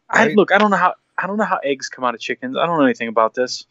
I, 0.09 0.27
Right. 0.27 0.37
look, 0.37 0.51
I 0.53 0.59
don't 0.59 0.71
know 0.71 0.77
how 0.77 0.95
I 1.17 1.27
don't 1.27 1.37
know 1.37 1.45
how 1.45 1.59
eggs 1.63 1.89
come 1.89 2.05
out 2.05 2.15
of 2.15 2.21
chickens. 2.21 2.57
I 2.57 2.67
don't 2.67 2.79
know 2.79 2.85
anything 2.85 3.09
about 3.09 3.35
this. 3.35 3.65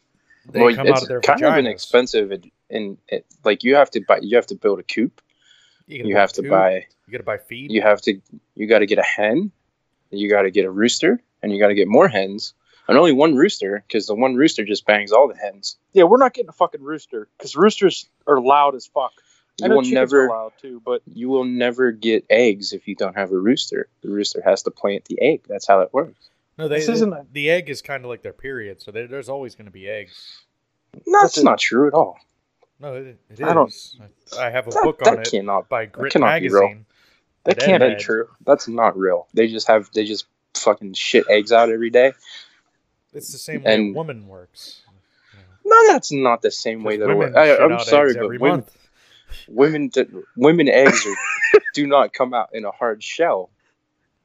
They 0.49 0.61
well, 0.61 0.73
come 0.75 0.87
it's 0.87 0.97
out 0.97 1.01
of 1.03 1.07
their 1.09 1.19
kind 1.21 1.41
vaginas. 1.41 1.51
of 1.53 1.57
inexpensive, 1.57 2.31
and, 2.31 2.51
and 2.69 2.97
it, 3.09 3.25
like 3.43 3.63
you 3.63 3.75
have 3.75 3.89
to 3.91 4.01
buy, 4.07 4.19
you 4.21 4.35
have 4.37 4.47
to 4.47 4.55
build 4.55 4.79
a 4.79 4.83
coop. 4.83 5.21
You, 5.87 6.05
You 6.05 6.15
have 6.15 6.31
to 6.33 6.41
two, 6.43 6.49
buy, 6.49 6.85
You 7.07 7.11
got 7.11 7.17
to 7.17 7.23
buy 7.23 7.37
feed. 7.39 7.71
you 7.71 7.81
have 7.81 8.01
to, 8.03 8.21
you 8.55 8.67
got 8.67 8.79
to 8.79 8.85
get 8.85 8.99
a 8.99 9.03
hen, 9.03 9.51
you 10.11 10.29
got 10.29 10.43
to 10.43 10.51
get 10.51 10.63
a 10.65 10.71
rooster, 10.71 11.19
and 11.43 11.51
you 11.51 11.59
got 11.59 11.67
to 11.69 11.73
get 11.75 11.87
more 11.87 12.07
hens, 12.07 12.53
and 12.89 12.97
only 12.97 13.13
one 13.13 13.35
rooster 13.35 13.83
because 13.87 14.07
the 14.07 14.15
one 14.15 14.35
rooster 14.35 14.65
just 14.65 14.85
bangs 14.85 15.11
all 15.11 15.27
the 15.27 15.35
hens. 15.37 15.77
Yeah, 15.93 16.03
we're 16.03 16.17
not 16.17 16.33
getting 16.33 16.49
a 16.49 16.53
fucking 16.53 16.81
rooster 16.83 17.27
because 17.37 17.55
roosters 17.55 18.09
are 18.27 18.41
loud 18.41 18.75
as 18.75 18.87
fuck. 18.87 19.13
I 19.61 19.67
know 19.67 19.75
will 19.75 19.81
chickens 19.83 19.93
never, 19.93 20.25
are 20.25 20.29
loud 20.29 20.53
too, 20.61 20.81
but 20.85 21.01
you 21.05 21.29
will 21.29 21.43
never 21.45 21.91
get 21.91 22.25
eggs 22.29 22.73
if 22.73 22.87
you 22.87 22.95
don't 22.95 23.15
have 23.15 23.31
a 23.31 23.37
rooster. 23.37 23.87
The 24.01 24.09
rooster 24.09 24.41
has 24.43 24.63
to 24.63 24.71
plant 24.71 25.05
the 25.05 25.21
egg. 25.21 25.41
That's 25.47 25.67
how 25.67 25.81
it 25.81 25.93
works. 25.93 26.29
no, 26.57 26.67
they, 26.67 26.77
this 26.79 26.89
isn't 26.89 27.13
a- 27.13 27.25
the 27.31 27.49
egg 27.49 27.69
is 27.69 27.81
kind 27.81 28.03
of 28.03 28.09
like 28.09 28.21
their 28.21 28.33
period, 28.33 28.81
so 28.81 28.91
there- 28.91 29.07
there's 29.07 29.29
always 29.29 29.55
going 29.55 29.65
to 29.65 29.71
be 29.71 29.87
eggs. 29.87 30.39
No, 31.05 31.21
That's 31.21 31.35
that's 31.35 31.43
not 31.45 31.59
true 31.59 31.87
at 31.87 31.93
all. 31.93 32.17
No, 32.79 32.95
it, 32.95 33.19
it 33.29 33.39
is. 33.39 33.41
I 33.41 33.53
don't- 33.53 33.73
I 34.39 34.49
have 34.49 34.67
a 34.67 34.71
That, 34.71 34.83
book 34.83 35.01
on 35.05 35.15
that 35.17 35.27
it 35.27 35.31
cannot. 35.31 35.67
by 35.69 35.85
Grit 35.85 36.13
cannot 36.13 36.39
be 36.39 36.47
real. 36.49 36.61
Magazine. 36.63 36.85
that 37.43 37.57
That 37.59 37.65
can't 37.65 37.83
be 37.83 38.01
true. 38.01 38.29
That's 38.45 38.67
not 38.67 38.97
real. 38.97 39.27
They 39.33 39.47
just 39.47 39.67
have 39.67 39.89
they 39.93 40.05
just 40.05 40.25
fucking 40.55 40.93
shit 40.93 41.25
eggs 41.29 41.51
out 41.51 41.69
every 41.69 41.89
day. 41.89 42.13
It's 43.13 43.31
the 43.31 43.37
same 43.37 43.63
way 43.63 43.71
a 43.71 43.75
And- 43.75 43.95
woman 43.95 44.27
works. 44.27 44.81
No, 45.65 45.87
that's 45.87 46.11
not 46.11 46.41
the 46.41 46.49
same 46.51 46.83
way 46.83 46.97
that 46.97 47.07
Women. 47.07 47.37
I, 47.37 47.55
I'm 47.57 47.79
sorry, 47.81 48.15
but 48.15 48.27
women, 48.29 48.39
month. 48.49 48.75
women, 49.47 49.87
do- 49.89 50.25
women 50.35 50.67
eggs 50.67 51.05
are, 51.05 51.59
do 51.75 51.85
not 51.85 52.11
come 52.13 52.33
out 52.33 52.49
in 52.53 52.65
a 52.65 52.71
hard 52.71 53.03
shell. 53.03 53.51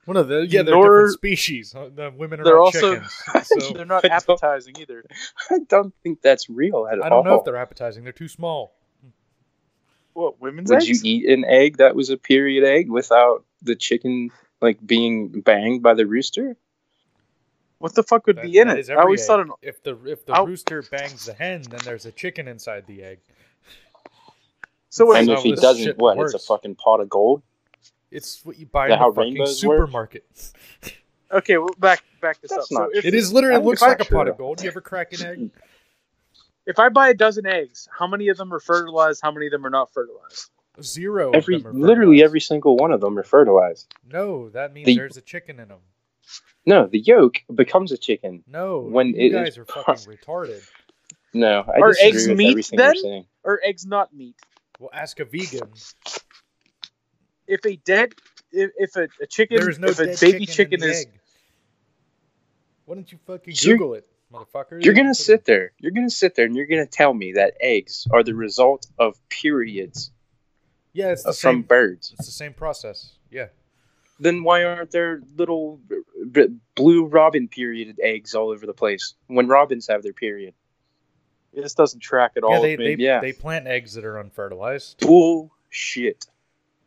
One 0.07 0.17
of 0.17 0.29
the 0.29 0.47
yeah, 0.47 0.63
they're 0.63 0.75
Nor- 0.75 0.85
different 0.85 1.13
species. 1.15 1.73
The 1.73 2.13
women 2.17 2.41
are 2.41 2.45
They're 2.45 2.55
not 2.57 2.61
also- 2.61 2.95
chickens. 2.95 3.23
So 3.61 3.73
They're 3.75 3.85
not 3.85 4.05
I 4.05 4.09
appetizing 4.09 4.77
either. 4.81 5.05
I 5.51 5.59
don't 5.69 5.95
think 6.03 6.23
that's 6.23 6.49
real 6.49 6.87
at 6.91 6.99
all. 6.99 7.05
I 7.05 7.09
don't 7.11 7.25
know 7.25 7.39
if 7.39 7.45
they're 7.45 7.57
appetizing. 7.57 8.05
They're 8.05 8.13
too 8.13 8.29
small. 8.29 8.75
What 10.15 10.41
women's 10.41 10.71
Would 10.71 10.83
eggs? 10.83 11.05
you 11.05 11.17
eat 11.17 11.29
an 11.29 11.45
egg 11.45 11.79
that 11.79 11.97
was 11.97 12.09
a 12.11 12.17
period 12.17 12.65
egg 12.65 12.89
without 12.89 13.45
the 13.63 13.75
chicken 13.75 14.31
like 14.63 14.79
being 14.87 15.41
banged 15.41 15.83
by 15.83 15.95
the 15.95 16.07
rooster? 16.07 16.57
What 17.85 17.95
the 17.95 18.03
fuck 18.03 18.27
would 18.27 18.37
That- 18.37 18.45
be 18.47 18.57
in 18.57 18.69
that 18.69 18.79
it? 18.79 18.81
is 18.81 18.89
I 18.89 18.95
always 18.95 19.21
egg. 19.21 19.27
thought 19.27 19.41
an 19.41 19.51
if 19.61 19.83
the 19.83 19.95
if 20.07 20.25
the 20.25 20.33
I'll- 20.33 20.47
rooster 20.47 20.81
bangs 20.81 21.27
the 21.27 21.35
hen, 21.35 21.61
then 21.69 21.81
there's 21.85 22.07
a 22.07 22.13
chicken 22.13 22.49
inside 22.49 22.87
the 22.87 23.03
egg. 23.03 23.19
so 24.89 25.07
wait. 25.11 25.21
and 25.21 25.31
if 25.31 25.41
he 25.43 25.55
doesn't, 25.55 25.85
shit 25.85 25.99
what? 25.99 26.19
It's 26.19 26.33
a 26.33 26.39
fucking 26.39 26.77
pot 26.77 27.01
of 27.01 27.11
gold. 27.11 27.43
It's 28.11 28.43
what 28.43 28.59
you 28.59 28.65
buy 28.65 28.87
Is 28.87 28.93
in 28.95 28.99
how 28.99 29.11
the 29.11 29.17
fucking 29.17 29.35
rainbows 29.35 29.61
supermarket. 29.61 30.25
Okay, 31.33 31.59
well, 31.59 31.69
back 31.79 32.05
back 32.23 32.41
this 32.41 32.53
That's 32.53 32.71
up. 32.71 32.79
not 32.79 32.91
So 32.93 32.99
if, 32.99 33.05
It 33.05 33.13
is 33.13 33.33
literally 33.35 33.57
it 33.61 33.65
looks 33.65 33.83
like 33.83 34.01
a 34.01 34.05
pot 34.05 34.29
of 34.29 34.39
gold. 34.39 34.63
You 34.63 34.69
ever 34.71 34.81
crack 34.81 35.13
an 35.15 35.27
egg? 35.27 35.51
if 36.67 36.79
I 36.79 36.89
buy 36.91 37.09
a 37.09 37.15
dozen 37.15 37.45
eggs, 37.45 37.89
how 37.99 38.07
many 38.07 38.29
of 38.29 38.37
them 38.39 38.51
are 38.55 38.61
fertilized? 38.61 39.21
How 39.21 39.33
many 39.33 39.47
of 39.47 39.53
them 39.53 39.67
are 39.67 39.71
not 39.71 39.93
fertilized? 39.93 40.51
Zero. 40.81 41.31
of 41.31 41.35
Every 41.35 41.59
them 41.59 41.67
are 41.67 41.73
literally 41.75 42.23
every 42.23 42.41
single 42.41 42.77
one 42.77 42.93
of 42.93 43.01
them 43.01 43.19
are 43.19 43.25
fertilized. 43.25 43.93
No, 44.11 44.49
that 44.51 44.73
means 44.73 44.87
The- 44.87 44.97
there's 44.97 45.17
a 45.17 45.21
chicken 45.23 45.59
in 45.61 45.69
them. 45.69 45.81
No, 46.67 46.87
the 46.87 46.99
yolk 46.99 47.37
becomes 47.55 47.93
a 47.93 47.99
chicken. 47.99 48.43
No, 48.47 48.81
When 48.81 49.09
you 49.09 49.15
it 49.17 49.27
is 49.27 49.33
guys 49.35 49.59
are 49.59 49.65
pro- 49.65 49.83
fucking 49.83 50.05
retarded. 50.13 50.63
No, 51.35 51.61
I 51.67 51.81
Are 51.81 51.95
eggs 52.01 52.27
with 52.29 52.37
meat, 52.39 52.71
then? 52.73 52.95
you're. 52.95 53.27
Or 53.43 53.61
eggs 53.65 53.85
not 53.85 54.15
meat? 54.15 54.37
Well, 54.79 54.91
ask 54.93 55.21
a 55.21 55.25
vegan. 55.25 55.71
If 57.47 57.65
a 57.67 57.77
dead, 57.77 58.15
if, 58.53 58.71
if 58.77 58.97
a, 58.97 59.09
a 59.23 59.27
chicken, 59.27 59.59
There 59.59 59.69
is 59.69 59.79
no 59.79 59.89
if 59.89 59.99
a 59.99 60.07
baby 60.07 60.47
chicken, 60.47 60.79
chicken, 60.81 60.83
is, 60.85 61.01
egg. 61.03 61.21
Why 62.87 62.95
don't 62.95 63.11
you 63.11 63.19
fucking 63.27 63.55
You're- 63.59 63.77
Google 63.79 63.95
it, 63.95 64.07
motherfucker? 64.33 64.83
You're 64.83 64.95
gonna 64.95 65.15
sit 65.15 65.45
there. 65.45 65.73
You're 65.79 65.93
gonna 65.93 66.09
sit 66.11 66.35
there, 66.35 66.47
and 66.47 66.57
you're 66.57 66.67
gonna 66.67 66.87
tell 66.87 67.13
me 67.13 67.33
that 67.33 67.55
eggs 67.61 68.07
are 68.11 68.23
the 68.23 68.35
result 68.35 68.87
of 68.99 69.17
periods 69.29 70.11
Yeah, 70.93 71.11
it's 71.13 71.23
the 71.25 71.33
from 71.33 71.57
same. 71.57 71.63
birds. 71.63 72.15
It's 72.19 72.27
the 72.27 72.33
same 72.33 72.55
process. 72.55 73.19
Yeah. 73.31 73.49
Then 74.21 74.45
why 74.45 74.65
aren't 74.65 74.91
there 74.93 75.21
little 75.37 75.81
b- 76.31 76.57
blue 76.75 77.07
robin 77.07 77.49
period 77.49 77.99
eggs 78.03 78.35
all 78.35 78.51
over 78.51 78.65
the 78.67 78.73
place 78.75 79.15
when 79.27 79.49
robins 79.49 79.89
have 79.89 80.03
their 80.03 80.13
period? 80.13 80.55
this 81.53 81.75
doesn't 81.75 82.01
track 82.01 82.33
at 82.37 82.43
all. 82.43 82.55
yeah, 82.57 82.61
they, 82.61 82.77
they, 82.77 82.97
yeah. 82.99 83.21
they 83.21 83.33
plant 83.33 83.69
eggs 83.69 83.95
that 83.95 84.05
are 84.05 84.19
unfertilized. 84.19 84.99
Bullshit. 84.99 86.27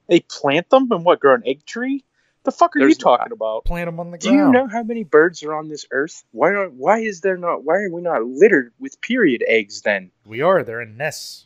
They 0.08 0.20
plant 0.22 0.70
them 0.70 0.92
and 0.92 1.06
what? 1.06 1.20
Grow 1.22 1.36
an 1.36 1.44
egg 1.46 1.66
tree? 1.66 2.04
The 2.44 2.52
fuck 2.52 2.76
are 2.76 2.80
There's- 2.80 2.98
you 2.98 3.04
talking 3.04 3.32
about? 3.32 3.64
Plant 3.66 3.88
them 3.88 4.00
on 4.00 4.12
the 4.12 4.18
ground. 4.18 4.22
Do 4.22 4.30
ground. 4.38 4.54
you 4.54 4.60
know 4.62 4.68
how 4.68 4.84
many 4.84 5.04
birds 5.06 5.42
are 5.44 5.54
on 5.54 5.68
this 5.70 5.86
earth? 5.92 6.24
Why 6.32 6.50
are 6.52 6.68
why 6.70 7.00
is 7.00 7.22
there 7.22 7.38
not 7.38 7.64
why 7.64 7.76
are 7.84 7.90
we 7.92 8.02
not 8.02 8.24
littered 8.26 8.74
with 8.80 9.00
period 9.02 9.44
eggs 9.48 9.82
then? 9.84 10.12
We 10.26 10.42
are. 10.42 10.64
They're 10.64 10.82
in 10.82 10.98
nests. 10.98 11.46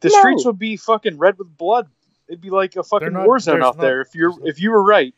The 0.00 0.08
No. 0.10 0.18
streets 0.20 0.44
would 0.46 0.58
be 0.58 0.76
fucking 0.76 1.18
red 1.18 1.38
with 1.38 1.54
blood. 1.56 1.88
It'd 2.28 2.40
be 2.40 2.50
like 2.50 2.76
a 2.76 2.82
fucking 2.82 3.12
not- 3.12 3.26
war 3.26 3.38
zone 3.38 3.62
out 3.62 3.76
not- 3.76 3.82
there 3.82 4.00
if 4.00 4.14
you're 4.14 4.34
if 4.46 4.60
you 4.60 4.70
were 4.70 4.82
right. 4.84 5.14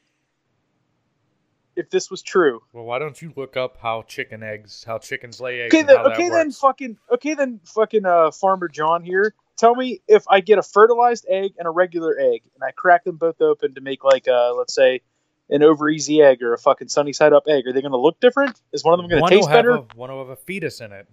if 1.76 1.88
this 1.90 2.10
was 2.10 2.22
true. 2.22 2.60
Well, 2.72 2.84
why 2.84 2.98
don't 2.98 3.20
you 3.20 3.32
look 3.36 3.56
up 3.56 3.78
how 3.80 4.02
chicken 4.02 4.42
eggs, 4.42 4.84
how 4.84 4.98
chickens 4.98 5.40
lay 5.40 5.62
eggs? 5.62 5.74
Okay, 5.74 5.82
then, 5.82 5.98
okay 5.98 6.28
then, 6.28 6.50
fucking, 6.50 6.98
okay 7.10 7.34
then, 7.34 7.60
fucking, 7.64 8.04
uh, 8.04 8.30
Farmer 8.32 8.68
John 8.68 9.02
here. 9.02 9.34
Tell 9.56 9.74
me 9.74 10.00
if 10.08 10.24
I 10.28 10.40
get 10.40 10.58
a 10.58 10.62
fertilized 10.62 11.26
egg 11.28 11.52
and 11.58 11.66
a 11.66 11.70
regular 11.70 12.18
egg, 12.18 12.42
and 12.54 12.62
I 12.62 12.72
crack 12.72 13.04
them 13.04 13.16
both 13.16 13.40
open 13.40 13.74
to 13.74 13.80
make 13.80 14.04
like, 14.04 14.26
uh, 14.28 14.52
let's 14.54 14.74
say, 14.74 15.00
an 15.48 15.62
over 15.62 15.88
easy 15.88 16.22
egg 16.22 16.42
or 16.42 16.54
a 16.54 16.58
fucking 16.58 16.88
sunny 16.88 17.12
side 17.12 17.32
up 17.32 17.44
egg. 17.48 17.66
Are 17.66 17.72
they 17.72 17.82
going 17.82 17.92
to 17.92 17.98
look 17.98 18.20
different? 18.20 18.60
Is 18.72 18.84
one 18.84 18.94
of 18.94 18.98
them 18.98 19.08
going 19.08 19.22
to 19.22 19.36
taste 19.36 19.48
better? 19.48 19.70
a, 19.70 19.80
one 19.94 20.10
will 20.10 20.18
have 20.18 20.28
a 20.28 20.36
fetus 20.36 20.80
in 20.80 20.92
it. 20.92 21.08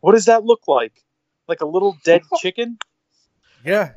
What 0.00 0.12
does 0.12 0.26
that 0.26 0.44
look 0.44 0.68
like? 0.68 0.92
Like 1.48 1.60
a 1.60 1.66
little 1.66 1.96
dead 2.04 2.22
chicken? 2.40 2.78
Yeah. 3.64 3.92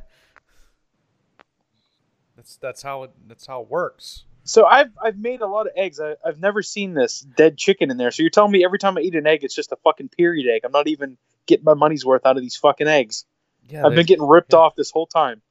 That's 2.45 2.57
that's 2.57 2.81
how 2.83 3.03
it 3.03 3.11
that's 3.27 3.47
how 3.47 3.61
it 3.61 3.69
works. 3.71 4.23
So 4.43 4.67
I've 4.67 4.91
I've 5.03 5.17
made 5.17 5.41
a 5.41 5.47
lot 5.47 5.65
of 5.65 5.71
eggs. 5.75 5.99
I, 5.99 6.13
I've 6.23 6.39
never 6.39 6.61
seen 6.61 6.93
this 6.93 7.21
dead 7.21 7.57
chicken 7.57 7.89
in 7.89 7.97
there. 7.97 8.11
So 8.11 8.21
you're 8.21 8.29
telling 8.29 8.51
me 8.51 8.63
every 8.63 8.77
time 8.77 8.95
I 8.99 9.01
eat 9.01 9.15
an 9.15 9.25
egg, 9.25 9.43
it's 9.43 9.55
just 9.55 9.71
a 9.71 9.75
fucking 9.77 10.09
period 10.09 10.45
egg. 10.53 10.61
I'm 10.63 10.71
not 10.71 10.87
even 10.87 11.17
getting 11.47 11.63
my 11.65 11.73
money's 11.73 12.05
worth 12.05 12.23
out 12.23 12.37
of 12.37 12.43
these 12.43 12.55
fucking 12.55 12.87
eggs. 12.87 13.25
Yeah, 13.67 13.83
I've 13.83 13.95
been 13.95 14.05
getting 14.05 14.27
ripped 14.27 14.53
yeah. 14.53 14.59
off 14.59 14.75
this 14.75 14.91
whole 14.91 15.07
time. 15.07 15.41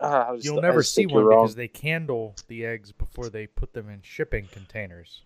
Ah, 0.00 0.30
I 0.30 0.34
just- 0.34 0.44
You'll 0.46 0.60
never 0.60 0.82
see 0.82 1.06
one 1.06 1.24
wrong. 1.24 1.44
because 1.44 1.54
they 1.54 1.68
candle 1.68 2.34
the 2.48 2.66
eggs 2.66 2.90
before 2.90 3.28
they 3.28 3.46
put 3.46 3.72
them 3.72 3.88
in 3.88 4.00
shipping 4.02 4.48
containers. 4.50 5.22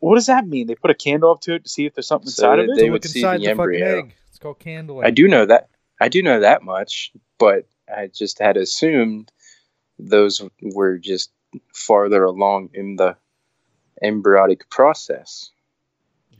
What 0.00 0.16
does 0.16 0.26
that 0.26 0.48
mean? 0.48 0.66
They 0.66 0.74
put 0.74 0.90
a 0.90 0.94
candle 0.94 1.30
up 1.30 1.42
to 1.42 1.54
it 1.54 1.62
to 1.62 1.68
see 1.70 1.86
if 1.86 1.94
there's 1.94 2.08
something 2.08 2.28
So 2.28 2.50
inside 2.50 2.58
of 2.58 2.64
it. 2.70 2.74
they 2.76 2.86
To 2.86 2.90
would 2.90 3.04
look 3.04 3.12
see 3.12 3.20
inside 3.20 3.38
the 3.40 3.44
the, 3.44 3.50
fucking 3.54 3.74
embryo. 3.76 3.98
egg. 3.98 4.14
It's 4.30 4.40
called 4.40 4.58
candling. 4.58 5.06
I 5.06 5.10
do 5.10 5.28
know 5.28 5.46
that. 5.46 5.68
I 6.00 6.08
do 6.08 6.22
know 6.24 6.40
that 6.40 6.64
much, 6.64 7.12
but 7.38 7.66
I 7.88 8.08
just 8.08 8.40
had 8.40 8.56
assumed 8.56 9.30
those 10.08 10.42
were 10.60 10.98
just 10.98 11.30
farther 11.74 12.24
along 12.24 12.70
in 12.74 12.96
the 12.96 13.16
embryonic 14.02 14.68
process. 14.70 15.50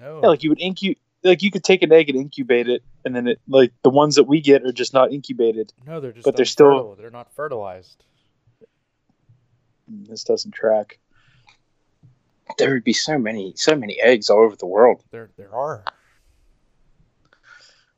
No. 0.01 0.21
Yeah, 0.23 0.29
like 0.29 0.43
you 0.43 0.49
would 0.51 0.61
incubate, 0.61 0.99
like 1.23 1.43
you 1.43 1.51
could 1.51 1.63
take 1.65 1.83
an 1.83 1.93
egg 1.93 2.09
and 2.09 2.19
incubate 2.19 2.69
it, 2.69 2.83
and 3.05 3.15
then 3.15 3.29
it 3.29 3.41
like 3.47 3.73
the 3.83 3.91
ones 3.91 4.17
that 4.17 4.25
we 4.25 4.41
get 4.41 4.65
are 4.65 4.73
just 4.73 4.93
not 4.95 5.13
incubated. 5.13 5.73
no, 5.87 6.01
they're 6.01 6.13
just 6.13 6.25
but 6.25 6.37
they're 6.37 6.45
still- 6.45 6.95
They're 6.97 7.11
not 7.11 7.33
fertilized. 7.35 8.03
Mm, 9.91 10.09
This 10.09 10.25
doesn't 10.25 10.53
track. 10.53 10.99
There 12.59 12.73
would 12.73 12.85
be 12.85 12.93
so 12.93 13.17
many, 13.19 13.53
so 13.57 13.77
many 13.77 14.01
eggs 14.01 14.29
all 14.29 14.41
over 14.45 14.57
the 14.57 14.67
world. 14.67 15.03
There 15.11 15.31
there 15.37 15.55
are. 15.55 15.85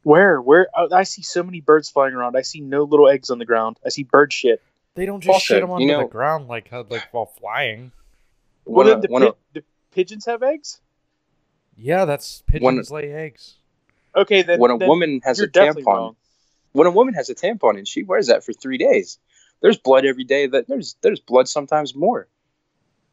Where? 0.02 0.40
Where? 0.40 0.68
I 0.76 0.88
I 0.92 1.02
see 1.04 1.22
so 1.22 1.42
many 1.42 1.60
birds 1.60 1.88
flying 1.90 2.14
around. 2.14 2.36
I 2.36 2.42
see 2.42 2.60
no 2.60 2.82
little 2.84 3.08
eggs 3.08 3.30
on 3.30 3.38
the 3.38 3.46
ground. 3.46 3.78
I 3.84 3.88
see 3.88 4.02
bird 4.02 4.32
shit. 4.32 4.62
They 4.95 5.07
don't 5.07 5.20
just 5.20 5.34
Also, 5.34 5.55
shit 5.55 5.61
them 5.61 5.70
you 5.70 5.74
onto 5.74 5.86
know- 5.86 6.03
the 6.03 6.09
ground 6.09 6.49
like 6.49 6.70
like 6.72 7.12
while 7.12 7.26
flying. 7.26 7.92
What 8.64 8.74
One, 8.74 8.86
do 8.86 8.92
of- 8.92 9.03
the, 9.03 9.09
one 9.09 9.22
pi- 9.22 9.28
of- 9.28 9.36
the 9.53 9.64
pigeons 9.90 10.24
have 10.26 10.42
eggs? 10.42 10.80
Yeah, 11.76 12.05
that's 12.05 12.42
One- 12.61 12.74
pigeons 12.76 12.90
lay 12.90 13.12
eggs. 13.12 13.57
Okay, 14.16 14.42
then 14.42 14.61
when 14.61 14.70
a 14.70 14.78
then 14.78 14.88
woman 14.88 15.20
has 15.24 15.40
a 15.40 15.49
tampon, 15.49 15.84
wrong. 15.84 16.16
when 16.72 16.86
a 16.86 16.90
woman 16.92 17.14
has 17.14 17.28
a 17.28 17.34
tampon 17.34 17.76
and 17.76 17.86
she 17.88 18.05
wears 18.05 18.28
that 18.28 18.45
for 18.45 18.53
three 18.53 18.78
days, 18.78 19.18
there's 19.61 19.76
blood 19.76 20.05
every 20.05 20.22
day. 20.22 20.47
That 20.47 20.68
there's 20.68 20.95
there's 21.01 21.18
blood 21.18 21.49
sometimes 21.49 21.97
more. 21.97 22.28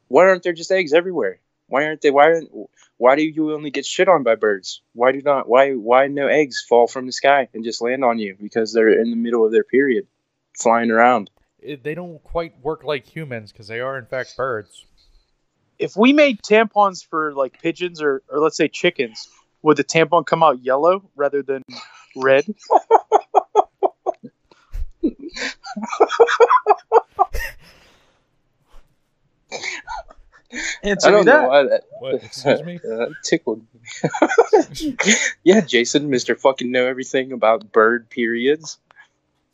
Why 0.10 0.26
aren't 0.28 0.44
there 0.44 0.54
just 0.54 0.72
eggs 0.72 0.94
everywhere? 0.94 1.40
Why 1.68 1.86
aren't 1.86 2.02
they? 2.02 2.12
Why 2.12 2.26
aren't? 2.26 2.52
Why 2.98 3.16
do 3.16 3.24
you 3.24 3.52
only 3.54 3.72
get 3.72 3.86
shit 3.88 4.08
on 4.08 4.22
by 4.22 4.36
birds? 4.36 4.82
Why 4.94 5.12
do 5.12 5.22
not? 5.24 5.50
Why 5.50 5.72
why 5.72 6.06
no 6.08 6.28
eggs 6.28 6.64
fall 6.70 6.86
from 6.86 7.08
the 7.08 7.12
sky 7.12 7.50
and 7.56 7.64
just 7.64 7.82
land 7.82 8.06
on 8.06 8.20
you 8.20 8.38
because 8.40 8.72
they're 8.72 9.02
in 9.02 9.10
the 9.10 9.16
middle 9.18 9.44
of 9.44 9.52
their 9.52 9.64
period, 9.64 10.06
flying 10.56 10.92
around? 10.92 11.32
It, 11.62 11.84
they 11.84 11.94
don't 11.96 12.24
quite 12.24 12.60
work 12.62 12.84
like 12.84 13.06
humans 13.06 13.52
because 13.52 13.68
they 13.68 13.80
are 13.80 13.98
in 13.98 14.06
fact 14.06 14.36
birds. 14.36 14.86
If 15.78 15.96
we 15.96 16.14
made 16.14 16.42
tampons 16.42 17.06
for 17.06 17.34
like 17.34 17.62
pigeons 17.62 18.02
or 18.02 18.24
or 18.30 18.40
let's 18.40 18.58
say 18.58 18.68
chickens, 18.68 19.30
would 19.62 19.78
the 19.78 19.84
tampon 19.84 20.26
come 20.26 20.44
out 20.44 20.64
yellow 20.64 21.10
rather 21.16 21.44
than 21.44 21.64
red? 22.16 22.46
Answer 30.84 31.08
I 31.08 31.12
don't 31.12 31.26
know 31.26 31.32
that. 31.32 31.48
why 31.48 31.64
that. 31.64 31.84
What? 32.00 32.16
Excuse 32.16 32.64
me. 32.64 32.80
Uh, 32.92 33.08
tickled 33.24 33.62
me. 33.74 34.98
yeah, 35.44 35.62
Jason, 35.62 36.10
Mister 36.10 36.36
fucking 36.36 36.72
know 36.72 36.88
everything 36.88 37.32
about 37.32 37.72
bird 37.72 38.10
periods. 38.10 38.80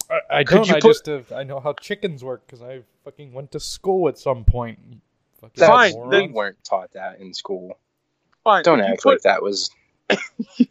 I, 0.09 0.19
I 0.39 0.43
don't. 0.43 0.67
you 0.67 0.75
I 0.75 0.79
put- 0.79 0.89
just 0.89 1.09
uh, 1.09 1.21
I 1.35 1.43
know 1.43 1.59
how 1.59 1.73
chickens 1.73 2.23
work 2.23 2.45
because 2.45 2.61
I 2.61 2.81
fucking 3.03 3.33
went 3.33 3.51
to 3.51 3.59
school 3.59 4.07
at 4.07 4.17
some 4.17 4.43
point. 4.45 4.79
you 4.89 4.97
Fucking 5.41 5.51
That's- 5.55 5.91
Fine, 5.91 5.93
moron. 5.93 6.09
They 6.09 6.27
weren't 6.27 6.63
taught 6.63 6.91
that 6.93 7.19
in 7.19 7.33
school. 7.33 7.77
Fine. 8.43 8.63
Don't 8.63 8.81
act 8.81 9.03
put- 9.03 9.09
like 9.15 9.21
that 9.23 9.41
was. 9.43 9.69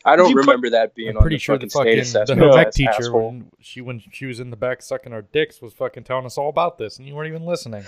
I 0.05 0.17
don't 0.17 0.31
you 0.31 0.35
put- 0.37 0.47
remember 0.47 0.71
that 0.71 0.95
being 0.95 1.11
I'm 1.11 1.17
on 1.19 1.23
pretty 1.23 1.37
the 1.37 1.41
sure 1.41 1.59
the 1.59 1.69
fucking 1.69 2.05
state 2.05 2.27
fucking 2.27 2.39
the 2.39 2.47
assessment. 2.49 2.65
home 2.65 2.71
teacher 2.73 2.91
asshole. 2.91 3.29
when 3.31 3.51
she 3.61 3.81
when 3.83 4.03
she 4.11 4.25
was 4.27 4.41
in 4.41 4.49
the 4.51 4.57
back 4.57 4.81
sucking 4.83 5.13
our 5.13 5.23
dicks 5.23 5.61
was 5.61 5.73
fucking 5.75 6.05
telling 6.05 6.25
us 6.25 6.39
all 6.39 6.49
about 6.49 6.79
this, 6.79 6.99
and 6.99 7.07
you 7.07 7.15
weren't 7.15 7.29
even 7.29 7.45
listening. 7.45 7.85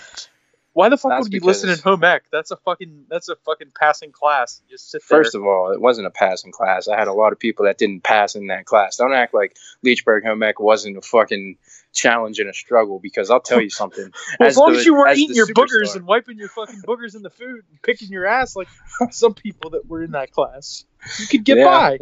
Why 0.74 0.88
the 0.88 0.96
fuck 0.96 1.10
That's 1.10 1.24
would 1.24 1.32
you 1.32 1.40
listen 1.40 1.70
in 1.70 1.78
home 1.78 2.04
ec? 2.04 2.24
That's 2.30 2.50
a 2.50 2.56
fucking 2.56 3.06
that's 3.08 3.28
a 3.28 3.36
fucking 3.36 3.72
passing 3.78 4.12
class. 4.12 4.60
Just 4.70 4.90
sit 4.90 5.02
there. 5.08 5.18
First 5.18 5.34
of 5.34 5.44
all, 5.44 5.72
it 5.72 5.80
wasn't 5.80 6.06
a 6.06 6.10
passing 6.10 6.52
class. 6.52 6.86
I 6.88 6.96
had 6.96 7.08
a 7.08 7.12
lot 7.12 7.32
of 7.32 7.38
people 7.38 7.64
that 7.64 7.78
didn't 7.78 8.04
pass 8.04 8.36
in 8.36 8.46
that 8.48 8.64
class. 8.64 8.96
Don't 8.96 9.12
act 9.12 9.34
like 9.34 9.56
Leechburg 9.84 10.24
Home 10.24 10.42
Ec 10.42 10.60
wasn't 10.60 10.96
a 10.96 11.00
fucking 11.00 11.56
challenge 11.94 12.38
and 12.38 12.48
a 12.48 12.52
struggle 12.52 13.00
because 13.00 13.30
I'll 13.30 13.40
tell 13.40 13.60
you 13.60 13.70
something. 13.70 14.12
Well, 14.38 14.48
as, 14.48 14.56
long 14.56 14.72
the- 14.72 14.78
as 14.78 14.86
you 14.86 14.94
weren't 14.94 15.16
the 15.16 15.22
eating 15.22 15.36
your 15.36 15.46
boogers 15.48 15.96
and 15.96 16.06
wiping 16.06 16.38
your 16.38 16.48
fucking 16.48 16.82
boogers 16.82 17.16
in 17.16 17.22
the 17.22 17.30
food 17.30 17.64
and 17.70 17.82
picking 17.82 18.08
your 18.08 18.26
ass 18.26 18.54
like 18.54 18.68
some 19.10 19.34
people 19.34 19.70
that 19.70 19.88
were 19.88 20.02
in 20.02 20.12
that 20.12 20.30
class, 20.30 20.84
you 21.18 21.26
could 21.26 21.44
get 21.44 21.58
Yeah, 21.58 21.64
by. 21.64 21.98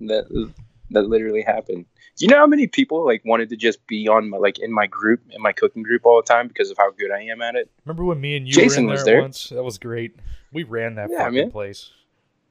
That 0.00 0.52
that 0.90 1.02
literally 1.02 1.42
happened. 1.42 1.84
Do 2.16 2.24
you 2.24 2.30
know 2.30 2.38
how 2.38 2.46
many 2.46 2.66
people 2.66 3.04
like 3.04 3.22
wanted 3.24 3.48
to 3.50 3.56
just 3.56 3.86
be 3.86 4.08
on 4.08 4.30
my 4.30 4.38
like 4.38 4.58
in 4.58 4.72
my 4.72 4.86
group, 4.86 5.20
in 5.30 5.40
my 5.42 5.52
cooking 5.52 5.82
group 5.82 6.04
all 6.06 6.16
the 6.20 6.26
time 6.26 6.48
because 6.48 6.70
of 6.70 6.76
how 6.78 6.90
good 6.92 7.10
I 7.10 7.22
am 7.22 7.40
at 7.42 7.54
it? 7.54 7.70
Remember 7.84 8.04
when 8.04 8.20
me 8.20 8.36
and 8.36 8.46
you 8.46 8.54
Jason 8.54 8.84
were 8.86 8.90
in 8.90 8.92
was 8.94 9.04
there, 9.04 9.14
there. 9.14 9.22
once? 9.22 9.48
That 9.50 9.62
was 9.62 9.78
great. 9.78 10.16
We 10.52 10.64
ran 10.64 10.94
that 10.96 11.10
Yeah, 11.10 11.18
fucking 11.18 11.34
man. 11.34 11.50
place. 11.50 11.90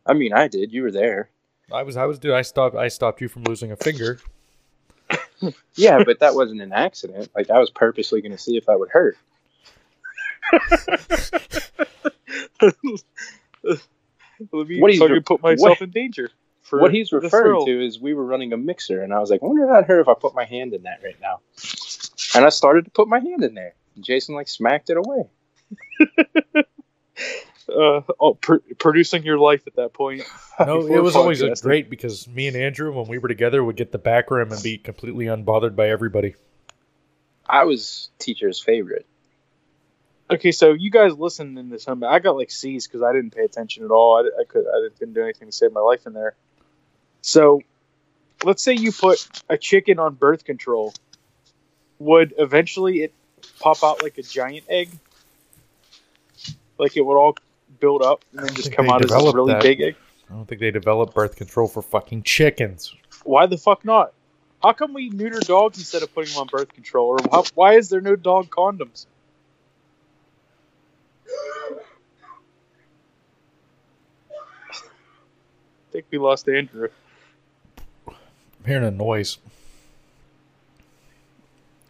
I 0.05 0.13
mean, 0.13 0.31
I 0.33 0.47
did. 0.47 0.71
You 0.71 0.83
were 0.83 0.91
there. 0.91 1.29
I 1.71 1.83
was 1.83 1.97
I 1.97 2.05
was 2.05 2.17
dude. 2.19 2.31
I 2.33 2.43
stopped 2.43 2.75
I 2.75 2.87
stopped 2.87 3.19
you 3.21 3.27
from 3.27 3.43
losing 3.43 3.71
a 3.71 3.75
finger. 3.75 4.19
Yeah, 5.75 6.03
but 6.03 6.19
that 6.21 6.33
wasn't 6.33 6.61
an 6.61 6.73
accident. 6.73 7.29
Like 7.35 7.51
I 7.51 7.59
was 7.59 7.69
purposely 7.69 8.21
going 8.21 8.31
to 8.31 8.39
see 8.39 8.57
if 8.57 8.65
that 8.65 8.79
would 8.79 8.89
hurt. 8.89 9.17
Let 14.51 14.67
me 14.67 14.79
What 14.81 14.91
he's 14.91 14.99
fucking 14.99 15.13
re- 15.13 15.19
put 15.21 15.41
myself 15.41 15.79
what- 15.79 15.81
in 15.81 15.91
danger. 15.91 16.29
For 16.67 16.81
what 16.81 16.93
he's 16.93 17.13
referring 17.13 17.65
to 17.65 17.85
is 17.85 17.97
we 17.97 18.13
were 18.13 18.25
running 18.25 18.51
a 18.51 18.57
mixer, 18.57 19.01
and 19.01 19.13
I 19.13 19.19
was 19.19 19.29
like, 19.29 19.41
I 19.41 19.45
wonder 19.45 19.63
if 19.63 19.71
I'd 19.71 19.85
hurt 19.85 20.01
if 20.01 20.09
I 20.09 20.15
put 20.15 20.35
my 20.35 20.43
hand 20.43 20.73
in 20.73 20.83
that 20.83 20.99
right 21.01 21.15
now. 21.21 21.39
And 22.35 22.43
I 22.43 22.49
started 22.49 22.83
to 22.83 22.91
put 22.91 23.07
my 23.07 23.19
hand 23.19 23.41
in 23.41 23.53
there. 23.53 23.73
And 23.95 24.03
Jason 24.03 24.35
like 24.35 24.49
smacked 24.49 24.89
it 24.89 24.97
away. 24.97 25.29
uh, 27.69 28.01
oh, 28.19 28.33
pr- 28.33 28.57
producing 28.77 29.23
your 29.23 29.37
life 29.37 29.65
at 29.65 29.77
that 29.77 29.93
point. 29.93 30.23
No, 30.59 30.87
it 30.87 30.97
was 30.97 31.15
always 31.15 31.43
a 31.43 31.53
great 31.61 31.87
because 31.87 32.27
me 32.27 32.47
and 32.47 32.57
Andrew, 32.57 32.91
when 32.91 33.07
we 33.07 33.19
were 33.19 33.27
together, 33.27 33.63
would 33.63 33.75
get 33.75 33.91
the 33.91 33.99
back 33.99 34.31
room 34.31 34.51
and 34.51 34.63
be 34.63 34.79
completely 34.79 35.25
unbothered 35.25 35.75
by 35.75 35.87
everybody. 35.89 36.33
I 37.45 37.65
was 37.65 38.09
teacher's 38.17 38.59
favorite. 38.59 39.05
Okay, 40.31 40.51
so 40.51 40.73
you 40.73 40.89
guys 40.89 41.15
listened 41.15 41.59
in 41.59 41.69
this 41.69 41.85
home. 41.85 42.03
I 42.03 42.17
got 42.17 42.35
like 42.35 42.49
C's 42.49 42.87
because 42.87 43.03
I 43.03 43.13
didn't 43.13 43.35
pay 43.35 43.43
attention 43.43 43.85
at 43.85 43.91
all. 43.91 44.17
I, 44.17 44.41
I 44.41 44.45
could 44.45 44.65
I 44.65 44.89
didn't 44.97 45.13
do 45.13 45.21
anything 45.21 45.47
to 45.47 45.51
save 45.51 45.71
my 45.71 45.79
life 45.79 46.07
in 46.07 46.13
there. 46.13 46.35
So, 47.27 47.61
let's 48.45 48.63
say 48.63 48.71
you 48.71 48.93
put 48.93 49.27
a 49.49 49.57
chicken 49.57 49.99
on 49.99 50.13
birth 50.13 50.45
control. 50.45 50.93
Would 51.99 52.33
eventually 52.37 53.01
it 53.01 53.13
pop 53.59 53.83
out 53.83 54.01
like 54.01 54.17
a 54.17 54.21
giant 54.21 54.63
egg? 54.69 54.89
Like 56.77 56.95
it 56.95 57.01
would 57.01 57.17
all 57.17 57.35
build 57.81 58.01
up 58.01 58.23
and 58.31 58.47
then 58.47 58.55
just 58.55 58.71
come 58.71 58.89
out 58.89 59.03
as 59.03 59.11
a 59.11 59.31
really 59.33 59.51
that. 59.51 59.61
big 59.61 59.81
egg? 59.81 59.95
I 60.29 60.35
don't 60.35 60.47
think 60.47 60.61
they 60.61 60.71
developed 60.71 61.13
birth 61.13 61.35
control 61.35 61.67
for 61.67 61.81
fucking 61.81 62.23
chickens. 62.23 62.95
Why 63.25 63.45
the 63.45 63.57
fuck 63.57 63.83
not? 63.83 64.13
How 64.63 64.71
come 64.71 64.93
we 64.93 65.09
neuter 65.09 65.41
dogs 65.41 65.79
instead 65.79 66.03
of 66.03 66.15
putting 66.15 66.31
them 66.31 66.43
on 66.43 66.47
birth 66.47 66.73
control? 66.73 67.09
Or 67.09 67.17
how, 67.29 67.43
why 67.55 67.73
is 67.73 67.89
there 67.89 67.99
no 67.99 68.15
dog 68.15 68.49
condoms? 68.49 69.05
I 74.69 75.91
think 75.91 76.05
we 76.09 76.19
lost 76.19 76.47
Andrew. 76.47 76.87
Hearing 78.67 78.83
a 78.83 78.91
noise. 78.91 79.37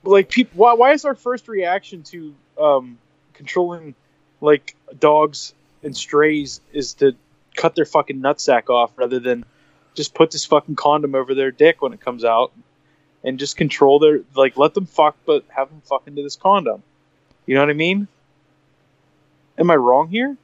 Like, 0.04 0.30
peop 0.30 0.52
why, 0.54 0.74
why 0.74 0.94
is 0.94 1.06
our 1.06 1.16
first 1.16 1.48
reaction 1.48 2.04
to 2.04 2.36
um, 2.62 3.00
controlling 3.34 3.96
like 4.42 4.76
dogs 5.00 5.56
and 5.82 5.98
strays 5.98 6.62
is 6.72 6.94
to 6.96 7.16
cut 7.56 7.74
their 7.74 7.86
fucking 7.86 8.22
nutsack 8.22 8.70
off 8.70 8.92
rather 8.96 9.20
than 9.20 9.44
just 9.96 10.14
put 10.14 10.30
this 10.30 10.46
fucking 10.46 10.76
condom 10.76 11.16
over 11.16 11.34
their 11.34 11.50
dick 11.50 11.82
when 11.82 11.94
it 11.94 12.00
comes 12.00 12.24
out 12.24 12.52
and 13.24 13.40
just 13.40 13.58
control 13.58 13.98
their 13.98 14.20
like 14.36 14.56
let 14.56 14.76
them 14.76 14.86
fuck 14.86 15.18
but 15.26 15.44
have 15.50 15.70
them 15.70 15.82
fuck 15.84 16.04
into 16.06 16.22
this 16.22 16.36
condom. 16.36 16.84
You 17.48 17.56
know 17.56 17.62
what 17.62 17.72
I 17.72 17.74
mean? 17.74 18.08
Am 19.58 19.72
I 19.72 19.76
wrong 19.76 20.10
here? 20.10 20.38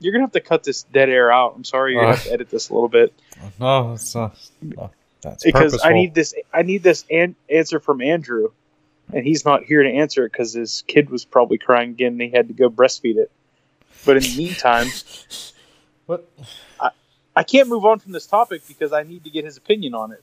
You're 0.00 0.12
gonna 0.12 0.24
have 0.24 0.32
to 0.32 0.40
cut 0.40 0.64
this 0.64 0.82
dead 0.84 1.08
air 1.08 1.32
out. 1.32 1.54
I'm 1.56 1.64
sorry, 1.64 1.92
you're 1.92 2.02
gonna 2.02 2.14
have 2.14 2.24
to 2.24 2.30
uh. 2.30 2.34
edit 2.34 2.50
this 2.50 2.68
a 2.70 2.74
little 2.74 2.88
bit 2.88 3.12
No, 3.58 3.92
it's 3.92 4.14
not. 4.14 4.36
No, 4.62 4.90
that's 5.20 5.44
because 5.44 5.84
I 5.84 5.92
need 5.92 6.14
this. 6.14 6.34
I 6.52 6.62
need 6.62 6.82
this 6.82 7.04
an- 7.10 7.36
answer 7.50 7.80
from 7.80 8.00
Andrew, 8.00 8.52
and 9.12 9.24
he's 9.24 9.44
not 9.44 9.64
here 9.64 9.82
to 9.82 9.90
answer 9.90 10.26
it 10.26 10.32
because 10.32 10.52
his 10.52 10.84
kid 10.86 11.10
was 11.10 11.24
probably 11.24 11.58
crying 11.58 11.90
again, 11.90 12.12
and 12.12 12.22
he 12.22 12.30
had 12.30 12.48
to 12.48 12.54
go 12.54 12.70
breastfeed 12.70 13.16
it. 13.16 13.30
But 14.06 14.16
in 14.18 14.22
the 14.22 14.36
meantime, 14.36 14.86
What? 16.08 16.26
I 17.36 17.44
can't 17.44 17.68
move 17.68 17.84
on 17.84 17.98
from 18.00 18.12
this 18.12 18.26
topic 18.26 18.62
because 18.66 18.94
I 18.94 19.02
need 19.02 19.24
to 19.24 19.30
get 19.30 19.44
his 19.44 19.58
opinion 19.58 19.94
on 19.94 20.10
it. 20.10 20.22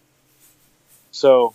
So 1.12 1.54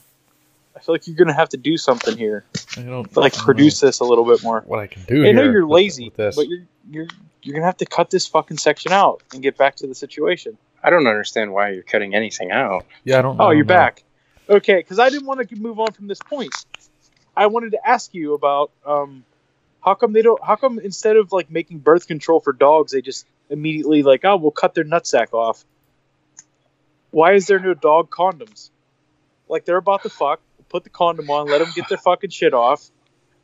I 0.74 0.78
feel 0.78 0.94
like 0.94 1.06
you're 1.06 1.16
gonna 1.16 1.34
have 1.34 1.48
to 1.50 1.56
do 1.56 1.76
something 1.76 2.16
here, 2.16 2.44
I 2.76 2.82
don't 2.82 3.14
like 3.16 3.34
I 3.34 3.36
don't 3.36 3.44
produce 3.44 3.80
this 3.80 3.98
a 3.98 4.04
little 4.04 4.24
bit 4.24 4.42
more. 4.42 4.62
what 4.66 4.78
I 4.78 4.86
can 4.86 5.02
do. 5.02 5.26
I 5.26 5.32
know 5.32 5.42
you're 5.42 5.66
lazy, 5.66 6.06
with 6.06 6.16
this. 6.16 6.36
but 6.36 6.48
you're 6.48 6.62
you're 6.88 7.08
you're 7.42 7.54
gonna 7.54 7.66
have 7.66 7.76
to 7.78 7.86
cut 7.86 8.10
this 8.10 8.26
fucking 8.26 8.58
section 8.58 8.92
out 8.92 9.22
and 9.32 9.42
get 9.42 9.56
back 9.56 9.76
to 9.76 9.86
the 9.86 9.94
situation. 9.94 10.56
I 10.82 10.90
don't 10.90 11.06
understand 11.06 11.52
why 11.52 11.70
you're 11.70 11.82
cutting 11.82 12.14
anything 12.14 12.50
out. 12.50 12.86
yeah, 13.04 13.18
I 13.18 13.22
don't. 13.22 13.40
Oh, 13.40 13.48
I 13.48 13.52
you're 13.52 13.64
know. 13.64 13.68
back. 13.68 14.04
Okay, 14.48 14.76
because 14.76 14.98
I 14.98 15.10
didn't 15.10 15.26
want 15.26 15.46
to 15.48 15.56
move 15.56 15.78
on 15.78 15.92
from 15.92 16.06
this 16.08 16.18
point. 16.18 16.52
I 17.36 17.46
wanted 17.46 17.72
to 17.72 17.88
ask 17.88 18.12
you 18.14 18.34
about 18.34 18.72
um, 18.84 19.24
how 19.84 19.94
come 19.94 20.12
they 20.12 20.22
don't? 20.22 20.42
How 20.44 20.56
come 20.56 20.78
instead 20.78 21.16
of 21.16 21.32
like 21.32 21.50
making 21.50 21.78
birth 21.78 22.06
control 22.06 22.40
for 22.40 22.52
dogs, 22.52 22.92
they 22.92 23.00
just 23.02 23.26
immediately 23.48 24.02
like, 24.02 24.24
oh, 24.24 24.36
we'll 24.36 24.50
cut 24.50 24.74
their 24.74 24.84
nutsack 24.84 25.32
off. 25.32 25.64
Why 27.10 27.32
is 27.34 27.46
there 27.46 27.58
no 27.58 27.74
dog 27.74 28.10
condoms? 28.10 28.70
Like 29.48 29.64
they're 29.64 29.76
about 29.76 30.02
to 30.04 30.08
fuck, 30.10 30.40
put 30.68 30.84
the 30.84 30.90
condom 30.90 31.30
on, 31.30 31.48
let 31.48 31.58
them 31.58 31.68
get 31.74 31.88
their 31.88 31.98
fucking 31.98 32.30
shit 32.30 32.54
off. 32.54 32.90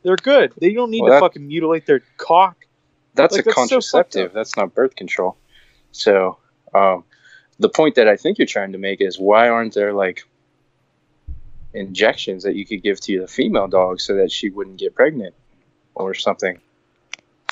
They're 0.03 0.15
good. 0.15 0.53
They 0.59 0.73
don't 0.73 0.89
need 0.89 1.01
Well, 1.01 1.09
to 1.11 1.15
that- 1.15 1.19
fucking 1.19 1.47
mutilate 1.47 1.85
their 1.85 2.01
cock. 2.17 2.65
That's 3.17 3.33
Like, 3.35 3.41
a 3.41 3.43
that's 3.45 3.55
contraceptive. 3.55 4.27
up. 4.27 4.33
that's 4.33 4.55
not 4.55 4.73
birth 4.73 4.95
control. 4.95 5.35
So, 5.91 6.37
um, 6.73 7.03
the 7.59 7.69
point 7.69 7.95
that 7.95 8.07
I 8.07 8.15
think 8.17 8.37
you're 8.37 8.47
trying 8.47 8.71
to 8.73 8.77
make 8.77 9.01
is 9.01 9.17
why 9.19 9.49
aren't 9.49 9.73
there 9.73 9.93
like 9.93 10.23
injections 11.73 12.43
that 12.43 12.55
you 12.55 12.65
could 12.65 12.81
give 12.83 12.99
to 13.01 13.19
the 13.19 13.27
female 13.27 13.67
dog 13.67 13.99
so 13.99 14.15
that 14.15 14.31
she 14.31 14.49
wouldn't 14.49 14.77
get 14.77 14.95
pregnant 14.95 15.33
or 15.95 16.13
something? 16.13 16.59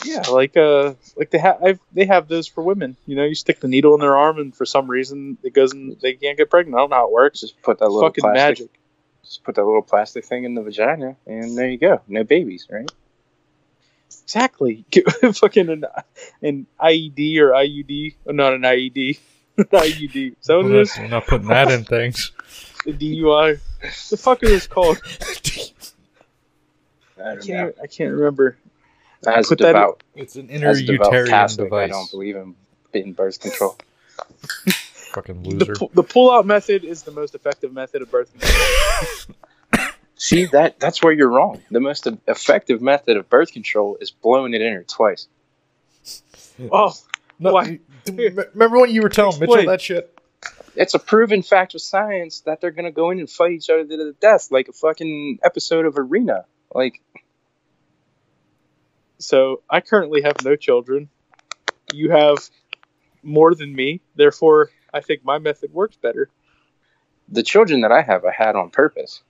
Yeah, 0.04 0.22
like 0.30 0.56
uh, 0.58 0.94
like 1.16 1.32
they 1.32 1.38
have 1.40 1.64
I've, 1.64 1.80
they 1.94 2.06
have 2.06 2.28
those 2.28 2.48
for 2.48 2.62
women. 2.64 2.96
You 3.08 3.16
know, 3.16 3.24
you 3.24 3.34
stick 3.34 3.60
the 3.62 3.68
needle 3.68 3.96
in 3.96 4.02
their 4.02 4.16
arm, 4.16 4.38
and 4.40 4.56
for 4.56 4.66
some 4.66 4.88
reason 4.88 5.38
it 5.42 5.54
goes 5.54 5.72
and 5.74 5.98
they 6.02 6.14
can't 6.14 6.38
get 6.38 6.50
pregnant. 6.50 6.76
I 6.76 6.80
don't 6.82 6.90
know 6.92 6.98
how 6.98 7.08
it 7.08 7.14
works. 7.14 7.40
Just 7.42 7.60
put 7.62 7.80
that 7.80 7.86
It's 7.86 7.94
little 7.94 8.10
fucking 8.10 8.22
plastic, 8.22 8.36
magic. 8.66 8.80
just 9.24 9.44
put 9.44 9.56
that 9.56 9.64
little 9.66 9.82
plastic 9.82 10.26
thing 10.26 10.44
in 10.44 10.54
the 10.54 10.62
vagina, 10.62 11.16
and 11.26 11.58
there 11.58 11.70
you 11.70 11.78
go. 11.78 12.02
No 12.08 12.24
babies, 12.24 12.68
right? 12.70 12.92
Exactly. 14.24 14.86
Get 14.92 15.06
fucking 15.38 15.70
an, 15.70 15.86
an 16.42 16.66
IED 16.82 17.38
or 17.40 17.52
IUD. 17.52 18.16
Oh, 18.28 18.32
not 18.32 18.54
an 18.54 18.62
IED. 18.62 19.20
An 19.58 19.64
IUD. 19.66 20.36
Is 20.42 20.48
that 20.48 20.56
what 20.58 20.66
We're 20.66 20.72
not, 20.74 20.80
is? 20.82 20.98
we're 20.98 21.08
not 21.08 21.28
putting 21.28 21.48
that 21.48 21.72
in 21.72 21.86
things. 21.86 22.34
The 22.86 22.92
DUI. 22.92 23.58
The 24.10 24.18
fuck 24.18 24.44
is 24.44 24.50
this 24.50 24.68
called? 24.68 24.98
I 27.18 27.22
I 27.22 27.24
don't 27.24 27.36
know. 27.38 27.42
can't. 27.46 27.76
I 27.82 27.88
can't 27.88 28.12
remember. 28.14 28.58
As 29.26 29.46
a 29.46 29.50
put 29.56 29.60
that 29.60 29.76
in- 29.78 30.22
It's 30.22 30.36
an 30.36 30.50
as 30.52 30.80
a 30.82 30.84
devout 30.84 31.14
interuterine 31.14 31.30
Catholic, 31.30 31.72
I 31.74 31.88
don't 31.88 32.12
believe 32.12 32.36
in, 32.36 32.54
in 32.94 33.14
birth 33.14 33.40
control. 33.40 33.78
Fucking 35.14 35.42
The, 35.44 35.50
loser. 35.50 35.74
pu- 35.76 35.90
the 35.94 36.04
pull-out 36.04 36.46
method 36.46 36.84
is 36.84 37.04
the 37.04 37.12
most 37.12 37.34
effective 37.34 37.72
method 37.72 38.02
of 38.02 38.12
birth 38.12 38.32
control. 38.34 39.38
See 40.18 40.46
that 40.46 40.80
that's 40.80 41.04
where 41.04 41.12
you're 41.12 41.30
wrong. 41.30 41.62
The 41.70 41.80
most 41.80 42.08
effective 42.28 42.82
method 42.82 43.18
of 43.18 43.30
birth 43.30 43.52
control 43.52 43.98
is 44.00 44.12
blowing 44.12 44.54
it 44.54 44.62
in 44.62 44.74
her 44.74 44.84
twice. 44.84 45.28
Oh, 46.60 46.70
oh 46.72 46.94
No, 47.38 47.54
Why? 47.54 47.80
remember 48.08 48.80
when 48.80 48.92
you 48.92 49.02
were 49.02 49.10
telling 49.10 49.40
Mitchell 49.40 49.66
that 49.66 49.82
shit? 49.82 50.18
It's 50.76 50.94
a 50.94 51.00
proven 51.00 51.42
fact 51.42 51.76
of 51.76 51.82
science 51.82 52.42
that 52.42 52.62
they're 52.62 52.72
gonna 52.72 52.92
go 52.92 53.10
in 53.12 53.20
and 53.20 53.30
fight 53.30 53.52
each 53.52 53.70
other 53.70 53.84
to 53.84 53.98
the 53.98 54.16
death, 54.22 54.52
like 54.52 54.70
a 54.70 54.74
fucking 54.74 55.40
episode 55.44 55.86
of 55.86 55.98
Arena. 55.98 56.46
Like 56.74 57.02
so 59.18 59.64
I 59.70 59.82
currently 59.82 60.22
have 60.22 60.44
no 60.44 60.56
children. 60.56 61.10
You 61.94 62.12
have 62.12 62.38
more 63.24 63.56
than 63.56 63.74
me. 63.74 64.02
Therefore, 64.16 64.70
I 64.94 65.02
think 65.02 65.26
my 65.26 65.40
method 65.40 65.74
works 65.74 65.98
better. 65.98 66.30
the 67.28 67.44
children 67.44 67.82
that 67.82 67.92
I 67.92 68.02
have, 68.02 68.24
I 68.24 68.32
had 68.32 68.56
on 68.56 68.70
purpose. 68.70 69.24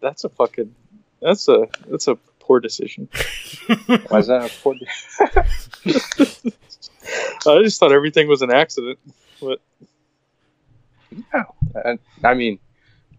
That's 0.00 0.24
a 0.24 0.28
fucking. 0.28 0.74
That's 1.20 1.48
a. 1.48 1.66
That's 1.88 2.08
a 2.08 2.16
poor 2.40 2.60
decision. 2.60 3.08
Why 4.08 4.18
is 4.18 4.26
that 4.26 4.50
a 4.50 4.62
poor? 4.62 4.74
I 7.46 7.62
just 7.62 7.78
thought 7.78 7.92
everything 7.92 8.28
was 8.28 8.42
an 8.42 8.50
accident. 8.50 8.98
but 9.40 9.60
yeah, 11.32 11.44
I, 11.84 11.98
I 12.24 12.34
mean, 12.34 12.58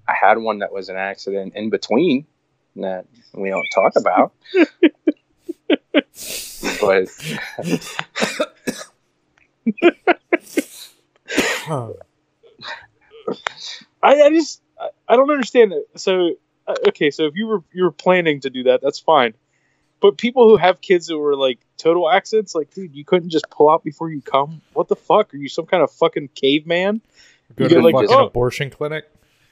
I 0.08 0.14
had 0.14 0.38
one 0.38 0.60
that 0.60 0.74
was 0.74 0.90
an 0.90 0.98
accident 0.98 1.54
in 1.56 1.70
between 1.70 2.26
that 2.76 3.06
we 3.34 3.50
don't 3.50 3.68
talk 3.74 3.94
about. 3.96 4.34
but 6.82 7.08
I, 14.04 14.22
I 14.24 14.30
just 14.30 14.62
I, 14.80 14.90
I 15.08 15.16
don't 15.16 15.32
understand 15.32 15.74
it. 15.74 15.88
So 15.96 16.32
Uh, 16.72 16.90
okay, 16.90 17.12
so 17.12 17.26
if 17.26 17.36
you 17.36 17.48
were 17.48 17.64
you 17.72 17.84
were 17.84 17.92
planning 17.92 18.40
to 18.42 18.50
do 18.50 18.64
that, 18.64 18.82
that's 18.82 19.00
fine. 19.00 19.34
But 20.00 20.18
people 20.18 20.48
who 20.50 20.58
have 20.58 20.82
kids 20.82 21.08
that 21.08 21.18
were 21.18 21.36
like 21.36 21.60
total 21.78 22.10
accidents, 22.10 22.56
like 22.56 22.74
dude, 22.74 22.96
you 22.96 23.06
couldn't 23.06 23.30
just 23.30 23.50
pull 23.50 23.70
out 23.70 23.84
before 23.84 24.10
you 24.10 24.22
come. 24.22 24.62
What 24.74 24.88
the 24.88 24.96
fuck? 24.96 25.34
Are 25.34 25.38
you 25.38 25.50
some 25.50 25.66
kind 25.66 25.84
of 25.84 25.92
fucking 25.92 26.30
caveman? 26.36 27.02
Go 27.56 27.66
You 27.66 27.70
to 27.70 27.82
like, 27.82 27.94
fucking 27.96 28.10
oh. 28.12 28.28
abortion 28.28 28.70
clinic. 28.70 29.06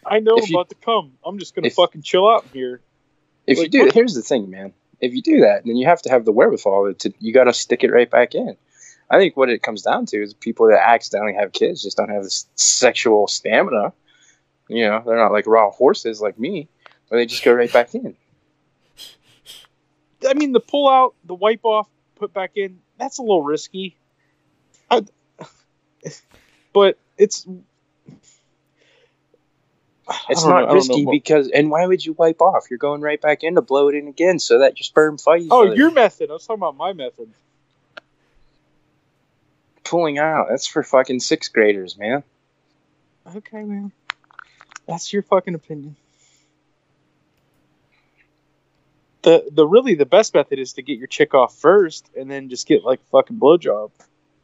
I 0.05 0.19
know 0.19 0.37
If 0.37 0.45
I'm 0.45 0.49
you- 0.51 0.57
about 0.57 0.69
to 0.69 0.75
come. 0.75 1.11
I'm 1.25 1.37
just 1.37 1.53
gonna 1.55 1.67
if- 1.67 1.75
fucking 1.75 2.01
chill 2.01 2.27
out 2.27 2.45
here. 2.53 2.81
if 3.45 3.57
you 3.59 3.67
do, 3.67 3.85
what? 3.85 3.93
here's 3.93 4.13
the 4.15 4.21
thing, 4.21 4.49
man. 4.49 4.73
If 5.01 5.13
you 5.13 5.21
do 5.21 5.41
that, 5.41 5.63
then 5.65 5.75
you 5.77 5.87
have 5.87 6.01
to 6.03 6.09
have 6.09 6.25
the 6.25 6.31
wherewithal 6.31 6.93
to. 6.93 7.13
You 7.19 7.33
got 7.33 7.45
to 7.45 7.53
stick 7.53 7.83
it 7.83 7.91
right 7.91 8.09
back 8.09 8.35
in. 8.35 8.57
I 9.09 9.17
think 9.17 9.35
what 9.37 9.49
it 9.49 9.63
comes 9.63 9.81
down 9.81 10.05
to 10.07 10.21
is 10.21 10.33
people 10.33 10.67
that 10.67 10.81
accidentally 10.87 11.33
have 11.33 11.51
kids 11.51 11.81
just 11.83 11.97
don't 11.97 12.09
have 12.09 12.23
this 12.23 12.47
sexual 12.55 13.27
stamina. 13.27 13.93
You 14.67 14.87
know, 14.87 15.01
they're 15.05 15.15
not 15.17 15.31
like 15.31 15.47
raw 15.47 15.71
horses 15.71 16.21
like 16.21 16.37
me, 16.37 16.67
where 17.09 17.19
they 17.19 17.25
just 17.25 17.43
go 17.43 17.51
right 17.53 17.71
back 17.71 17.93
in. 17.93 18.15
I 20.27 20.33
mean, 20.33 20.51
the 20.51 20.59
pull 20.59 20.87
out, 20.89 21.15
the 21.23 21.35
wipe 21.35 21.63
off, 21.63 21.87
put 22.15 22.33
back 22.33 22.51
in. 22.55 22.79
That's 22.97 23.19
a 23.19 23.21
little 23.21 23.43
risky. 23.43 23.95
I, 24.89 25.03
but 26.73 26.97
it's. 27.17 27.45
It's 30.27 30.43
know- 30.43 30.49
not 30.49 30.65
don't 30.65 30.75
risky 30.75 31.05
because, 31.05 31.49
and 31.49 31.69
why 31.69 31.85
would 31.85 32.03
you 32.03 32.13
wipe 32.13 32.41
off? 32.41 32.65
You're 32.69 32.79
going 32.79 33.01
right 33.01 33.21
back 33.21 33.43
in 33.43 33.55
to 33.55 33.61
blow 33.61 33.89
it 33.89 33.95
in 33.95 34.07
again 34.07 34.39
so 34.39 34.59
that 34.59 34.79
your 34.79 34.83
sperm 34.83 35.17
fight 35.19 35.47
Oh, 35.51 35.67
other. 35.67 35.75
your 35.75 35.91
method. 35.91 36.31
I 36.31 36.33
was 36.33 36.47
talking 36.47 36.59
about 36.59 36.75
my 36.75 36.93
method. 36.93 37.29
pulling 39.83 40.17
out. 40.19 40.47
That's 40.49 40.67
for 40.67 40.83
fucking 40.83 41.19
sixth 41.19 41.53
graders, 41.53 41.97
man. 41.97 42.23
Okay, 43.35 43.63
man. 43.63 43.91
That's 44.87 45.13
your 45.13 45.21
fucking 45.23 45.53
opinion. 45.55 45.95
The 49.21 49.49
the 49.51 49.67
really 49.67 49.95
the 49.95 50.05
best 50.05 50.33
method 50.33 50.59
is 50.59 50.73
to 50.73 50.81
get 50.81 50.97
your 50.97 51.07
chick 51.07 51.33
off 51.33 51.55
first 51.57 52.09
and 52.17 52.29
then 52.31 52.49
just 52.49 52.67
get 52.67 52.83
like 52.83 52.99
a 52.99 53.09
fucking 53.11 53.37
blowjob 53.37 53.91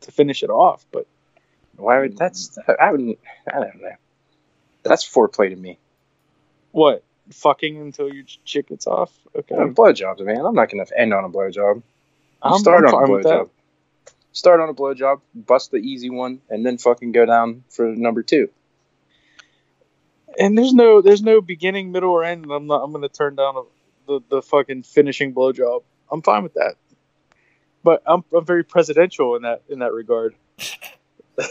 to 0.01 0.11
finish 0.11 0.43
it 0.43 0.49
off. 0.49 0.86
But 0.91 1.07
Why 1.78 1.99
would 1.99 2.17
that's? 2.17 2.57
I 2.80 2.91
wouldn't. 2.91 3.19
I 3.47 3.59
don't 3.59 3.82
know. 3.82 3.95
That's 4.84 5.07
foreplay 5.07 5.49
to 5.49 5.55
me. 5.55 5.78
what? 6.71 7.03
Fucking 7.32 7.82
until 7.82 8.13
your 8.13 8.23
chick 8.43 8.67
gets 8.67 8.86
off? 8.86 9.11
Okay. 9.36 9.55
Uh, 9.55 9.67
blowjobs, 9.67 10.23
man. 10.23 10.45
I'm 10.45 10.53
not 10.53 10.69
gonna 10.69 10.86
end 10.95 11.11
on 11.13 11.23
a 11.23 11.30
blowjob. 11.30 11.82
I'm, 12.41 12.59
start 12.59 12.86
on 12.86 12.89
a 12.89 12.91
fine 12.91 13.11
with 13.11 13.23
that. 13.23 13.45
blowjob. 13.45 13.49
Start 14.34 14.59
on 14.59 14.69
a 14.69 14.73
blowjob, 14.73 15.21
bust 15.34 15.71
the 15.71 15.78
easy 15.78 16.09
one, 16.09 16.41
and 16.49 16.63
then 16.65 16.78
fucking 16.78 17.13
go 17.13 17.26
down 17.26 17.63
for 17.69 17.86
number 17.95 18.21
two. 18.21 18.49
And 20.38 20.57
there's 20.57 20.73
no 20.73 21.01
there's 21.01 21.21
no 21.23 21.41
beginning, 21.41 21.91
middle, 21.91 22.11
or 22.11 22.23
end. 22.23 22.45
I'm 22.51 22.67
not 22.67 22.84
I'm 22.84 22.91
gonna 22.91 23.09
turn 23.09 23.36
down 23.36 23.55
a, 23.55 23.61
the 24.08 24.22
the 24.30 24.41
fucking 24.41 24.84
finishing 24.84 25.34
blowjob. 25.34 25.84
I'm 26.12 26.22
fine 26.22 26.43
with 26.43 26.53
that. 26.56 26.76
But 27.84 28.01
I'm 28.06 28.24
I'm 28.36 28.45
very 28.45 28.64
presidential 28.64 29.36
in 29.36 29.43
that 29.43 29.64
in 29.70 29.80
that 29.80 29.93
regard. 29.93 30.36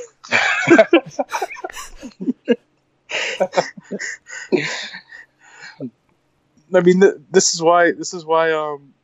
I 6.75 6.81
mean, 6.81 7.01
th- 7.01 7.15
this 7.31 7.55
is 7.55 7.63
why 7.63 7.93
this 7.93 8.15
is 8.15 8.25
why 8.25 8.53
um, 8.53 8.95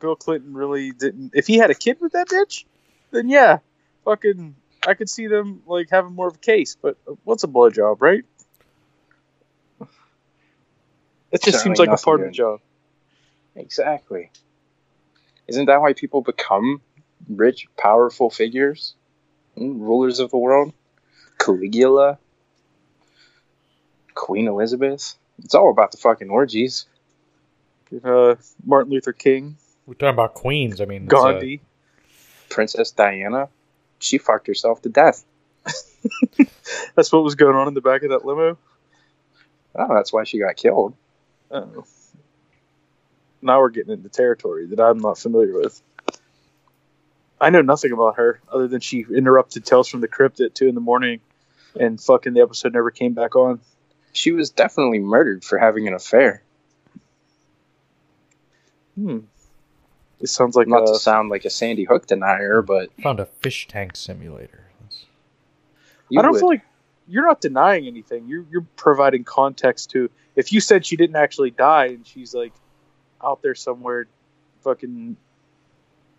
Bill 0.00 0.16
Clinton 0.16 0.54
really 0.54 0.92
didn't. 0.92 1.32
If 1.34 1.46
he 1.46 1.58
had 1.58 1.70
a 1.70 1.74
kid 1.74 1.98
with 2.00 2.12
that 2.12 2.28
bitch, 2.28 2.64
then 3.10 3.28
yeah, 3.28 3.58
fucking, 4.04 4.54
I 4.86 4.94
could 4.94 5.08
see 5.08 5.26
them 5.26 5.62
like 5.66 5.88
having 5.90 6.12
more 6.14 6.28
of 6.28 6.36
a 6.36 6.38
case. 6.38 6.76
But 6.80 6.96
what's 7.24 7.44
a 7.44 7.48
blowjob, 7.48 8.00
right? 8.00 8.24
It 11.32 11.42
just 11.42 11.62
seems 11.62 11.78
like 11.78 11.90
a 11.90 11.96
part 11.96 12.20
of 12.20 12.26
the 12.26 12.32
job. 12.32 12.60
Exactly. 13.56 14.30
Isn't 15.48 15.66
that 15.66 15.80
why 15.80 15.92
people 15.92 16.22
become 16.22 16.80
rich, 17.28 17.66
powerful 17.76 18.30
figures, 18.30 18.94
mm, 19.56 19.80
rulers 19.80 20.20
of 20.20 20.30
the 20.30 20.38
world. 20.38 20.72
Caligula, 21.38 22.18
Queen 24.14 24.48
Elizabeth. 24.48 25.14
It's 25.44 25.54
all 25.54 25.70
about 25.70 25.92
the 25.92 25.98
fucking 25.98 26.30
orgies. 26.30 26.86
Uh, 28.02 28.36
Martin 28.64 28.92
Luther 28.92 29.12
King, 29.12 29.56
We're 29.86 29.94
talking 29.94 30.14
about 30.14 30.34
queens. 30.34 30.80
I 30.80 30.86
mean, 30.86 31.04
uh, 31.04 31.10
Gandhi. 31.10 31.60
Princess 32.48 32.90
Diana, 32.90 33.48
she 33.98 34.18
fucked 34.18 34.46
herself 34.46 34.82
to 34.82 34.88
death. 34.88 35.24
That's 36.94 37.12
what 37.12 37.22
was 37.22 37.34
going 37.34 37.54
on 37.54 37.68
in 37.68 37.74
the 37.74 37.80
back 37.80 38.02
of 38.02 38.10
that 38.10 38.24
limo. 38.24 38.58
Oh, 39.78 39.94
that's 39.94 40.10
why 40.10 40.24
she 40.24 40.38
got 40.38 40.56
killed. 40.56 40.94
Oh. 41.50 41.84
Now 43.42 43.60
we're 43.60 43.70
getting 43.70 43.92
into 43.92 44.08
territory 44.08 44.66
that 44.66 44.80
I'm 44.80 44.98
not 44.98 45.18
familiar 45.18 45.54
with. 45.58 45.80
I 47.40 47.50
know 47.50 47.60
nothing 47.62 47.92
about 47.92 48.16
her 48.16 48.40
other 48.50 48.66
than 48.66 48.80
she 48.80 49.04
interrupted 49.14 49.64
Tales 49.64 49.88
from 49.88 50.00
the 50.00 50.08
Crypt 50.08 50.40
at 50.40 50.54
two 50.54 50.68
in 50.68 50.74
the 50.74 50.80
morning, 50.80 51.20
and 51.78 52.00
fucking 52.00 52.32
the 52.32 52.40
episode 52.40 52.72
never 52.72 52.90
came 52.90 53.12
back 53.12 53.36
on. 53.36 53.60
She 54.12 54.32
was 54.32 54.48
definitely 54.50 55.00
murdered 55.00 55.44
for 55.44 55.58
having 55.58 55.86
an 55.86 55.92
affair. 55.94 56.42
Hmm. 58.94 59.18
This 60.18 60.32
sounds 60.32 60.56
like 60.56 60.66
Not 60.66 60.84
a, 60.84 60.86
to 60.94 60.98
sound 60.98 61.28
like 61.28 61.44
a 61.44 61.50
Sandy 61.50 61.84
Hook 61.84 62.06
denier, 62.06 62.62
but 62.62 62.88
found 63.02 63.20
a 63.20 63.26
fish 63.26 63.68
tank 63.68 63.94
simulator. 63.96 64.62
That's- 64.80 65.04
I 66.16 66.22
don't 66.22 66.32
would- 66.32 66.38
feel 66.40 66.48
like 66.48 66.62
you're 67.06 67.26
not 67.26 67.42
denying 67.42 67.86
anything. 67.86 68.26
You're 68.26 68.46
you're 68.50 68.66
providing 68.76 69.24
context 69.24 69.90
to. 69.90 70.10
If 70.34 70.52
you 70.52 70.60
said 70.60 70.86
she 70.86 70.96
didn't 70.96 71.16
actually 71.16 71.50
die 71.50 71.86
and 71.86 72.06
she's 72.06 72.34
like 72.34 72.52
out 73.22 73.42
there 73.42 73.54
somewhere, 73.54 74.06
fucking 74.62 75.16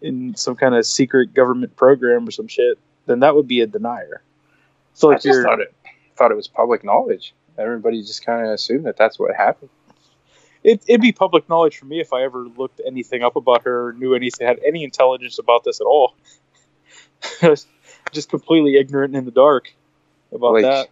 in 0.02 0.36
some 0.36 0.56
kind 0.56 0.76
of 0.76 0.86
secret 0.86 1.34
government 1.34 1.76
program 1.76 2.28
or 2.28 2.32
some 2.32 2.48
shit, 2.48 2.78
then 3.06 3.22
that 3.22 3.36
would 3.36 3.48
be 3.48 3.62
a 3.62 3.68
denier. 3.68 4.22
So 4.94 5.08
feel 5.08 5.10
I 5.10 5.14
like 5.14 5.24
just 5.24 5.42
thought 5.42 5.60
it 5.60 5.74
thought 6.16 6.32
it 6.32 6.36
was 6.36 6.48
public 6.48 6.84
knowledge. 6.84 7.34
Everybody 7.58 8.02
just 8.02 8.26
kind 8.26 8.46
of 8.46 8.54
assumed 8.54 8.86
that 8.86 8.98
that's 8.98 9.18
what 9.18 9.36
happened. 9.36 9.70
It, 10.64 10.84
it'd 10.88 11.02
be 11.02 11.12
public 11.12 11.48
knowledge 11.50 11.78
for 11.78 11.86
me 11.86 12.00
if 12.02 12.14
I 12.14 12.24
ever 12.24 12.46
looked 12.46 12.82
anything 12.86 13.24
up 13.24 13.36
about 13.36 13.64
her 13.64 13.90
or 13.90 13.94
knew 13.94 14.14
anything, 14.16 14.48
had 14.48 14.60
any 14.66 14.84
intelligence 14.84 15.40
about 15.40 15.64
this 15.64 15.80
at 15.80 15.86
all. 15.86 16.16
Just 18.12 18.30
completely 18.30 18.76
ignorant 18.76 19.12
and 19.12 19.20
in 19.20 19.26
the 19.26 19.32
dark 19.32 19.74
about 20.32 20.54
Like, 20.54 20.64
that. 20.64 20.90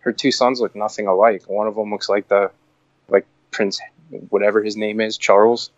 Her 0.00 0.12
two 0.12 0.30
sons 0.30 0.60
look 0.60 0.76
nothing 0.76 1.06
alike. 1.06 1.48
One 1.48 1.66
of 1.66 1.74
them 1.74 1.90
looks 1.90 2.08
like 2.08 2.28
the 2.28 2.50
like 3.08 3.26
Prince, 3.50 3.80
whatever 4.28 4.62
his 4.62 4.76
name 4.76 5.00
is, 5.00 5.16
Charles, 5.16 5.70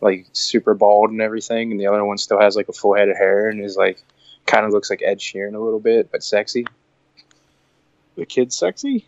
like 0.00 0.26
super 0.32 0.74
bald 0.74 1.10
and 1.10 1.20
everything, 1.20 1.70
and 1.70 1.80
the 1.80 1.86
other 1.86 2.04
one 2.04 2.18
still 2.18 2.40
has 2.40 2.56
like 2.56 2.68
a 2.68 2.72
full 2.72 2.94
head 2.94 3.08
of 3.08 3.16
hair 3.16 3.48
and 3.48 3.64
is 3.64 3.76
like 3.76 4.02
kind 4.46 4.66
of 4.66 4.72
looks 4.72 4.90
like 4.90 5.02
Ed 5.02 5.18
Sheeran 5.18 5.54
a 5.54 5.58
little 5.58 5.80
bit, 5.80 6.10
but 6.10 6.22
sexy. 6.22 6.66
The 8.16 8.26
kid's 8.26 8.56
sexy. 8.56 9.06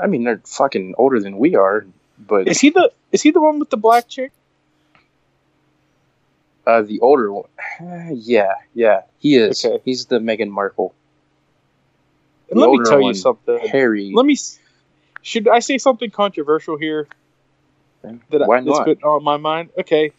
I 0.00 0.06
mean, 0.06 0.24
they're 0.24 0.40
fucking 0.44 0.94
older 0.98 1.20
than 1.20 1.38
we 1.38 1.54
are, 1.56 1.86
but 2.18 2.48
Is 2.48 2.60
he 2.60 2.70
the 2.70 2.92
is 3.12 3.22
he 3.22 3.30
the 3.30 3.40
one 3.40 3.58
with 3.58 3.70
the 3.70 3.76
black 3.76 4.08
chick? 4.08 4.32
uh, 6.66 6.82
the 6.82 7.00
older 7.00 7.32
one, 7.32 7.48
uh, 7.80 8.10
yeah, 8.12 8.54
yeah, 8.74 9.02
he 9.18 9.36
is. 9.36 9.64
Okay. 9.64 9.80
He's 9.84 10.06
the 10.06 10.18
Meghan 10.18 10.50
Markle. 10.50 10.94
The 12.48 12.58
let 12.58 12.70
me 12.70 12.84
tell 12.84 13.00
you 13.00 13.14
something. 13.14 13.58
Harry. 13.68 14.12
Let 14.14 14.26
me. 14.26 14.36
Should 15.22 15.48
I 15.48 15.58
say 15.58 15.78
something 15.78 16.10
controversial 16.10 16.76
here? 16.76 17.08
That 18.02 18.42
I- 18.42 18.46
Why 18.46 18.60
that's 18.60 18.78
not? 18.78 18.84
been 18.86 18.98
on 19.02 19.22
my 19.24 19.36
mind. 19.36 19.70
Okay, 19.78 20.12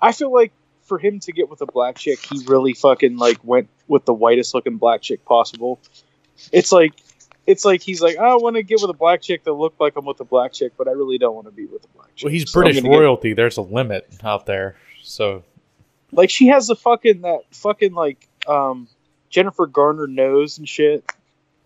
I 0.00 0.12
feel 0.12 0.32
like 0.32 0.52
for 0.82 0.98
him 0.98 1.20
to 1.20 1.32
get 1.32 1.48
with 1.48 1.60
a 1.60 1.66
black 1.66 1.96
chick, 1.96 2.18
he 2.20 2.44
really 2.46 2.72
fucking 2.74 3.16
like 3.16 3.38
went 3.44 3.68
with 3.88 4.04
the 4.04 4.12
whitest 4.14 4.54
looking 4.54 4.76
black 4.76 5.02
chick 5.02 5.24
possible. 5.24 5.78
It's 6.50 6.72
like, 6.72 6.92
it's 7.46 7.64
like 7.64 7.82
he's 7.82 8.00
like, 8.02 8.16
I 8.18 8.34
want 8.36 8.56
to 8.56 8.62
get 8.62 8.80
with 8.80 8.90
a 8.90 8.94
black 8.94 9.22
chick 9.22 9.44
that 9.44 9.52
look 9.52 9.74
like 9.78 9.94
I'm 9.96 10.04
with 10.04 10.20
a 10.20 10.24
black 10.24 10.52
chick, 10.52 10.72
but 10.76 10.88
I 10.88 10.92
really 10.92 11.18
don't 11.18 11.34
want 11.34 11.46
to 11.46 11.52
be 11.52 11.66
with 11.66 11.84
a 11.84 11.88
black 11.96 12.14
chick. 12.16 12.24
Well, 12.26 12.32
he's 12.32 12.50
So 12.50 12.60
I'm 12.60 12.64
British 12.64 12.82
gonna 12.82 12.94
get- 12.94 13.00
royalty. 13.00 13.32
There's 13.32 13.56
a 13.58 13.62
limit 13.62 14.08
out 14.24 14.46
there. 14.46 14.76
So 15.02 15.44
like 16.12 16.30
she 16.30 16.48
has 16.48 16.66
the 16.66 16.76
fucking 16.76 17.22
that 17.22 17.40
fucking 17.52 17.94
like 17.94 18.28
um 18.46 18.88
Jennifer 19.30 19.66
Garner 19.66 20.06
nose 20.06 20.58
and 20.58 20.68
shit. 20.68 21.04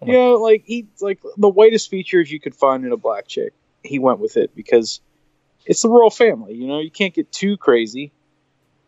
Oh 0.03 0.07
my- 0.07 0.13
yeah, 0.13 0.25
like 0.35 0.63
he 0.67 0.87
like 1.01 1.21
the 1.39 1.49
whitest 1.49 1.91
features 1.91 2.31
you 2.31 2.39
could 2.39 2.55
find 2.55 2.85
in 2.85 2.93
a 2.93 2.97
black 2.97 3.27
chick. 3.29 3.53
He 3.83 3.99
went 3.99 4.19
with 4.19 4.37
it 4.37 4.55
because 4.55 5.01
it's 5.67 5.83
the 5.83 5.89
royal 5.89 6.11
family. 6.11 6.55
You 6.55 6.67
know, 6.67 6.79
you 6.81 6.91
can't 6.91 7.13
get 7.15 7.31
too 7.33 7.57
crazy. 7.57 8.13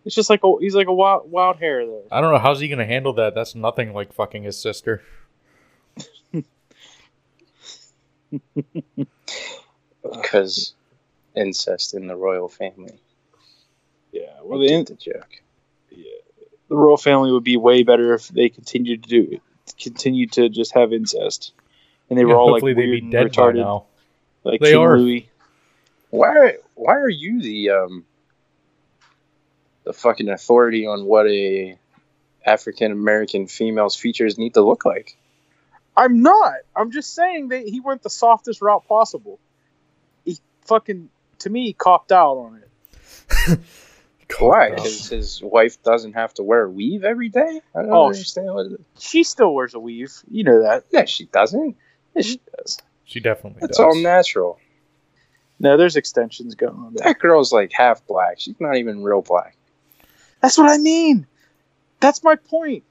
It's 0.04 0.14
just 0.14 0.30
like 0.30 0.40
a, 0.44 0.52
he's 0.60 0.74
like 0.74 0.86
a 0.86 0.94
wild 0.94 1.30
wild 1.30 1.58
hair 1.58 1.84
there. 1.86 2.02
I 2.10 2.20
don't 2.20 2.32
know 2.32 2.38
how's 2.38 2.60
he 2.60 2.68
gonna 2.68 2.86
handle 2.86 3.12
that. 3.14 3.34
That's 3.34 3.54
nothing 3.54 3.92
like 3.92 4.12
fucking 4.12 4.44
his 4.44 4.58
sister. 4.58 5.02
because 10.02 10.74
incest 11.34 11.94
in 11.94 12.06
the 12.06 12.16
royal 12.16 12.48
family. 12.48 12.98
Yeah, 14.12 14.38
well, 14.42 14.58
I 14.60 14.62
the, 14.62 14.68
get 14.68 14.86
the 14.86 14.94
joke. 14.94 15.42
the 16.68 16.76
royal 16.76 16.96
family 16.96 17.32
would 17.32 17.44
be 17.44 17.56
way 17.56 17.82
better 17.82 18.14
if 18.14 18.28
they 18.28 18.48
continued 18.48 19.02
to 19.02 19.08
do 19.08 19.40
continued 19.78 20.32
to 20.32 20.48
just 20.48 20.72
have 20.74 20.92
incest, 20.92 21.52
and 22.08 22.18
they 22.18 22.24
were 22.24 22.36
all 22.36 22.46
like 22.52 22.62
hopefully 22.62 22.74
weird 22.74 22.88
they'd 22.88 22.92
be 22.92 22.98
and 23.00 23.12
dead 23.12 23.32
by 23.36 23.42
retarded, 23.42 23.56
now. 23.56 23.84
like 24.44 24.60
They 24.60 24.72
King 24.72 24.80
are. 24.80 24.98
Louis. 24.98 25.30
Why? 26.10 26.56
Why 26.74 26.94
are 26.96 27.08
you 27.08 27.40
the 27.42 27.70
um 27.70 28.04
the 29.84 29.92
fucking 29.92 30.28
authority 30.28 30.86
on 30.86 31.04
what 31.04 31.26
a 31.28 31.78
African 32.44 32.92
American 32.92 33.46
female's 33.46 33.96
features 33.96 34.38
need 34.38 34.54
to 34.54 34.62
look 34.62 34.84
like? 34.84 35.16
I'm 35.96 36.22
not. 36.22 36.54
I'm 36.76 36.90
just 36.92 37.14
saying 37.14 37.48
that 37.48 37.66
he 37.66 37.80
went 37.80 38.02
the 38.02 38.10
softest 38.10 38.62
route 38.62 38.86
possible. 38.86 39.38
He 40.24 40.38
fucking 40.66 41.10
to 41.40 41.50
me 41.50 41.72
copped 41.72 42.12
out 42.12 42.36
on 42.36 42.62
it. 42.62 43.58
Why? 44.38 44.70
Oh. 44.76 44.82
His 44.82 45.08
his 45.08 45.42
wife 45.42 45.82
doesn't 45.82 46.12
have 46.12 46.34
to 46.34 46.42
wear 46.42 46.64
a 46.64 46.70
weave 46.70 47.02
every 47.04 47.28
day. 47.30 47.60
I 47.74 47.82
don't 47.82 47.90
Oh, 47.92 48.06
understand. 48.06 48.54
What 48.54 48.66
it, 48.66 48.80
She 48.98 49.24
still 49.24 49.52
wears 49.54 49.74
a 49.74 49.80
weave. 49.80 50.12
You 50.30 50.44
know 50.44 50.62
that. 50.62 50.84
yeah, 50.92 51.06
she 51.06 51.24
doesn't. 51.26 51.76
Yeah, 52.14 52.22
she 52.22 52.40
does. 52.56 52.78
She 53.04 53.20
definitely 53.20 53.60
That's 53.62 53.78
does. 53.78 53.84
all 53.84 53.94
natural. 54.02 54.58
No, 55.60 55.76
there's 55.76 55.96
extensions 55.96 56.54
going 56.54 56.74
on 56.76 56.94
there. 56.94 57.04
That 57.06 57.18
girl's 57.18 57.52
like 57.52 57.72
half 57.72 58.06
black. 58.06 58.38
She's 58.38 58.60
not 58.60 58.76
even 58.76 59.02
real 59.02 59.22
black. 59.22 59.56
That's 60.40 60.56
what 60.56 60.70
I 60.70 60.78
mean. 60.78 61.26
That's 62.00 62.22
my 62.22 62.36
point. 62.36 62.84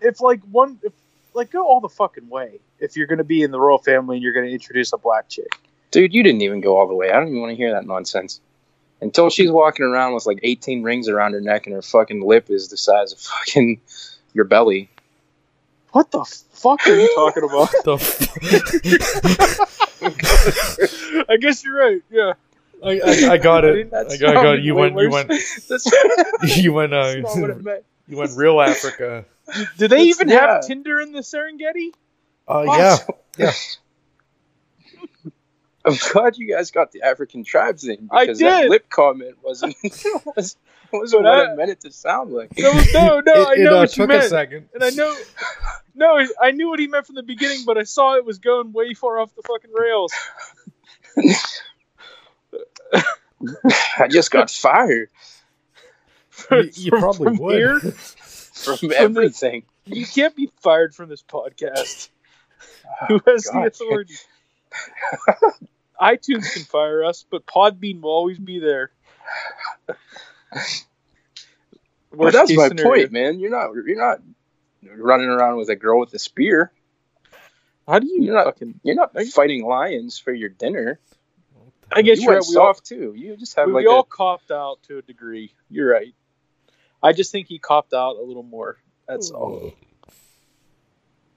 If 0.00 0.20
like 0.20 0.42
one, 0.50 0.78
if 0.82 0.92
like 1.32 1.50
go 1.50 1.66
all 1.66 1.80
the 1.80 1.88
fucking 1.88 2.28
way. 2.28 2.60
If 2.78 2.96
you're 2.96 3.06
gonna 3.06 3.24
be 3.24 3.42
in 3.42 3.50
the 3.50 3.60
royal 3.60 3.78
family 3.78 4.16
and 4.16 4.22
you're 4.22 4.34
gonna 4.34 4.46
introduce 4.48 4.92
a 4.92 4.98
black 4.98 5.28
chick, 5.28 5.48
Dude, 5.90 6.12
you 6.12 6.22
didn't 6.22 6.42
even 6.42 6.60
go 6.60 6.78
all 6.78 6.86
the 6.88 6.94
way. 6.94 7.10
I 7.10 7.14
don't 7.14 7.28
even 7.28 7.40
want 7.40 7.52
to 7.52 7.56
hear 7.56 7.72
that 7.72 7.86
nonsense. 7.86 8.40
Until 9.00 9.30
she's 9.30 9.50
walking 9.50 9.86
around 9.86 10.14
with 10.14 10.26
like 10.26 10.40
18 10.42 10.82
rings 10.82 11.08
around 11.08 11.32
her 11.32 11.40
neck 11.40 11.66
and 11.66 11.74
her 11.74 11.82
fucking 11.82 12.26
lip 12.26 12.50
is 12.50 12.68
the 12.68 12.76
size 12.76 13.12
of 13.12 13.18
fucking 13.18 13.80
your 14.34 14.44
belly. 14.44 14.90
what 15.92 16.10
the 16.10 16.24
fuck 16.24 16.86
are 16.86 16.94
you 16.94 17.10
talking 17.14 17.44
about? 17.44 17.70
The 17.84 17.94
f- 17.94 19.80
I 21.28 21.36
guess 21.40 21.64
you're 21.64 21.76
right. 21.78 22.02
Yeah. 22.10 22.32
I, 22.84 23.00
I, 23.00 23.28
I 23.32 23.36
got 23.38 23.64
it. 23.64 23.86
I 23.94 24.16
got, 24.16 24.30
I 24.30 24.34
got 24.34 24.54
it. 24.58 24.64
You 24.64 24.74
went. 24.74 24.98
You 24.98 25.10
went. 25.10 25.30
You 26.44 26.72
went. 26.72 26.92
Uh, 26.92 27.04
that's 27.14 27.36
not 27.36 27.40
what 27.40 27.50
it 27.50 27.64
meant. 27.64 27.84
you 28.08 28.16
went 28.18 28.36
real 28.36 28.60
Africa. 28.60 29.24
Do 29.78 29.88
they 29.88 29.96
It's- 30.02 30.06
even 30.20 30.28
yeah. 30.28 30.54
have 30.54 30.66
Tinder 30.66 31.00
in 31.00 31.12
the 31.12 31.20
Serengeti? 31.20 31.92
Uh, 32.46 32.64
What? 32.64 32.78
yeah. 32.78 32.98
Yeah. 33.38 33.52
I'm 35.86 35.94
glad 36.12 36.36
you 36.36 36.52
guys 36.52 36.70
got 36.70 36.90
the 36.92 37.02
African 37.02 37.44
tribes 37.44 37.84
in 37.86 38.08
I 38.10 38.24
because 38.24 38.38
that 38.40 38.68
lip 38.68 38.88
comment 38.90 39.36
wasn't 39.42 39.76
was, 40.36 40.56
wasn't 40.92 41.22
what 41.22 41.32
I- 41.48 41.52
I 41.52 41.54
meant 41.54 41.70
it 41.70 41.80
to 41.82 41.92
sound 41.92 42.32
like. 42.32 42.56
No, 42.58 42.72
no, 42.92 43.20
no. 43.20 43.32
I 43.48 43.52
it, 43.52 43.58
it, 43.60 43.64
know 43.64 43.76
uh, 43.76 43.80
what 43.80 43.96
you 43.96 44.02
took 44.02 44.10
a 44.10 44.18
meant. 44.18 44.24
second. 44.30 44.68
And 44.74 44.82
I 44.82 44.90
know, 44.90 45.14
no, 45.94 46.26
I 46.42 46.50
knew 46.50 46.68
what 46.68 46.78
he 46.80 46.88
meant 46.88 47.06
from 47.06 47.14
the 47.14 47.22
beginning, 47.22 47.60
but 47.64 47.78
I 47.78 47.84
saw 47.84 48.16
it 48.16 48.24
was 48.24 48.38
going 48.38 48.72
way 48.72 48.94
far 48.94 49.18
off 49.20 49.34
the 49.36 49.42
fucking 49.42 49.70
rails. 49.72 50.12
I 53.98 54.08
just 54.08 54.30
got 54.30 54.50
fired 54.50 55.08
You, 56.50 56.70
you 56.74 56.90
From- 56.90 57.00
probably 57.00 57.24
from 57.26 57.38
would. 57.38 57.54
here? 57.56 57.80
from 57.80 58.88
the- 58.88 58.96
everything. 58.98 59.62
You 59.84 60.04
can't 60.06 60.34
be 60.34 60.50
fired 60.62 60.94
from 60.94 61.08
this 61.08 61.22
podcast. 61.22 62.08
Who 63.08 63.20
has 63.26 63.44
the 63.44 63.64
authority? 63.66 64.14
iTunes 66.00 66.52
can 66.52 66.62
fire 66.62 67.04
us, 67.04 67.24
but 67.30 67.46
Podbean 67.46 68.00
will 68.00 68.10
always 68.10 68.38
be 68.38 68.58
there. 68.58 68.90
Well, 72.12 72.32
that's 72.32 72.54
my 72.54 72.68
scenario. 72.68 72.90
point, 72.90 73.12
man. 73.12 73.40
You're 73.40 73.50
not 73.50 73.72
you're 73.74 73.96
not 73.96 74.20
running 74.96 75.28
around 75.28 75.58
with 75.58 75.68
a 75.68 75.76
girl 75.76 76.00
with 76.00 76.14
a 76.14 76.18
spear. 76.18 76.72
How 77.86 77.98
do 77.98 78.06
you 78.06 78.22
You're 78.22 78.34
not- 78.34 78.44
fucking? 78.46 78.80
You're 78.82 78.94
not 78.96 79.16
fighting 79.32 79.64
lions 79.64 80.18
for 80.18 80.32
your 80.32 80.48
dinner. 80.48 80.98
I 81.92 82.02
guess 82.02 82.18
you 82.18 82.24
you're 82.24 82.34
right. 82.34 82.46
We 82.48 82.56
all, 82.56 82.74
soft 82.74 82.86
too. 82.86 83.14
You 83.16 83.36
just 83.36 83.54
have 83.56 83.68
we, 83.68 83.74
like 83.74 83.82
we 83.82 83.86
all 83.86 84.00
a, 84.00 84.04
copped 84.04 84.50
out 84.50 84.82
to 84.84 84.98
a 84.98 85.02
degree. 85.02 85.52
You're 85.70 85.92
right. 85.92 86.14
I 87.02 87.12
just 87.12 87.30
think 87.30 87.46
he 87.46 87.58
copped 87.58 87.94
out 87.94 88.16
a 88.16 88.22
little 88.22 88.42
more. 88.42 88.78
That's 89.06 89.30
all. 89.30 89.72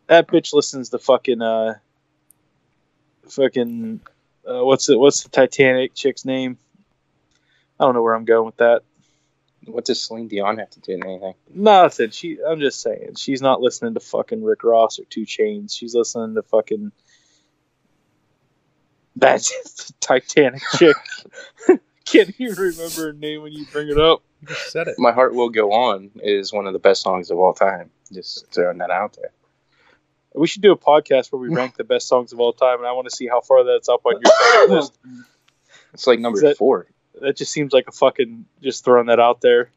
That 0.07 0.27
bitch 0.27 0.53
listens 0.53 0.89
to 0.89 0.97
fucking 0.97 1.41
uh, 1.41 1.75
fucking 3.27 4.01
uh, 4.49 4.65
what's 4.65 4.89
it? 4.89 4.99
What's 4.99 5.23
the 5.23 5.29
Titanic 5.29 5.93
chick's 5.93 6.25
name? 6.25 6.57
I 7.79 7.85
don't 7.85 7.93
know 7.93 8.01
where 8.01 8.15
I'm 8.15 8.25
going 8.25 8.45
with 8.45 8.57
that. 8.57 8.81
What 9.65 9.85
does 9.85 10.01
Celine 10.01 10.27
Dion 10.27 10.57
have 10.57 10.69
to 10.71 10.79
do 10.79 10.93
with 10.93 11.05
anything? 11.05 11.33
Nothing. 11.53 12.09
She. 12.09 12.37
I'm 12.45 12.59
just 12.59 12.81
saying. 12.81 13.15
She's 13.15 13.41
not 13.41 13.61
listening 13.61 13.93
to 13.93 13.99
fucking 13.99 14.43
Rick 14.43 14.63
Ross 14.63 14.99
or 14.99 15.03
2 15.05 15.21
Chainz. 15.21 15.77
She's 15.77 15.93
listening 15.93 16.35
to 16.35 16.41
fucking 16.41 16.91
that 19.17 19.47
Titanic 19.99 20.61
chick. 20.77 20.95
Can't 22.05 22.33
even 22.39 22.55
remember 22.55 23.07
her 23.07 23.13
name 23.13 23.43
when 23.43 23.51
you 23.51 23.65
bring 23.71 23.89
it 23.89 23.99
up. 23.99 24.23
You 24.41 24.47
just 24.47 24.71
said 24.71 24.87
it. 24.87 24.95
My 24.97 25.11
Heart 25.11 25.35
Will 25.35 25.49
Go 25.49 25.71
On 25.73 26.09
is 26.23 26.51
one 26.51 26.65
of 26.65 26.73
the 26.73 26.79
best 26.79 27.03
songs 27.03 27.29
of 27.29 27.37
all 27.37 27.53
time. 27.53 27.91
Just 28.11 28.51
throwing 28.51 28.79
that 28.79 28.89
out 28.89 29.15
there. 29.21 29.31
We 30.35 30.47
should 30.47 30.61
do 30.61 30.71
a 30.71 30.77
podcast 30.77 31.31
where 31.31 31.39
we 31.39 31.49
rank 31.55 31.75
the 31.77 31.83
best 31.83 32.07
songs 32.07 32.33
of 32.33 32.39
all 32.39 32.53
time, 32.53 32.77
and 32.79 32.87
I 32.87 32.91
want 32.91 33.09
to 33.09 33.15
see 33.15 33.27
how 33.27 33.41
far 33.41 33.63
that's 33.63 33.89
up 33.89 34.05
on 34.05 34.19
your 34.23 34.69
list. 34.75 34.97
It's 35.93 36.07
like 36.07 36.19
number 36.19 36.39
that- 36.41 36.57
four. 36.57 36.87
That 37.21 37.35
just 37.35 37.51
seems 37.51 37.73
like 37.73 37.85
a 37.87 37.91
fucking 37.91 38.45
just 38.61 38.85
throwing 38.85 39.07
that 39.07 39.19
out 39.19 39.41
there. 39.41 39.71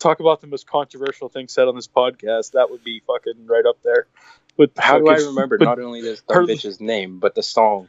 Talk 0.00 0.18
about 0.20 0.40
the 0.40 0.46
most 0.48 0.66
controversial 0.66 1.28
thing 1.28 1.46
said 1.46 1.68
on 1.68 1.76
this 1.76 1.86
podcast. 1.86 2.52
That 2.52 2.70
would 2.70 2.82
be 2.82 3.00
fucking 3.06 3.46
right 3.46 3.64
up 3.66 3.80
there. 3.84 4.06
With 4.56 4.70
How 4.76 4.98
do 4.98 5.08
I 5.08 5.16
remember 5.16 5.58
but 5.58 5.64
not 5.64 5.78
only 5.78 6.00
this 6.02 6.22
her- 6.28 6.44
bitch's 6.44 6.80
name, 6.80 7.20
but 7.20 7.36
the 7.36 7.42
song, 7.44 7.88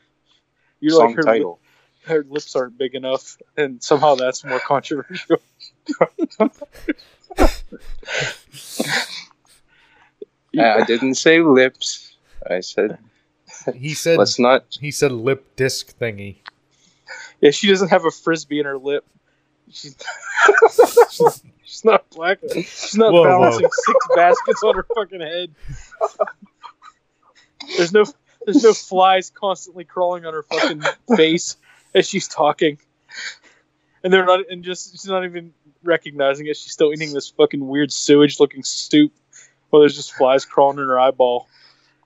You're 0.79 0.91
song 0.91 1.07
like 1.07 1.15
her, 1.15 1.23
title? 1.23 1.59
her 2.05 2.23
lips 2.29 2.55
aren't 2.55 2.77
big 2.77 2.93
enough, 2.93 3.37
and 3.57 3.81
somehow 3.81 4.13
that's 4.15 4.43
more 4.45 4.59
controversial. 4.59 5.37
Yeah, 10.51 10.75
I 10.79 10.83
didn't 10.85 11.15
say 11.15 11.41
lips. 11.41 12.08
I 12.49 12.59
said 12.61 12.97
He 13.75 13.93
said 13.93 14.17
let's 14.17 14.39
not. 14.39 14.65
he 14.79 14.91
said 14.91 15.11
lip 15.11 15.55
disc 15.55 15.97
thingy. 15.99 16.37
Yeah, 17.41 17.51
she 17.51 17.67
doesn't 17.67 17.89
have 17.89 18.05
a 18.05 18.11
frisbee 18.11 18.59
in 18.59 18.65
her 18.65 18.77
lip. 18.77 19.05
She's, 19.71 19.95
she's 21.63 21.85
not 21.85 22.09
black. 22.09 22.39
She's 22.53 22.95
not 22.97 23.13
Whoa, 23.13 23.23
balancing 23.23 23.63
whoa. 23.63 23.69
six 23.85 24.07
baskets 24.15 24.63
on 24.63 24.75
her 24.75 24.85
fucking 24.95 25.21
head. 25.21 25.51
There's 27.77 27.93
no 27.93 28.05
there's 28.45 28.63
no 28.63 28.73
flies 28.73 29.29
constantly 29.29 29.83
crawling 29.83 30.25
on 30.25 30.33
her 30.33 30.43
fucking 30.43 30.83
face 31.15 31.57
as 31.93 32.07
she's 32.07 32.27
talking. 32.27 32.77
And 34.03 34.11
they're 34.13 34.25
not 34.25 34.41
and 34.49 34.63
just 34.63 34.91
she's 34.91 35.05
not 35.07 35.23
even 35.25 35.53
recognizing 35.83 36.47
it. 36.47 36.57
She's 36.57 36.71
still 36.71 36.91
eating 36.93 37.13
this 37.13 37.29
fucking 37.29 37.65
weird 37.65 37.91
sewage 37.91 38.39
looking 38.39 38.63
soup 38.63 39.13
Well, 39.71 39.81
there's 39.81 39.95
just 39.95 40.13
flies 40.13 40.45
crawling 40.45 40.79
in 40.79 40.87
her 40.87 40.99
eyeball. 40.99 41.47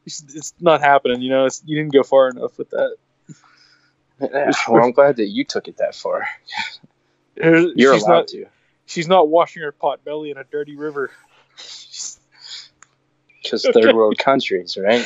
It's, 0.06 0.24
it's 0.36 0.54
not 0.60 0.82
happening, 0.82 1.22
you 1.22 1.30
know. 1.30 1.46
It's, 1.46 1.62
you 1.66 1.78
didn't 1.78 1.94
go 1.94 2.04
far 2.04 2.30
enough 2.30 2.58
with 2.58 2.70
that. 2.72 2.96
Well, 4.20 4.84
I'm 4.84 4.92
glad 4.92 5.18
that 5.18 5.28
you 5.28 5.44
took 5.44 5.68
it 5.68 5.78
that 5.78 5.96
far. 5.96 6.28
Her- 7.42 7.68
You're 7.76 7.94
she's 7.96 8.04
allowed 8.04 8.10
not, 8.16 8.28
to, 8.30 8.46
She's 8.86 9.08
not 9.08 9.28
washing 9.30 9.64
her 9.64 9.72
pot 9.72 10.04
belly 10.06 10.30
in 10.32 10.38
a 10.38 10.44
dirty 10.44 10.76
river. 10.76 11.12
She's- 11.58 12.20
because 13.42 13.64
third 13.74 13.94
world 13.94 14.18
countries, 14.18 14.78
right? 14.82 15.06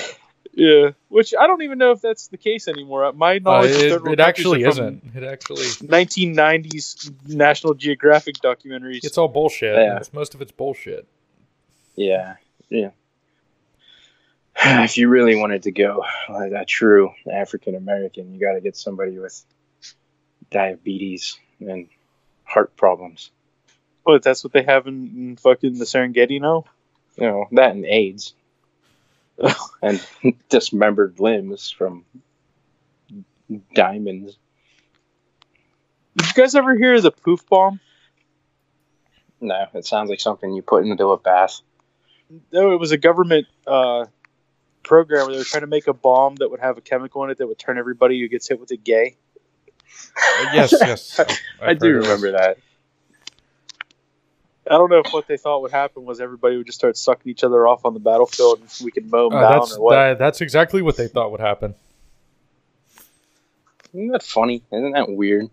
yeah, 0.54 0.92
which 1.10 1.34
I 1.40 1.48
don't 1.48 1.64
even 1.64 1.80
know 1.80 1.92
if 1.92 2.02
that's 2.02 2.28
the 2.28 2.38
case 2.38 2.68
anymore. 2.68 3.12
My 3.14 3.38
Uh, 3.38 3.40
knowledge 3.40 3.72
of 3.72 3.78
it, 3.82 3.90
third 3.90 4.04
world 4.04 4.14
it 4.14 4.20
actually 4.20 4.64
countries 4.64 4.78
are 4.80 4.90
from 4.90 5.02
isn't. 5.16 5.24
It 5.24 5.28
actually 5.28 5.66
1990s 5.66 7.28
National 7.28 7.74
Geographic 7.74 8.36
documentaries. 8.36 9.00
it's 9.04 9.18
all 9.18 9.28
bullshit. 9.28 9.76
Yeah. 9.76 9.96
It's- 9.96 10.14
most 10.14 10.36
of 10.36 10.42
it's 10.42 10.52
bullshit. 10.52 11.08
Yeah, 11.96 12.36
yeah. 12.70 12.90
If 14.66 14.98
you 14.98 15.08
really 15.08 15.36
wanted 15.36 15.64
to 15.64 15.72
go 15.72 16.04
like 16.30 16.52
a 16.52 16.66
true 16.66 17.12
African 17.32 17.76
American, 17.76 18.34
you 18.34 18.40
got 18.40 18.54
to 18.54 18.62
get 18.62 18.76
somebody 18.76 19.20
with 19.20 19.44
diabetes 20.50 21.38
and 21.60 21.88
heart 22.44 22.76
problems. 22.76 23.32
What? 24.04 24.24
That's 24.24 24.44
what 24.44 24.54
they 24.54 24.64
have 24.64 24.88
in, 24.88 25.12
in 25.16 25.38
fucking 25.38 25.78
the 25.78 25.86
Serengeti 25.86 26.42
now. 26.42 26.66
You 27.18 27.28
know 27.28 27.46
that 27.52 27.72
and 27.72 27.86
AIDS 27.86 28.34
and 29.82 30.04
dismembered 30.50 31.20
limbs 31.20 31.70
from 31.70 32.06
diamonds. 33.74 34.38
Did 36.16 36.28
you 36.28 36.34
guys 36.34 36.56
ever 36.56 36.76
hear 36.76 36.96
of 36.96 37.04
the 37.04 37.12
poof 37.12 37.48
bomb? 37.48 37.80
No, 39.40 39.68
it 39.74 39.86
sounds 39.86 40.10
like 40.10 40.20
something 40.20 40.52
you 40.52 40.64
put 40.64 40.84
into 40.84 41.10
a 41.10 41.18
bath. 41.18 41.62
No, 42.52 42.72
it 42.72 42.80
was 42.80 42.92
a 42.92 42.98
government 42.98 43.48
uh, 43.68 44.06
program 44.88 45.26
where 45.26 45.34
they 45.34 45.38
were 45.40 45.44
trying 45.44 45.62
to 45.62 45.68
make 45.68 45.88
a 45.88 45.94
bomb 45.94 46.36
that 46.36 46.50
would 46.50 46.60
have 46.62 46.78
a 46.78 46.82
chemical 46.82 47.24
in 47.26 47.30
it 47.30 47.38
that 47.38 47.48
would 47.48 47.60
turn 47.60 47.78
everybody 47.78 48.20
who 48.20 48.28
gets 48.28 48.48
hit 48.48 48.60
with 48.60 48.72
it 48.72 48.84
gay. 48.84 49.16
Uh, 50.16 50.50
yes, 50.54 50.72
yes. 50.80 51.20
I've- 51.20 51.34
I 51.62 51.74
do 51.74 51.86
heard 51.88 51.96
of 51.98 52.02
this. 52.04 52.10
remember 52.12 52.32
that. 52.38 52.58
I 54.70 54.72
don't 54.72 54.90
know 54.90 55.00
if 55.06 55.14
what 55.14 55.28
they 55.28 55.38
thought 55.38 55.62
would 55.62 55.72
happen 55.72 56.04
was 56.04 56.20
everybody 56.20 56.58
would 56.58 56.66
just 56.66 56.78
start 56.78 56.98
sucking 56.98 57.30
each 57.32 57.44
other 57.46 57.66
off 57.68 57.86
on 57.86 57.94
the 57.94 58.02
battlefield 58.02 58.60
and 58.60 58.70
we 58.84 58.92
could 58.92 59.10
mow 59.10 59.30
them 59.30 59.38
Uh, 59.38 59.42
down 59.50 59.60
that's 59.60 59.78
or 59.78 59.82
what. 59.82 59.94
that, 59.96 60.20
that's 60.20 60.42
exactly 60.42 60.82
what 60.82 60.98
they 60.98 61.08
thought 61.08 61.32
would 61.32 61.40
happen. 61.40 61.74
Isn't 63.94 64.10
that 64.10 64.24
funny? 64.24 64.64
Isn't 64.72 64.92
that 64.92 65.10
weird? 65.10 65.50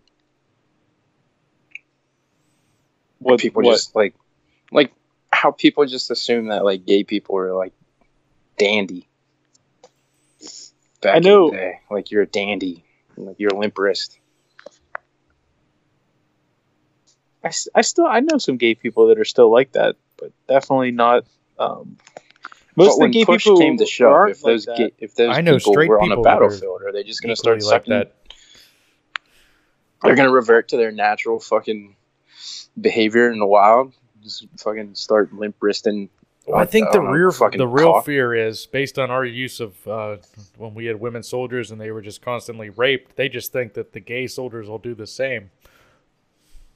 what 3.18 3.41
people 3.41 3.62
what? 3.62 3.72
just 3.72 3.95
like 3.97 4.14
like 4.70 4.93
how 5.32 5.51
people 5.51 5.87
just 5.87 6.11
assume 6.11 6.49
that 6.49 6.64
like 6.64 6.85
gay 6.85 7.05
people 7.05 7.39
are 7.39 7.55
like 7.55 7.72
dandy 8.59 9.09
back 11.05 11.17
I 11.17 11.19
know- 11.21 11.49
in 11.49 11.55
the 11.55 11.61
day. 11.61 11.81
like 11.91 12.11
you're 12.11 12.23
a 12.23 12.27
dandy 12.27 12.85
like 13.17 13.37
you're 13.39 13.55
a 13.55 13.59
limp 13.59 13.79
wrist 13.79 14.19
I, 17.45 17.49
s- 17.49 17.69
I 17.75 17.83
still 17.83 18.07
I 18.07 18.21
know 18.21 18.39
some 18.39 18.57
gay 18.57 18.75
people 18.75 19.09
that 19.09 19.19
are 19.19 19.25
still 19.25 19.53
like 19.53 19.73
that, 19.73 19.97
but 20.19 20.33
definitely 20.49 20.93
not. 20.93 21.27
Um, 21.59 21.99
most 22.75 22.77
but 22.77 22.85
of 22.87 22.95
the 22.95 23.01
when 23.03 23.11
gay 23.11 23.25
people 23.27 23.59
came 23.59 23.77
to 23.77 23.85
shove 23.87 24.13
aren't 24.13 24.31
if 24.33 24.41
those 24.43 24.67
like 24.67 24.77
gay, 24.79 24.93
if 24.99 25.15
those 25.15 25.37
I 25.37 25.43
know 25.43 25.59
people 25.59 25.75
straight 25.75 25.89
were 25.91 26.01
on 26.01 26.07
a 26.11 26.17
people 26.17 26.23
are 26.23 26.25
battlefield 26.25 26.83
are 26.83 26.91
they 26.93 27.03
just 27.05 27.23
going 27.23 27.35
to 27.35 27.37
start 27.37 27.59
Equally 27.59 27.71
like 27.73 27.83
sucking 27.83 27.99
that. 27.99 28.15
they're 30.03 30.17
going 30.17 30.27
to 30.29 30.35
revert 30.35 30.69
to 30.71 30.79
their 30.79 30.91
natural 30.91 31.39
fucking 31.39 31.97
behavior 32.81 33.31
in 33.31 33.39
the 33.39 33.47
wild 33.47 33.93
just 34.23 34.47
fucking 34.59 34.95
start 34.95 35.33
limp 35.35 35.55
wristing 35.61 36.09
Well, 36.09 36.09
I 36.53 36.65
think 36.67 36.91
the 36.93 36.99
know, 37.01 37.11
real 37.11 37.31
fucking 37.33 37.59
the 37.59 37.67
real 37.69 37.93
cock. 37.95 38.05
fear 38.05 38.35
is 38.35 38.67
based 38.67 38.99
on 38.99 39.11
our 39.11 39.25
use 39.25 39.61
of 39.61 39.87
uh, 39.89 40.17
when 40.59 40.75
we 40.75 40.87
had 40.87 41.01
women 41.01 41.23
soldiers 41.23 41.71
and 41.71 41.81
they 41.81 41.91
were 41.91 42.03
just 42.03 42.21
constantly 42.23 42.71
raped. 42.71 43.17
They 43.17 43.29
just 43.29 43.53
think 43.53 43.75
that 43.75 43.93
the 43.93 44.01
gay 44.01 44.27
soldiers 44.27 44.69
will 44.69 44.79
do 44.79 44.95
the 44.95 45.07
same. 45.07 45.51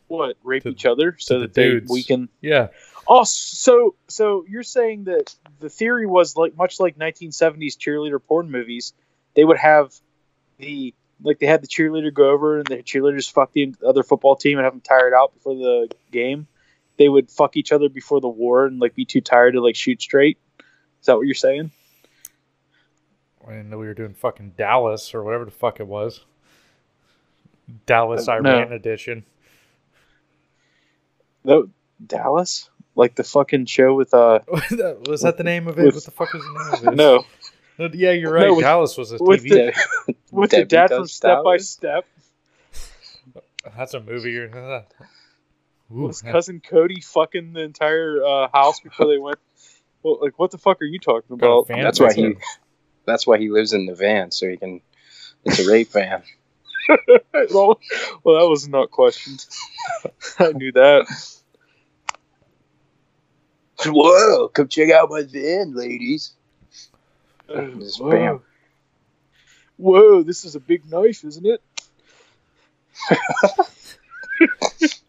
what 0.07 0.37
rape 0.43 0.63
to- 0.63 0.71
each 0.71 0.87
other 0.87 1.17
so 1.19 1.35
the 1.35 1.47
that 1.47 1.55
they 1.55 1.63
dudes. 1.69 1.91
weaken. 1.91 2.29
Yeah, 2.41 2.69
Oh, 3.11 3.25
so 3.25 3.95
so 4.09 4.45
you're 4.49 4.63
saying 4.63 5.05
that 5.05 5.35
the 5.61 5.71
theory 5.71 6.07
was 6.07 6.37
like 6.37 6.57
much 6.57 6.79
like 6.79 6.99
1970s 6.99 7.77
cheerleader 7.79 8.19
porn 8.23 8.51
movies, 8.51 8.93
they 9.35 9.45
would 9.45 9.57
have 9.59 9.95
the 10.59 10.95
like 11.23 11.39
they 11.41 11.47
had 11.47 11.63
the 11.63 11.67
cheerleader 11.67 12.13
go 12.13 12.31
over 12.31 12.59
and 12.59 12.67
the 12.67 12.77
cheerleaders 12.83 13.31
fuck 13.31 13.53
the 13.53 13.75
other 13.87 14.03
football 14.03 14.37
team 14.37 14.59
and 14.59 14.65
have 14.65 14.73
them 14.75 14.81
tired 14.83 15.15
out 15.15 15.35
before 15.35 15.55
the 15.55 15.89
game. 16.13 16.47
They 16.99 17.09
would 17.09 17.31
fuck 17.31 17.57
each 17.57 17.73
other 17.73 17.89
before 17.89 18.21
the 18.21 18.29
war 18.29 18.67
and 18.67 18.79
like 18.81 18.95
be 18.95 19.05
too 19.05 19.21
tired 19.21 19.53
to 19.55 19.61
like 19.63 19.77
shoot 19.77 20.03
straight. 20.03 20.39
Is 21.01 21.07
that 21.07 21.17
what 21.17 21.27
you're 21.27 21.35
saying? 21.35 21.71
I 23.47 23.53
didn't 23.53 23.71
know 23.71 23.79
we 23.79 23.87
were 23.87 23.95
doing 23.95 24.13
fucking 24.15 24.55
Dallas 24.59 25.15
or 25.15 25.23
whatever 25.25 25.45
the 25.47 25.51
fuck 25.51 25.81
it 25.81 25.87
was. 25.87 26.25
Dallas 27.87 28.29
Uh, 28.29 28.33
Iran 28.33 28.71
no. 28.71 28.75
edition. 28.77 29.25
No, 31.45 31.69
Dallas, 32.05 32.69
like 32.95 33.15
the 33.15 33.25
fucking 33.25 33.67
show 33.67 33.95
with 33.95 34.13
uh 34.13 34.41
was 34.49 35.23
that 35.23 35.37
the 35.39 35.45
name 35.45 35.69
of 35.69 35.79
it? 35.79 35.85
With- 35.87 35.95
what 35.95 36.05
the 36.05 36.11
fuck 36.11 36.33
was 36.33 36.43
the 36.43 36.49
name 36.49 36.89
of 36.89 36.93
it? 36.95 36.97
no 36.99 37.25
No, 37.79 37.91
yeah, 37.95 38.11
you're 38.11 38.33
right. 38.33 38.49
No, 38.49 38.55
with- 38.55 38.65
Dallas 38.65 38.97
was 38.97 39.13
a 39.13 39.19
with 39.21 39.45
TV. 39.45 39.73
the- 40.07 40.15
with 40.33 40.51
the 40.51 40.57
Debbie 40.65 40.69
dad 40.69 40.91
from 40.91 41.07
Step 41.07 41.45
by 41.45 41.57
Step. 41.59 42.05
That's 43.77 43.95
a 43.95 44.01
movie. 44.01 44.49
Ooh, 45.91 46.07
was 46.07 46.23
cousin 46.23 46.61
Cody 46.61 47.01
fucking 47.01 47.55
the 47.55 47.63
entire 47.63 48.23
uh, 48.23 48.49
house 48.53 48.81
before 48.81 49.07
they 49.07 49.19
went? 49.19 49.39
Well, 50.03 50.19
like 50.21 50.39
what 50.39 50.51
the 50.51 50.59
fuck 50.59 50.83
are 50.83 50.87
you 50.87 50.99
talking 50.99 51.37
Got 51.37 51.47
a 51.47 51.59
about? 51.61 51.69
that's 51.69 52.01
why 52.01 52.13
he 52.13 52.37
that's 53.05 53.27
why 53.27 53.39
he 53.39 53.51
lives 53.51 53.73
in 53.73 53.87
the 53.87 53.95
van 53.95 54.31
so 54.31 54.49
he 54.49 54.57
can 54.57 54.81
it's 55.45 55.61
a 55.61 55.71
rape 55.71 55.93
van 55.93 56.23
well, 57.51 57.79
well, 58.25 58.41
that 58.41 58.49
was 58.49 58.69
not 58.69 58.91
questioned. 58.91 59.45
I 60.39 60.53
knew 60.53 60.73
that. 60.73 61.07
Whoa, 63.85 64.49
come 64.49 64.69
check 64.69 64.91
out 64.91 65.11
my 65.11 65.23
van, 65.23 65.75
ladies. 65.75 66.35
Just 67.49 68.01
Whoa. 68.01 68.11
bam. 68.11 68.41
Whoa, 69.77 70.23
this 70.23 70.45
is 70.45 70.55
a 70.55 70.61
big 70.61 70.91
knife, 70.91 71.25
isn't 71.25 71.47
it? 71.47 71.63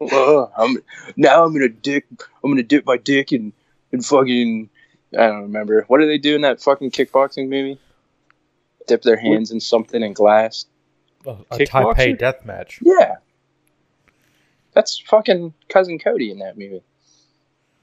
I'm 0.00 0.76
now 1.16 1.44
I'm 1.44 1.52
gonna 1.52 1.68
dick. 1.68 2.06
I'm 2.42 2.50
gonna 2.50 2.62
dip 2.62 2.86
my 2.86 2.96
dick 2.96 3.32
in 3.32 3.52
in 3.92 4.02
fucking. 4.02 4.68
I 5.16 5.26
don't 5.26 5.42
remember. 5.42 5.84
What 5.88 6.00
do 6.00 6.06
they 6.06 6.18
do 6.18 6.34
in 6.34 6.42
that 6.42 6.60
fucking 6.60 6.90
kickboxing 6.90 7.48
movie? 7.48 7.78
Dip 8.86 9.02
their 9.02 9.16
hands 9.16 9.50
in 9.50 9.60
something 9.60 10.02
in 10.02 10.12
glass. 10.12 10.66
A, 11.26 11.30
a 11.50 11.58
Taipei 11.58 12.18
death 12.18 12.44
match. 12.44 12.80
Yeah. 12.82 13.16
That's 14.74 14.98
fucking 14.98 15.54
cousin 15.68 15.98
Cody 15.98 16.30
in 16.30 16.40
that 16.40 16.58
movie. 16.58 16.82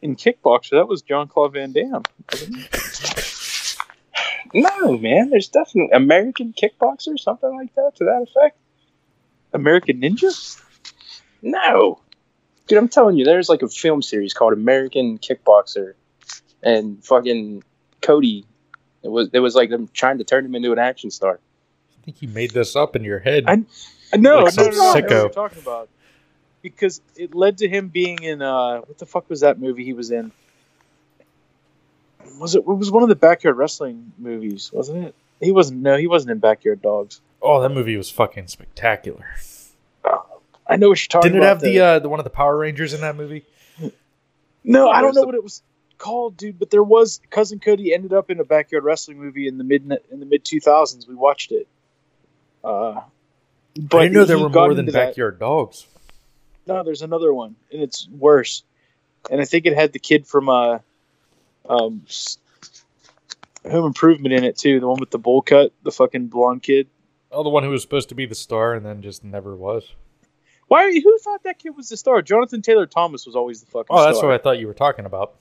In 0.01 0.15
Kickboxer, 0.15 0.71
that 0.71 0.87
was 0.87 1.01
Jean 1.01 1.27
Claude 1.27 1.53
Van 1.53 1.71
Damme. 1.71 2.03
No, 4.55 4.99
man. 4.99 5.31
There's 5.31 5.47
definitely 5.47 5.89
American 5.93 6.53
kickboxer, 6.53 7.17
something 7.17 7.55
like 7.55 7.73
that, 7.73 7.95
to 7.95 8.03
that 8.05 8.27
effect. 8.29 8.55
American 9.51 9.99
Ninja? 9.99 10.61
No, 11.41 11.99
dude. 12.67 12.77
I'm 12.77 12.87
telling 12.89 13.17
you, 13.17 13.25
there's 13.25 13.49
like 13.49 13.61
a 13.61 13.67
film 13.67 14.01
series 14.01 14.33
called 14.33 14.53
American 14.53 15.17
Kickboxer, 15.19 15.93
and 16.61 17.03
fucking 17.03 17.63
Cody. 18.01 18.45
It 19.03 19.09
was 19.09 19.29
it 19.33 19.39
was 19.39 19.55
like 19.55 19.69
them 19.69 19.89
trying 19.93 20.17
to 20.19 20.23
turn 20.23 20.45
him 20.45 20.55
into 20.55 20.71
an 20.71 20.79
action 20.79 21.11
star. 21.11 21.39
I 22.01 22.05
think 22.05 22.21
you 22.21 22.27
made 22.29 22.51
this 22.51 22.75
up 22.75 22.95
in 22.95 23.03
your 23.03 23.19
head. 23.19 23.45
I- 23.47 23.63
Uh, 24.13 24.17
No, 24.17 24.39
Like 24.43 24.55
no, 24.57 24.63
no, 24.65 24.69
no, 24.69 24.73
I 24.73 24.75
know 24.75 24.83
what 24.93 25.03
sicko. 25.03 25.09
you're 25.09 25.29
talking 25.29 25.61
about. 25.61 25.89
Because 26.61 27.01
it 27.17 27.33
led 27.35 27.57
to 27.57 27.67
him 27.67 27.87
being 27.89 28.21
in 28.23 28.41
uh, 28.41 28.79
what 28.81 28.97
the 28.97 29.05
fuck 29.05 29.29
was 29.29 29.41
that 29.41 29.59
movie 29.59 29.83
he 29.83 29.93
was 29.93 30.11
in? 30.11 30.31
Was 32.39 32.55
it? 32.55 32.59
It 32.59 32.65
was 32.67 32.89
one 32.91 33.03
of 33.03 33.09
the 33.09 33.15
backyard 33.15 33.57
wrestling 33.57 34.13
movies, 34.17 34.71
wasn't 34.73 35.05
it? 35.05 35.15
He 35.41 35.51
wasn't. 35.51 35.81
No, 35.81 35.97
he 35.97 36.07
wasn't 36.07 36.31
in 36.31 36.37
Backyard 36.39 36.81
Dogs. 36.81 37.19
oh, 37.41 37.61
that 37.61 37.69
movie 37.69 37.97
was 37.97 38.09
fucking 38.09 38.47
spectacular. 38.47 39.25
I 40.73 40.77
know 40.77 40.89
what 40.89 40.99
you're 40.99 41.07
talking 41.09 41.31
Didn't 41.33 41.43
it 41.43 41.47
have 41.47 41.61
the 41.61 41.79
uh, 41.79 41.99
the 41.99 42.09
one 42.09 42.19
of 42.19 42.23
the 42.23 42.31
Power 42.31 42.57
Rangers 42.57 42.93
in 42.95 43.01
that 43.01 43.15
movie? 43.15 43.45
no, 44.63 44.89
I 44.89 45.01
don't 45.01 45.13
know 45.13 45.21
the- 45.21 45.27
what 45.27 45.35
it 45.35 45.43
was 45.43 45.61
called, 45.99 46.35
dude. 46.35 46.57
But 46.57 46.71
there 46.71 46.81
was 46.83 47.21
cousin 47.29 47.59
Cody 47.59 47.93
ended 47.93 48.11
up 48.11 48.31
in 48.31 48.39
a 48.39 48.43
backyard 48.43 48.83
wrestling 48.83 49.19
movie 49.19 49.47
in 49.47 49.59
the 49.59 49.63
mid 49.63 49.83
in 50.11 50.19
the 50.19 50.25
mid 50.25 50.43
2000s. 50.43 51.07
We 51.07 51.13
watched 51.13 51.51
it. 51.51 51.67
Uh, 52.63 53.01
but 53.79 53.97
I 53.99 54.03
didn't 54.05 54.13
know 54.13 54.25
there 54.25 54.39
were 54.39 54.49
more 54.49 54.73
than 54.73 54.79
into 54.85 54.93
that- 54.93 55.09
Backyard 55.09 55.39
Dogs. 55.39 55.85
No, 56.65 56.81
there's 56.83 57.01
another 57.03 57.31
one, 57.33 57.55
and 57.71 57.83
it's 57.83 58.07
worse. 58.07 58.63
And 59.29 59.39
I 59.39 59.45
think 59.45 59.65
it 59.67 59.75
had 59.75 59.93
the 59.93 59.99
kid 59.99 60.25
from 60.25 60.49
uh, 60.49 60.79
um, 61.69 62.03
Home 63.69 63.85
Improvement 63.85 64.33
in 64.33 64.43
it 64.43 64.57
too. 64.57 64.79
The 64.79 64.87
one 64.87 64.99
with 64.99 65.11
the 65.11 65.19
bowl 65.19 65.41
cut, 65.43 65.71
the 65.83 65.91
fucking 65.91 66.27
blonde 66.27 66.63
kid. 66.63 66.87
Oh, 67.31 67.43
the 67.43 67.49
one 67.49 67.63
who 67.63 67.69
was 67.69 67.81
supposed 67.81 68.09
to 68.09 68.15
be 68.15 68.25
the 68.25 68.33
star 68.35 68.73
and 68.73 68.85
then 68.85 69.01
just 69.01 69.23
never 69.23 69.55
was. 69.55 69.93
Why? 70.67 70.83
Are 70.85 70.89
you, 70.89 71.01
who 71.01 71.17
thought 71.19 71.43
that 71.43 71.59
kid 71.59 71.75
was 71.75 71.89
the 71.89 71.97
star? 71.97 72.21
Jonathan 72.21 72.61
Taylor 72.61 72.85
Thomas 72.85 73.25
was 73.25 73.35
always 73.35 73.59
the 73.61 73.67
fucking. 73.67 73.87
Oh, 73.89 74.03
that's 74.05 74.17
star. 74.17 74.29
what 74.29 74.39
I 74.39 74.43
thought 74.43 74.59
you 74.59 74.67
were 74.67 74.73
talking 74.73 75.05
about. 75.05 75.33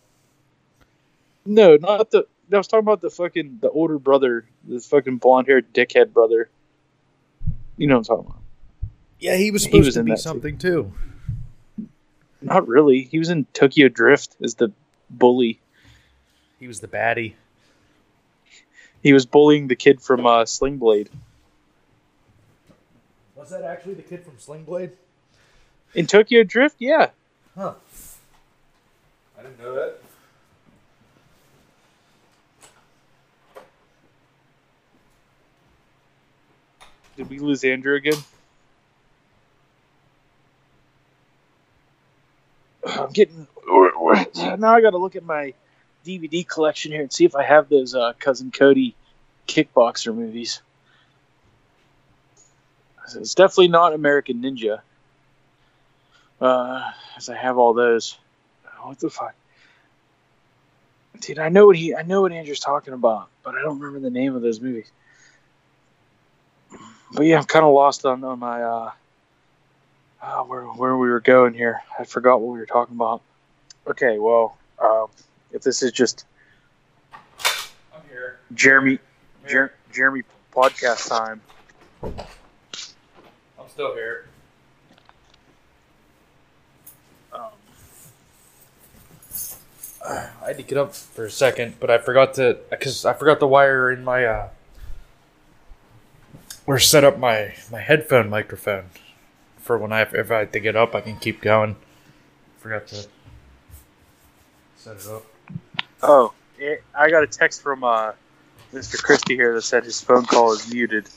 No, 1.46 1.76
not 1.76 2.10
the. 2.10 2.26
I 2.52 2.56
was 2.58 2.68
talking 2.68 2.84
about 2.84 3.00
the 3.00 3.10
fucking 3.10 3.58
the 3.62 3.70
older 3.70 3.98
brother, 3.98 4.44
the 4.66 4.78
fucking 4.80 5.18
blonde 5.18 5.46
haired 5.48 5.72
dickhead 5.72 6.12
brother. 6.12 6.50
You 7.78 7.86
know 7.86 7.94
what 7.98 8.08
I'm 8.10 8.16
talking 8.16 8.30
about? 8.30 8.42
Yeah, 9.18 9.36
he 9.36 9.50
was 9.50 9.64
He 9.64 9.70
supposed 9.70 9.86
was 9.86 9.94
to 9.94 10.00
in 10.00 10.06
be 10.06 10.10
that 10.12 10.16
too. 10.18 10.22
something 10.22 10.58
too. 10.58 10.92
Not 12.42 12.68
really. 12.68 13.02
He 13.04 13.18
was 13.18 13.28
in 13.30 13.46
Tokyo 13.54 13.88
Drift 13.88 14.36
as 14.42 14.56
the 14.56 14.72
bully. 15.08 15.60
He 16.60 16.66
was 16.66 16.80
the 16.80 16.88
baddie. 16.88 17.34
He 19.02 19.12
was 19.12 19.26
bullying 19.26 19.68
the 19.68 19.76
kid 19.76 20.00
from 20.00 20.26
uh, 20.26 20.44
Sling 20.44 20.76
Blade. 20.78 21.08
Was 23.34 23.50
that 23.50 23.62
actually 23.62 23.94
the 23.94 24.02
kid 24.02 24.24
from 24.24 24.38
Sling 24.38 24.64
Blade? 24.64 24.92
In 25.94 26.06
Tokyo 26.06 26.42
Drift, 26.42 26.76
yeah. 26.78 27.10
Huh. 27.54 27.74
I 29.38 29.42
didn't 29.42 29.60
know 29.60 29.74
that. 29.74 29.98
Did 37.16 37.28
we 37.28 37.38
lose 37.38 37.62
Andrew 37.62 37.94
again? 37.94 38.16
I'm 42.86 43.10
getting 43.10 43.46
now. 44.58 44.74
I 44.74 44.80
got 44.80 44.90
to 44.90 44.98
look 44.98 45.14
at 45.14 45.24
my 45.24 45.52
DVD 46.06 46.46
collection 46.46 46.90
here 46.90 47.02
and 47.02 47.12
see 47.12 47.24
if 47.24 47.36
I 47.36 47.44
have 47.44 47.68
those 47.68 47.94
uh, 47.94 48.14
cousin 48.18 48.50
Cody 48.50 48.96
kickboxer 49.46 50.14
movies. 50.14 50.62
It's 53.14 53.34
definitely 53.34 53.68
not 53.68 53.92
American 53.92 54.40
Ninja, 54.42 54.80
uh, 56.42 56.90
as 57.16 57.28
I 57.28 57.36
have 57.36 57.58
all 57.58 57.72
those. 57.74 58.18
What 58.82 58.98
the 58.98 59.10
fuck, 59.10 59.34
dude? 61.20 61.38
I 61.38 61.48
know 61.48 61.66
what 61.66 61.76
he. 61.76 61.94
I 61.94 62.02
know 62.02 62.22
what 62.22 62.32
Andrew's 62.32 62.58
talking 62.58 62.94
about, 62.94 63.28
but 63.44 63.54
I 63.54 63.62
don't 63.62 63.78
remember 63.78 64.00
the 64.00 64.10
name 64.10 64.34
of 64.34 64.42
those 64.42 64.60
movies 64.60 64.90
but 67.12 67.26
yeah, 67.26 67.38
I'm 67.38 67.44
kind 67.44 67.64
of 67.64 67.72
lost 67.74 68.04
on, 68.06 68.24
on 68.24 68.38
my 68.38 68.62
uh, 68.62 68.90
uh, 70.22 70.42
where 70.44 70.62
where 70.64 70.96
we 70.96 71.10
were 71.10 71.20
going 71.20 71.54
here. 71.54 71.82
I 71.98 72.04
forgot 72.04 72.40
what 72.40 72.52
we 72.52 72.58
were 72.58 72.66
talking 72.66 72.96
about. 72.96 73.22
Okay, 73.86 74.18
well, 74.18 74.56
um, 74.78 75.08
if 75.50 75.62
this 75.62 75.82
is 75.82 75.92
just 75.92 76.24
I'm 77.94 78.00
here. 78.08 78.38
Jeremy 78.54 78.98
Jer- 79.46 79.74
Jeremy 79.92 80.22
podcast 80.52 81.08
time, 81.08 81.42
I'm 82.02 83.68
still 83.68 83.94
here. 83.94 84.26
um, 87.32 87.50
I 90.04 90.30
had 90.48 90.56
to 90.56 90.62
get 90.62 90.78
up 90.78 90.94
for 90.94 91.24
a 91.26 91.30
second, 91.30 91.76
but 91.78 91.90
I 91.90 91.98
forgot 91.98 92.34
to 92.34 92.58
because 92.70 93.04
I 93.04 93.12
forgot 93.12 93.40
the 93.40 93.46
wire 93.46 93.90
in 93.90 94.02
my 94.04 94.24
uh 94.24 94.48
where 96.64 96.78
set 96.78 97.04
up 97.04 97.18
my 97.18 97.54
my 97.70 97.80
headphone 97.80 98.28
microphone 98.28 98.86
for 99.58 99.78
when 99.78 99.92
I 99.92 100.02
if 100.02 100.30
I 100.30 100.40
had 100.40 100.52
to 100.52 100.60
get 100.60 100.76
up 100.76 100.94
I 100.94 101.00
can 101.00 101.16
keep 101.16 101.40
going. 101.40 101.76
Forgot 102.58 102.86
to 102.88 103.06
set 104.76 104.96
it 104.96 105.06
up. 105.06 105.24
oh, 106.02 106.32
eh, 106.60 106.76
I 106.94 107.10
got 107.10 107.22
a 107.22 107.26
text 107.26 107.62
from 107.62 107.82
uh, 107.84 108.12
Mr. 108.72 109.02
Christie 109.02 109.34
here 109.34 109.54
that 109.54 109.62
said 109.62 109.84
his 109.84 110.00
phone 110.00 110.24
call 110.24 110.52
is 110.52 110.72
muted, 110.72 111.08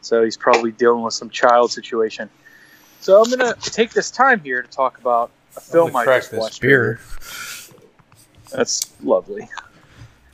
so 0.00 0.22
he's 0.22 0.36
probably 0.36 0.72
dealing 0.72 1.02
with 1.02 1.14
some 1.14 1.30
child 1.30 1.70
situation. 1.70 2.28
So 3.00 3.22
I'm 3.22 3.30
gonna 3.30 3.54
take 3.60 3.92
this 3.92 4.10
time 4.10 4.40
here 4.40 4.62
to 4.62 4.68
talk 4.68 4.98
about 4.98 5.30
a 5.56 5.60
film 5.60 5.94
I 5.96 6.04
just 6.04 6.32
watched. 6.32 6.60
beer. 6.60 7.00
That's 8.52 8.92
lovely. 9.02 9.48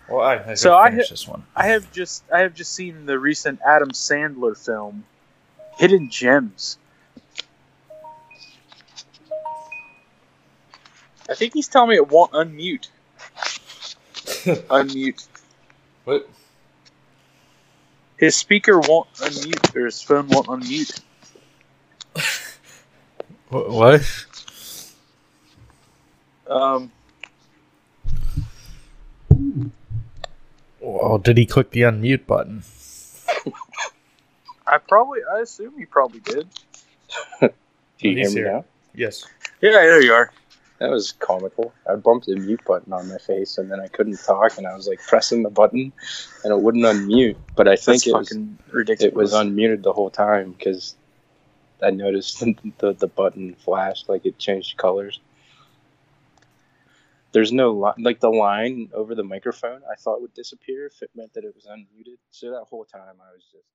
Well, 0.08 0.20
I, 0.20 0.36
I 0.36 0.54
So 0.54 0.74
I 0.74 0.90
ha- 0.90 0.96
this 0.96 1.26
one. 1.26 1.44
I 1.54 1.68
have 1.68 1.90
just 1.92 2.24
I 2.32 2.40
have 2.40 2.54
just 2.54 2.74
seen 2.74 3.06
the 3.06 3.18
recent 3.18 3.60
Adam 3.66 3.90
Sandler 3.90 4.56
film, 4.56 5.04
Hidden 5.78 6.10
Gems. 6.10 6.78
I 11.28 11.34
think 11.34 11.54
he's 11.54 11.66
telling 11.68 11.90
me 11.90 11.96
it 11.96 12.08
won't 12.08 12.32
unmute. 12.32 12.88
unmute. 14.24 15.26
What? 16.04 16.28
His 18.16 18.36
speaker 18.36 18.78
won't 18.78 19.12
unmute, 19.14 19.76
or 19.76 19.84
his 19.86 20.00
phone 20.00 20.28
won't 20.28 20.46
unmute. 20.46 21.00
What? 23.48 24.26
Um, 26.48 26.92
Well, 30.86 31.18
did 31.18 31.36
he 31.36 31.46
click 31.46 31.70
the 31.70 31.80
unmute 31.82 32.26
button? 32.26 32.62
I 34.68 34.78
probably, 34.78 35.20
I 35.34 35.40
assume 35.40 35.76
he 35.76 35.84
probably 35.84 36.20
did. 36.20 36.48
Do 37.40 37.48
you 37.98 38.16
He's 38.16 38.32
hear 38.32 38.44
me 38.44 38.48
here. 38.48 38.52
now? 38.52 38.64
Yes. 38.94 39.24
Yeah, 39.60 39.72
there 39.72 40.02
you 40.02 40.12
are. 40.12 40.30
That 40.78 40.90
was 40.90 41.12
comical. 41.12 41.72
I 41.90 41.96
bumped 41.96 42.26
the 42.26 42.36
mute 42.36 42.60
button 42.66 42.92
on 42.92 43.08
my 43.08 43.18
face, 43.18 43.58
and 43.58 43.70
then 43.70 43.80
I 43.80 43.88
couldn't 43.88 44.18
talk, 44.24 44.58
and 44.58 44.66
I 44.66 44.74
was 44.76 44.86
like 44.86 45.00
pressing 45.00 45.42
the 45.42 45.50
button, 45.50 45.92
and 46.44 46.52
it 46.52 46.60
wouldn't 46.60 46.84
unmute. 46.84 47.36
But 47.56 47.66
I 47.66 47.76
think 47.76 48.04
That's 48.04 48.06
it 48.06 48.12
was, 48.12 48.38
ridiculous. 48.70 49.06
it 49.12 49.14
was 49.14 49.32
unmuted 49.32 49.82
the 49.82 49.92
whole 49.92 50.10
time 50.10 50.52
because 50.52 50.94
I 51.82 51.90
noticed 51.90 52.40
the 52.78 52.92
the 52.92 53.08
button 53.08 53.54
flashed 53.54 54.08
like 54.08 54.24
it 54.26 54.38
changed 54.38 54.76
colors. 54.76 55.18
There's 57.36 57.52
no 57.52 57.72
li- 57.74 58.02
like 58.04 58.20
the 58.20 58.30
line 58.30 58.90
over 58.94 59.14
the 59.14 59.24
microphone. 59.24 59.82
I 59.92 59.96
thought 59.96 60.22
would 60.22 60.34
disappear 60.34 60.86
if 60.86 61.02
it 61.02 61.10
meant 61.14 61.34
that 61.34 61.44
it 61.44 61.54
was 61.54 61.66
unmuted. 61.66 62.18
So 62.32 62.50
that 62.52 62.64
whole 62.70 62.86
time 62.86 63.16
I 63.22 63.32
was 63.34 63.44
just 63.52 63.68